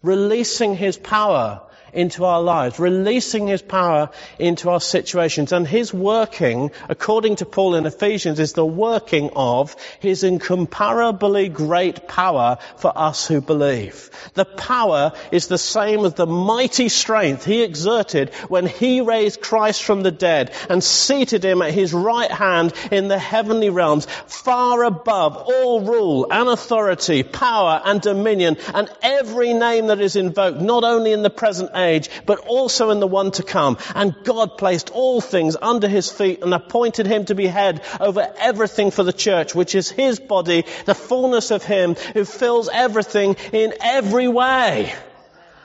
Releasing 0.02 0.76
His 0.76 0.96
power 0.96 1.62
into 1.92 2.24
our 2.24 2.42
lives, 2.42 2.78
releasing 2.78 3.46
His 3.46 3.62
power 3.62 4.10
into 4.38 4.70
our 4.70 4.80
situations. 4.80 5.52
And 5.52 5.66
His 5.66 5.92
working, 5.92 6.70
according 6.88 7.36
to 7.36 7.46
Paul 7.46 7.74
in 7.74 7.86
Ephesians, 7.86 8.40
is 8.40 8.52
the 8.52 8.64
working 8.64 9.30
of 9.36 9.76
His 10.00 10.24
incomparably 10.24 11.48
great 11.48 12.08
power 12.08 12.58
for 12.76 12.92
us 12.96 13.26
who 13.26 13.40
believe. 13.40 14.10
The 14.34 14.44
power 14.44 15.12
is 15.30 15.48
the 15.48 15.58
same 15.58 16.04
as 16.04 16.14
the 16.14 16.26
mighty 16.26 16.88
strength 16.88 17.44
He 17.44 17.62
exerted 17.62 18.34
when 18.48 18.66
He 18.66 19.00
raised 19.00 19.40
Christ 19.40 19.82
from 19.82 20.02
the 20.02 20.10
dead 20.10 20.52
and 20.70 20.82
seated 20.82 21.44
Him 21.44 21.62
at 21.62 21.74
His 21.74 21.92
right 21.92 22.30
hand 22.30 22.72
in 22.90 23.08
the 23.08 23.18
heavenly 23.18 23.70
realms, 23.70 24.06
far 24.26 24.84
above 24.84 25.36
all 25.36 25.82
rule 25.82 26.26
and 26.30 26.48
authority, 26.48 27.22
power 27.22 27.80
and 27.84 28.00
dominion, 28.00 28.56
and 28.74 28.88
every 29.02 29.52
name 29.52 29.88
that 29.88 30.00
is 30.00 30.16
invoked, 30.16 30.60
not 30.60 30.84
only 30.84 31.12
in 31.12 31.22
the 31.22 31.30
present 31.30 31.70
age, 31.74 31.81
but 32.26 32.38
also 32.38 32.90
in 32.90 33.00
the 33.00 33.06
one 33.06 33.30
to 33.32 33.42
come. 33.42 33.78
And 33.94 34.14
God 34.24 34.58
placed 34.58 34.90
all 34.90 35.20
things 35.20 35.56
under 35.60 35.88
his 35.88 36.10
feet 36.10 36.42
and 36.42 36.54
appointed 36.54 37.06
him 37.06 37.24
to 37.26 37.34
be 37.34 37.46
head 37.46 37.82
over 38.00 38.32
everything 38.38 38.90
for 38.90 39.02
the 39.02 39.12
church, 39.12 39.54
which 39.54 39.74
is 39.74 39.90
his 39.90 40.20
body, 40.20 40.64
the 40.86 40.94
fullness 40.94 41.50
of 41.50 41.64
him 41.64 41.94
who 41.94 42.24
fills 42.24 42.68
everything 42.72 43.36
in 43.52 43.74
every 43.80 44.28
way. 44.28 44.94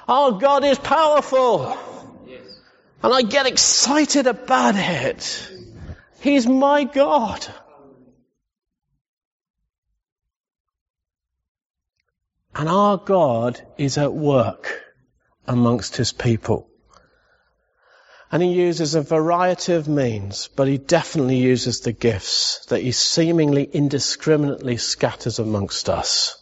Our 0.07 0.31
God 0.31 0.63
is 0.63 0.79
powerful. 0.79 1.77
And 3.03 3.13
I 3.13 3.21
get 3.21 3.45
excited 3.45 4.27
about 4.27 4.75
it. 4.75 5.51
He's 6.21 6.47
my 6.47 6.83
God. 6.83 7.45
And 12.55 12.67
our 12.67 12.97
God 12.97 13.61
is 13.77 13.99
at 13.99 14.13
work 14.13 14.86
amongst 15.47 15.95
his 15.95 16.11
people. 16.11 16.67
And 18.31 18.43
he 18.43 18.51
uses 18.51 18.93
a 18.93 19.01
variety 19.01 19.73
of 19.73 19.87
means, 19.87 20.49
but 20.55 20.67
he 20.67 20.77
definitely 20.77 21.37
uses 21.37 21.79
the 21.79 21.93
gifts 21.93 22.65
that 22.65 22.81
he 22.81 22.91
seemingly 22.91 23.63
indiscriminately 23.63 24.77
scatters 24.77 25.39
amongst 25.39 25.89
us. 25.89 26.37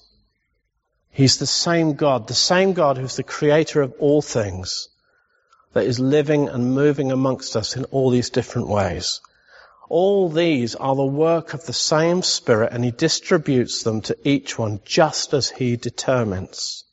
He's 1.12 1.38
the 1.38 1.46
same 1.46 1.94
God, 1.94 2.28
the 2.28 2.34
same 2.34 2.74
God 2.74 2.98
who's 2.98 3.16
the 3.16 3.24
creator 3.24 3.82
of 3.82 3.94
all 4.00 4.24
things, 4.24 4.90
that 5.74 5.86
is 5.86 6.00
living 6.00 6.50
and 6.50 6.74
moving 6.74 7.12
amongst 7.12 7.56
us 7.56 7.76
in 7.76 7.86
all 7.86 8.10
these 8.10 8.32
different 8.32 8.68
ways. 8.68 9.22
All 9.88 10.30
these 10.30 10.74
are 10.74 10.96
the 10.96 11.06
work 11.06 11.54
of 11.54 11.66
the 11.66 11.74
same 11.74 12.24
Spirit 12.24 12.74
and 12.74 12.84
He 12.84 12.92
distributes 12.92 13.84
them 13.84 14.02
to 14.02 14.18
each 14.28 14.58
one 14.58 14.80
just 14.84 15.34
as 15.34 15.50
He 15.50 15.76
determines 15.76 16.85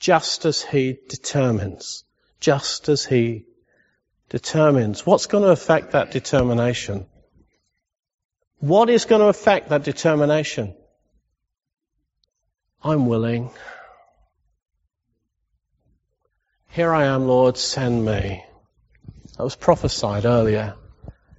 just 0.00 0.46
as 0.46 0.62
he 0.62 0.98
determines. 1.08 2.04
Just 2.40 2.88
as 2.88 3.04
he 3.04 3.44
determines. 4.30 5.04
What's 5.04 5.26
going 5.26 5.44
to 5.44 5.50
affect 5.50 5.92
that 5.92 6.10
determination? 6.10 7.06
What 8.58 8.90
is 8.90 9.04
going 9.04 9.20
to 9.20 9.28
affect 9.28 9.68
that 9.68 9.84
determination? 9.84 10.74
I'm 12.82 13.06
willing. 13.06 13.50
Here 16.68 16.92
I 16.94 17.04
am, 17.04 17.26
Lord, 17.26 17.58
send 17.58 18.04
me. 18.04 18.44
That 19.36 19.44
was 19.44 19.56
prophesied 19.56 20.24
earlier. 20.24 20.76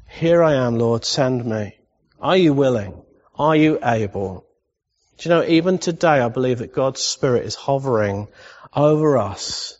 Here 0.08 0.44
I 0.44 0.54
am, 0.54 0.78
Lord, 0.78 1.04
send 1.04 1.46
me. 1.46 1.78
Are 2.20 2.38
you 2.38 2.54
willing? 2.54 3.02
Are 3.36 3.56
you 3.56 3.80
able? 3.84 4.46
Do 5.18 5.30
you 5.30 5.36
know, 5.36 5.44
even 5.44 5.78
today 5.78 6.20
I 6.20 6.30
believe 6.30 6.60
that 6.60 6.74
God's 6.74 7.02
Spirit 7.02 7.46
is 7.46 7.54
hovering 7.54 8.28
over 8.74 9.18
us, 9.18 9.78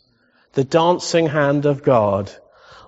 the 0.52 0.64
dancing 0.64 1.26
hand 1.26 1.66
of 1.66 1.82
God, 1.82 2.30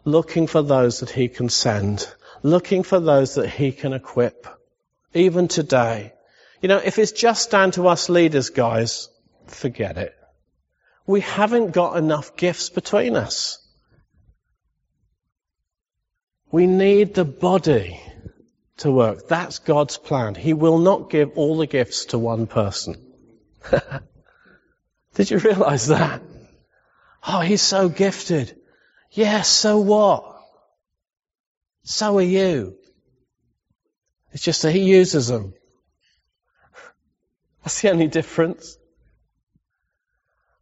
looking 0.04 0.46
for 0.46 0.62
those 0.62 1.00
that 1.00 1.10
He 1.10 1.28
can 1.28 1.48
send, 1.48 2.08
looking 2.42 2.82
for 2.82 3.00
those 3.00 3.34
that 3.36 3.48
He 3.48 3.72
can 3.72 3.92
equip. 3.92 4.46
Even 5.14 5.48
today. 5.48 6.12
You 6.60 6.68
know, 6.68 6.78
if 6.78 6.98
it's 6.98 7.12
just 7.12 7.50
down 7.50 7.70
to 7.72 7.88
us 7.88 8.08
leaders, 8.08 8.50
guys, 8.50 9.08
forget 9.46 9.96
it. 9.96 10.14
We 11.06 11.20
haven't 11.20 11.72
got 11.72 11.96
enough 11.96 12.36
gifts 12.36 12.70
between 12.70 13.14
us. 13.16 13.58
We 16.50 16.66
need 16.66 17.14
the 17.14 17.24
body 17.24 18.00
to 18.78 18.90
work. 18.90 19.28
That's 19.28 19.58
God's 19.58 19.98
plan. 19.98 20.34
He 20.34 20.52
will 20.52 20.78
not 20.78 21.10
give 21.10 21.32
all 21.36 21.58
the 21.58 21.66
gifts 21.66 22.06
to 22.06 22.18
one 22.18 22.46
person. 22.46 22.96
Did 25.14 25.30
you 25.30 25.38
realize 25.38 25.88
that? 25.88 26.22
Oh, 27.26 27.40
he's 27.40 27.62
so 27.62 27.88
gifted. 27.88 28.48
Yes, 29.10 29.16
yeah, 29.16 29.42
so 29.42 29.78
what? 29.78 30.40
So 31.84 32.18
are 32.18 32.22
you. 32.22 32.76
It's 34.32 34.42
just 34.42 34.62
that 34.62 34.72
he 34.72 34.80
uses 34.80 35.28
them. 35.28 35.54
That's 37.62 37.80
the 37.80 37.90
only 37.90 38.08
difference. 38.08 38.76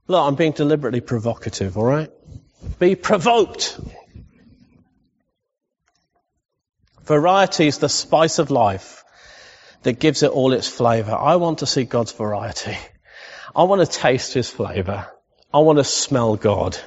Look, 0.06 0.22
I'm 0.22 0.34
being 0.34 0.52
deliberately 0.52 1.00
provocative, 1.00 1.78
alright? 1.78 2.10
Be 2.78 2.94
provoked. 2.94 3.80
Variety 7.04 7.66
is 7.66 7.78
the 7.78 7.88
spice 7.88 8.38
of 8.38 8.50
life 8.50 9.04
that 9.82 9.98
gives 9.98 10.22
it 10.22 10.30
all 10.30 10.52
its 10.52 10.68
flavour. 10.68 11.14
I 11.14 11.36
want 11.36 11.60
to 11.60 11.66
see 11.66 11.84
God's 11.84 12.12
variety. 12.12 12.76
I 13.54 13.64
want 13.64 13.80
to 13.80 13.98
taste 13.98 14.32
His 14.32 14.48
flavour. 14.48 15.06
I 15.52 15.58
want 15.58 15.78
to 15.78 15.84
smell 15.84 16.36
God 16.36 16.78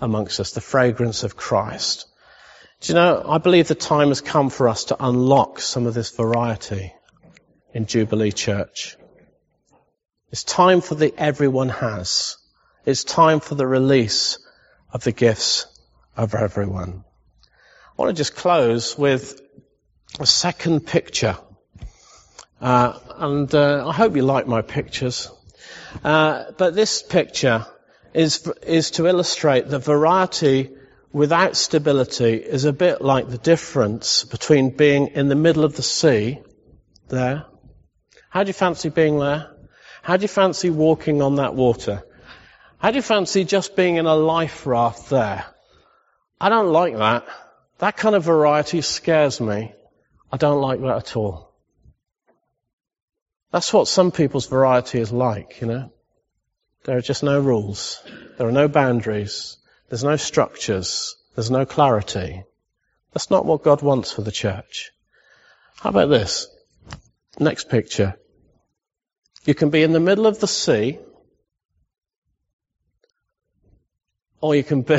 amongst 0.00 0.38
us, 0.38 0.52
the 0.52 0.60
fragrance 0.60 1.24
of 1.24 1.36
Christ. 1.36 2.06
Do 2.80 2.92
you 2.92 2.94
know, 2.94 3.24
I 3.28 3.38
believe 3.38 3.66
the 3.66 3.74
time 3.74 4.08
has 4.08 4.20
come 4.20 4.50
for 4.50 4.68
us 4.68 4.84
to 4.84 5.04
unlock 5.04 5.58
some 5.58 5.86
of 5.86 5.94
this 5.94 6.10
variety 6.10 6.92
in 7.74 7.86
Jubilee 7.86 8.30
Church. 8.30 8.96
It's 10.30 10.44
time 10.44 10.80
for 10.80 10.94
the 10.94 11.12
everyone 11.16 11.70
has. 11.70 12.36
It's 12.86 13.02
time 13.02 13.40
for 13.40 13.56
the 13.56 13.66
release 13.66 14.38
of 14.92 15.02
the 15.02 15.12
gifts 15.12 15.66
of 16.16 16.34
everyone. 16.34 17.04
I 17.98 18.02
want 18.02 18.16
to 18.16 18.20
just 18.20 18.36
close 18.36 18.96
with 18.96 19.40
a 20.20 20.26
second 20.26 20.86
picture. 20.86 21.36
Uh, 22.60 22.98
and 23.16 23.52
uh, 23.52 23.88
I 23.88 23.92
hope 23.92 24.14
you 24.14 24.22
like 24.22 24.46
my 24.46 24.62
pictures. 24.62 25.30
Uh, 26.04 26.52
but 26.56 26.74
this 26.74 27.02
picture 27.02 27.66
is 28.14 28.46
is 28.62 28.92
to 28.92 29.06
illustrate 29.06 29.68
the 29.68 29.78
variety 29.78 30.70
without 31.12 31.56
stability 31.56 32.34
is 32.34 32.64
a 32.64 32.72
bit 32.72 33.00
like 33.00 33.28
the 33.28 33.38
difference 33.38 34.24
between 34.24 34.70
being 34.70 35.08
in 35.08 35.28
the 35.28 35.34
middle 35.34 35.64
of 35.64 35.76
the 35.76 35.82
sea 35.82 36.38
there. 37.08 37.46
How 38.30 38.44
do 38.44 38.48
you 38.48 38.54
fancy 38.54 38.88
being 38.88 39.18
there? 39.18 39.50
How 40.02 40.16
do 40.16 40.22
you 40.22 40.28
fancy 40.28 40.70
walking 40.70 41.22
on 41.22 41.36
that 41.36 41.54
water? 41.54 42.02
How 42.78 42.90
do 42.90 42.96
you 42.96 43.02
fancy 43.02 43.44
just 43.44 43.74
being 43.74 43.96
in 43.96 44.06
a 44.06 44.14
life 44.14 44.66
raft 44.66 45.10
there? 45.10 45.44
I 46.40 46.48
don't 46.48 46.72
like 46.72 46.96
that. 46.96 47.26
That 47.78 47.96
kind 47.96 48.14
of 48.14 48.24
variety 48.24 48.80
scares 48.82 49.40
me. 49.40 49.72
I 50.30 50.36
don't 50.36 50.60
like 50.60 50.80
that 50.80 50.96
at 50.96 51.16
all. 51.16 51.47
That's 53.50 53.72
what 53.72 53.88
some 53.88 54.12
people's 54.12 54.46
variety 54.46 55.00
is 55.00 55.12
like, 55.12 55.60
you 55.60 55.66
know. 55.66 55.92
There 56.84 56.96
are 56.96 57.02
just 57.02 57.22
no 57.22 57.40
rules. 57.40 58.02
There 58.36 58.46
are 58.46 58.52
no 58.52 58.68
boundaries. 58.68 59.56
There's 59.88 60.04
no 60.04 60.16
structures. 60.16 61.16
There's 61.34 61.50
no 61.50 61.64
clarity. 61.64 62.44
That's 63.12 63.30
not 63.30 63.46
what 63.46 63.62
God 63.62 63.82
wants 63.82 64.12
for 64.12 64.22
the 64.22 64.32
church. 64.32 64.90
How 65.76 65.90
about 65.90 66.08
this? 66.08 66.48
Next 67.38 67.68
picture. 67.68 68.16
You 69.44 69.54
can 69.54 69.70
be 69.70 69.82
in 69.82 69.92
the 69.92 70.00
middle 70.00 70.26
of 70.26 70.40
the 70.40 70.48
sea, 70.48 70.98
or 74.40 74.54
you 74.54 74.62
can 74.62 74.82
be 74.82 74.98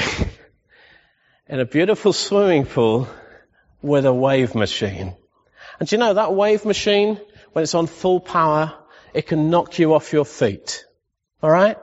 in 1.48 1.60
a 1.60 1.66
beautiful 1.66 2.14
swimming 2.14 2.66
pool 2.66 3.08
with 3.82 4.06
a 4.06 4.14
wave 4.14 4.56
machine. 4.56 5.16
And 5.80 5.92
you 5.92 5.98
know 5.98 6.16
that 6.16 6.34
wave 6.34 6.66
machine, 6.66 7.20
when 7.54 7.64
it's 7.64 7.76
on 7.76 7.88
full 7.88 8.20
power, 8.20 8.74
it 9.14 9.28
can 9.28 9.50
knock 9.50 9.80
you 9.80 9.94
off 9.94 10.14
your 10.14 10.26
feet. 10.26 10.86
Alright? 11.44 11.78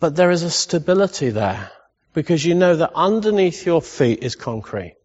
But 0.00 0.16
there 0.16 0.30
is 0.30 0.42
a 0.42 0.50
stability 0.50 1.30
there 1.30 1.70
because 2.14 2.44
you 2.44 2.54
know 2.54 2.76
that 2.76 2.92
underneath 2.94 3.66
your 3.66 3.82
feet 3.82 4.22
is 4.22 4.34
concrete. 4.34 4.96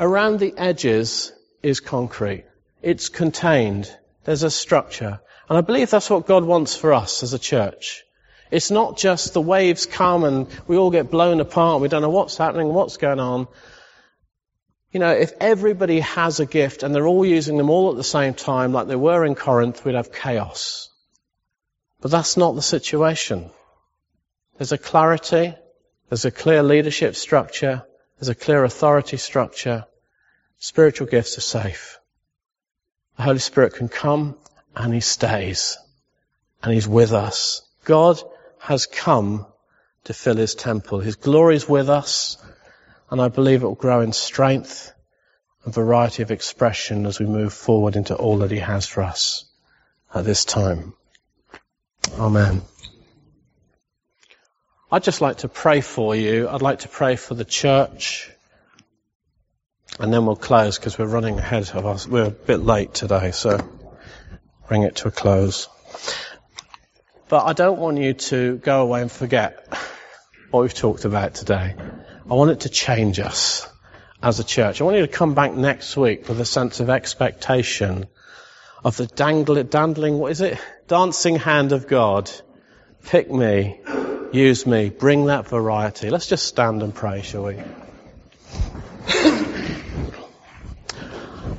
Around 0.00 0.40
the 0.40 0.54
edges 0.56 1.32
is 1.62 1.80
concrete. 1.80 2.44
It's 2.80 3.08
contained. 3.08 3.94
There's 4.24 4.42
a 4.42 4.50
structure. 4.50 5.20
And 5.48 5.58
I 5.58 5.60
believe 5.60 5.90
that's 5.90 6.10
what 6.10 6.26
God 6.26 6.44
wants 6.44 6.74
for 6.74 6.92
us 6.92 7.22
as 7.22 7.34
a 7.34 7.38
church. 7.38 8.04
It's 8.50 8.70
not 8.70 8.98
just 8.98 9.32
the 9.32 9.40
waves 9.40 9.86
come 9.86 10.24
and 10.24 10.46
we 10.66 10.76
all 10.76 10.90
get 10.90 11.10
blown 11.10 11.40
apart. 11.40 11.80
We 11.80 11.88
don't 11.88 12.02
know 12.02 12.10
what's 12.10 12.36
happening, 12.36 12.68
what's 12.68 12.96
going 12.96 13.20
on. 13.20 13.48
You 14.92 15.00
know, 15.00 15.12
if 15.12 15.32
everybody 15.40 16.00
has 16.00 16.38
a 16.38 16.46
gift 16.46 16.82
and 16.82 16.94
they're 16.94 17.06
all 17.06 17.24
using 17.24 17.56
them 17.56 17.70
all 17.70 17.90
at 17.90 17.96
the 17.96 18.04
same 18.04 18.34
time, 18.34 18.72
like 18.72 18.88
they 18.88 18.96
were 18.96 19.24
in 19.24 19.34
Corinth, 19.34 19.84
we'd 19.84 19.94
have 19.94 20.12
chaos. 20.12 20.90
But 22.02 22.10
that's 22.10 22.36
not 22.36 22.54
the 22.54 22.62
situation. 22.62 23.50
There's 24.58 24.72
a 24.72 24.78
clarity, 24.78 25.54
there's 26.10 26.26
a 26.26 26.30
clear 26.30 26.62
leadership 26.62 27.16
structure, 27.16 27.84
there's 28.18 28.28
a 28.28 28.34
clear 28.34 28.64
authority 28.64 29.16
structure. 29.16 29.86
Spiritual 30.58 31.06
gifts 31.06 31.38
are 31.38 31.40
safe. 31.40 31.98
The 33.16 33.22
Holy 33.22 33.38
Spirit 33.38 33.74
can 33.74 33.88
come 33.88 34.36
and 34.76 34.92
He 34.92 35.00
stays. 35.00 35.78
And 36.62 36.72
He's 36.72 36.86
with 36.86 37.12
us. 37.12 37.62
God 37.84 38.22
has 38.58 38.86
come 38.86 39.46
to 40.04 40.14
fill 40.14 40.36
His 40.36 40.54
temple. 40.54 41.00
His 41.00 41.16
glory 41.16 41.56
is 41.56 41.68
with 41.68 41.88
us. 41.88 42.36
And 43.12 43.20
I 43.20 43.28
believe 43.28 43.62
it 43.62 43.66
will 43.66 43.74
grow 43.74 44.00
in 44.00 44.14
strength 44.14 44.90
and 45.66 45.74
variety 45.74 46.22
of 46.22 46.30
expression 46.30 47.04
as 47.04 47.20
we 47.20 47.26
move 47.26 47.52
forward 47.52 47.94
into 47.94 48.14
all 48.14 48.38
that 48.38 48.50
He 48.50 48.58
has 48.58 48.86
for 48.86 49.02
us 49.02 49.44
at 50.14 50.24
this 50.24 50.46
time. 50.46 50.94
Amen. 52.18 52.62
I'd 54.90 55.02
just 55.02 55.20
like 55.20 55.36
to 55.38 55.48
pray 55.48 55.82
for 55.82 56.16
you. 56.16 56.48
I'd 56.48 56.62
like 56.62 56.78
to 56.80 56.88
pray 56.88 57.16
for 57.16 57.34
the 57.34 57.44
church. 57.44 58.30
And 60.00 60.10
then 60.10 60.24
we'll 60.24 60.34
close 60.34 60.78
because 60.78 60.98
we're 60.98 61.04
running 61.04 61.38
ahead 61.38 61.68
of 61.74 61.84
us. 61.84 62.08
We're 62.08 62.28
a 62.28 62.30
bit 62.30 62.60
late 62.60 62.94
today, 62.94 63.32
so 63.32 63.58
bring 64.68 64.84
it 64.84 64.96
to 64.96 65.08
a 65.08 65.10
close. 65.10 65.68
But 67.28 67.44
I 67.44 67.52
don't 67.52 67.78
want 67.78 67.98
you 67.98 68.14
to 68.14 68.56
go 68.56 68.80
away 68.80 69.02
and 69.02 69.12
forget 69.12 69.68
what 70.50 70.62
we've 70.62 70.72
talked 70.72 71.04
about 71.04 71.34
today. 71.34 71.74
I 72.30 72.34
want 72.34 72.50
it 72.50 72.60
to 72.60 72.68
change 72.68 73.20
us 73.20 73.68
as 74.22 74.40
a 74.40 74.44
church. 74.44 74.80
I 74.80 74.84
want 74.84 74.96
you 74.96 75.06
to 75.06 75.12
come 75.12 75.34
back 75.34 75.54
next 75.54 75.96
week 75.96 76.28
with 76.28 76.40
a 76.40 76.44
sense 76.44 76.80
of 76.80 76.90
expectation 76.90 78.06
of 78.84 78.96
the 78.96 79.06
dangling, 79.06 80.18
what 80.18 80.32
is 80.32 80.40
it? 80.40 80.58
Dancing 80.88 81.36
hand 81.36 81.72
of 81.72 81.86
God. 81.86 82.30
Pick 83.04 83.30
me 83.30 83.80
Use 84.32 84.66
me. 84.66 84.88
Bring 84.88 85.26
that 85.26 85.46
variety. 85.46 86.08
Let's 86.08 86.26
just 86.26 86.46
stand 86.46 86.82
and 86.82 86.94
pray, 86.94 87.20
shall 87.20 87.44
we? 87.44 87.58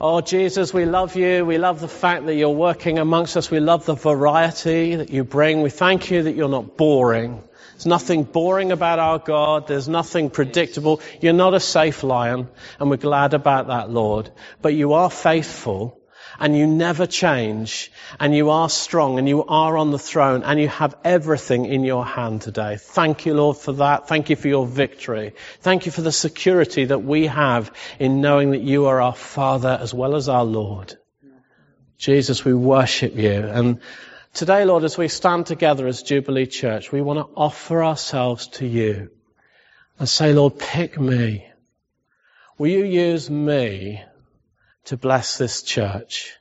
Oh, 0.02 0.22
Jesus, 0.22 0.74
we 0.74 0.86
love 0.86 1.16
you. 1.16 1.46
We 1.46 1.60
love 1.60 1.80
the 1.80 1.88
fact 1.88 2.26
that 2.26 2.36
you're 2.36 2.50
working 2.50 2.98
amongst 2.98 3.38
us. 3.38 3.50
We 3.52 3.60
love 3.60 3.86
the 3.86 3.94
variety 3.94 4.96
that 4.96 5.12
you 5.12 5.24
bring. 5.24 5.62
We 5.62 5.70
thank 5.70 6.10
you 6.10 6.24
that 6.24 6.36
you're 6.36 6.50
not 6.50 6.76
boring. 6.76 7.44
There's 7.84 8.02
nothing 8.02 8.24
boring 8.24 8.72
about 8.72 9.00
our 9.00 9.20
God. 9.20 9.68
There's 9.68 9.90
nothing 9.90 10.30
predictable. 10.30 11.02
You're 11.20 11.34
not 11.34 11.54
a 11.54 11.60
safe 11.60 12.02
lion, 12.02 12.48
and 12.80 12.90
we're 12.90 12.96
glad 12.96 13.34
about 13.34 13.68
that, 13.68 13.90
Lord. 13.90 14.32
But 14.62 14.74
you 14.74 14.94
are 14.94 15.10
faithful, 15.10 16.00
and 16.40 16.58
you 16.58 16.66
never 16.66 17.06
change 17.06 17.92
and 18.22 18.34
you 18.34 18.52
are 18.52 18.70
strong 18.70 19.20
and 19.20 19.28
you 19.28 19.44
are 19.44 19.78
on 19.78 19.92
the 19.92 20.00
throne 20.00 20.44
and 20.44 20.60
you 20.60 20.68
have 20.68 20.96
everything 21.04 21.66
in 21.66 21.84
your 21.84 22.06
hand 22.06 22.42
today. 22.42 22.78
Thank 22.80 23.26
you, 23.26 23.34
Lord, 23.34 23.58
for 23.58 23.74
that. 23.74 24.08
Thank 24.08 24.30
you 24.30 24.36
for 24.36 24.48
your 24.48 24.66
victory. 24.66 25.36
Thank 25.60 25.86
you 25.86 25.92
for 25.92 26.02
the 26.02 26.12
security 26.12 26.86
that 26.86 27.04
we 27.04 27.28
have 27.28 27.72
in 28.00 28.22
knowing 28.22 28.52
that 28.52 28.62
you 28.62 28.86
are 28.86 29.02
our 29.02 29.14
Father 29.14 29.78
as 29.80 29.94
well 29.94 30.16
as 30.16 30.28
our 30.30 30.46
Lord. 30.46 30.98
Jesus, 31.98 32.44
we 32.44 32.54
worship 32.54 33.16
you. 33.16 33.32
And 33.32 33.80
today, 34.34 34.66
Lord, 34.66 34.84
as 34.84 34.98
we 34.98 35.08
stand 35.08 35.46
together 35.46 35.88
as 35.88 36.04
Jubilee 36.04 36.48
Church, 36.48 36.92
we 36.92 37.02
want 37.02 37.20
to 37.20 37.34
offer 37.36 37.84
ourselves 37.84 38.48
to 38.48 38.66
you 38.66 39.10
and 40.00 40.10
say, 40.10 40.34
Lord, 40.34 40.60
pick 40.60 41.00
me. 41.00 41.48
Will 42.58 42.70
you 42.70 42.84
use 42.84 43.30
me 43.30 44.04
to 44.86 44.98
bless 44.98 45.38
this 45.38 45.62
church? 45.62 46.34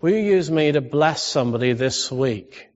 Will 0.00 0.10
you 0.10 0.34
use 0.36 0.50
me 0.50 0.72
to 0.72 0.80
bless 0.80 1.22
somebody 1.22 1.72
this 1.72 2.10
week? 2.10 2.68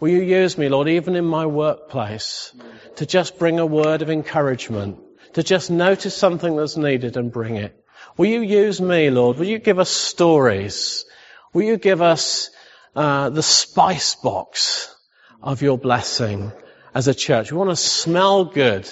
Will 0.00 0.08
you 0.08 0.22
use 0.22 0.58
me, 0.58 0.68
Lord, 0.68 0.88
even 0.88 1.14
in 1.14 1.24
my 1.24 1.46
workplace, 1.46 2.52
to 2.96 3.06
just 3.06 3.38
bring 3.38 3.60
a 3.60 3.66
word 3.66 4.02
of 4.02 4.10
encouragement, 4.10 4.98
to 5.34 5.42
just 5.42 5.70
notice 5.70 6.16
something 6.16 6.56
that's 6.56 6.76
needed 6.76 7.16
and 7.16 7.30
bring 7.30 7.56
it? 7.56 7.78
Will 8.16 8.26
you 8.26 8.40
use 8.40 8.80
me, 8.80 9.10
Lord? 9.10 9.38
Will 9.38 9.46
you 9.46 9.58
give 9.58 9.78
us 9.78 9.90
stories? 9.90 11.04
Will 11.52 11.62
you 11.62 11.76
give 11.76 12.02
us 12.02 12.50
uh, 12.94 13.30
the 13.30 13.42
spice 13.42 14.14
box 14.14 14.94
of 15.42 15.62
your 15.62 15.78
blessing 15.78 16.52
as 16.94 17.08
a 17.08 17.14
church? 17.14 17.50
We 17.50 17.58
want 17.58 17.70
to 17.70 17.76
smell 17.76 18.44
good. 18.44 18.88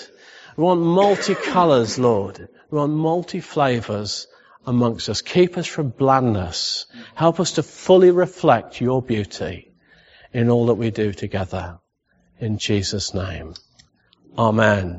We 0.56 0.64
want 0.64 0.80
multi 0.80 1.34
colors, 1.34 1.98
Lord. 1.98 2.48
We 2.70 2.78
want 2.78 2.92
multi 2.92 3.40
flavors 3.40 4.26
amongst 4.66 5.08
us. 5.08 5.22
Keep 5.22 5.58
us 5.58 5.66
from 5.66 5.90
blandness. 5.90 6.86
Help 7.14 7.40
us 7.40 7.52
to 7.52 7.62
fully 7.62 8.10
reflect 8.10 8.80
your 8.80 9.02
beauty 9.02 9.72
in 10.32 10.50
all 10.50 10.66
that 10.66 10.74
we 10.74 10.90
do 10.90 11.12
together. 11.12 11.78
In 12.38 12.58
Jesus' 12.58 13.14
name. 13.14 13.54
Amen. 14.38 14.98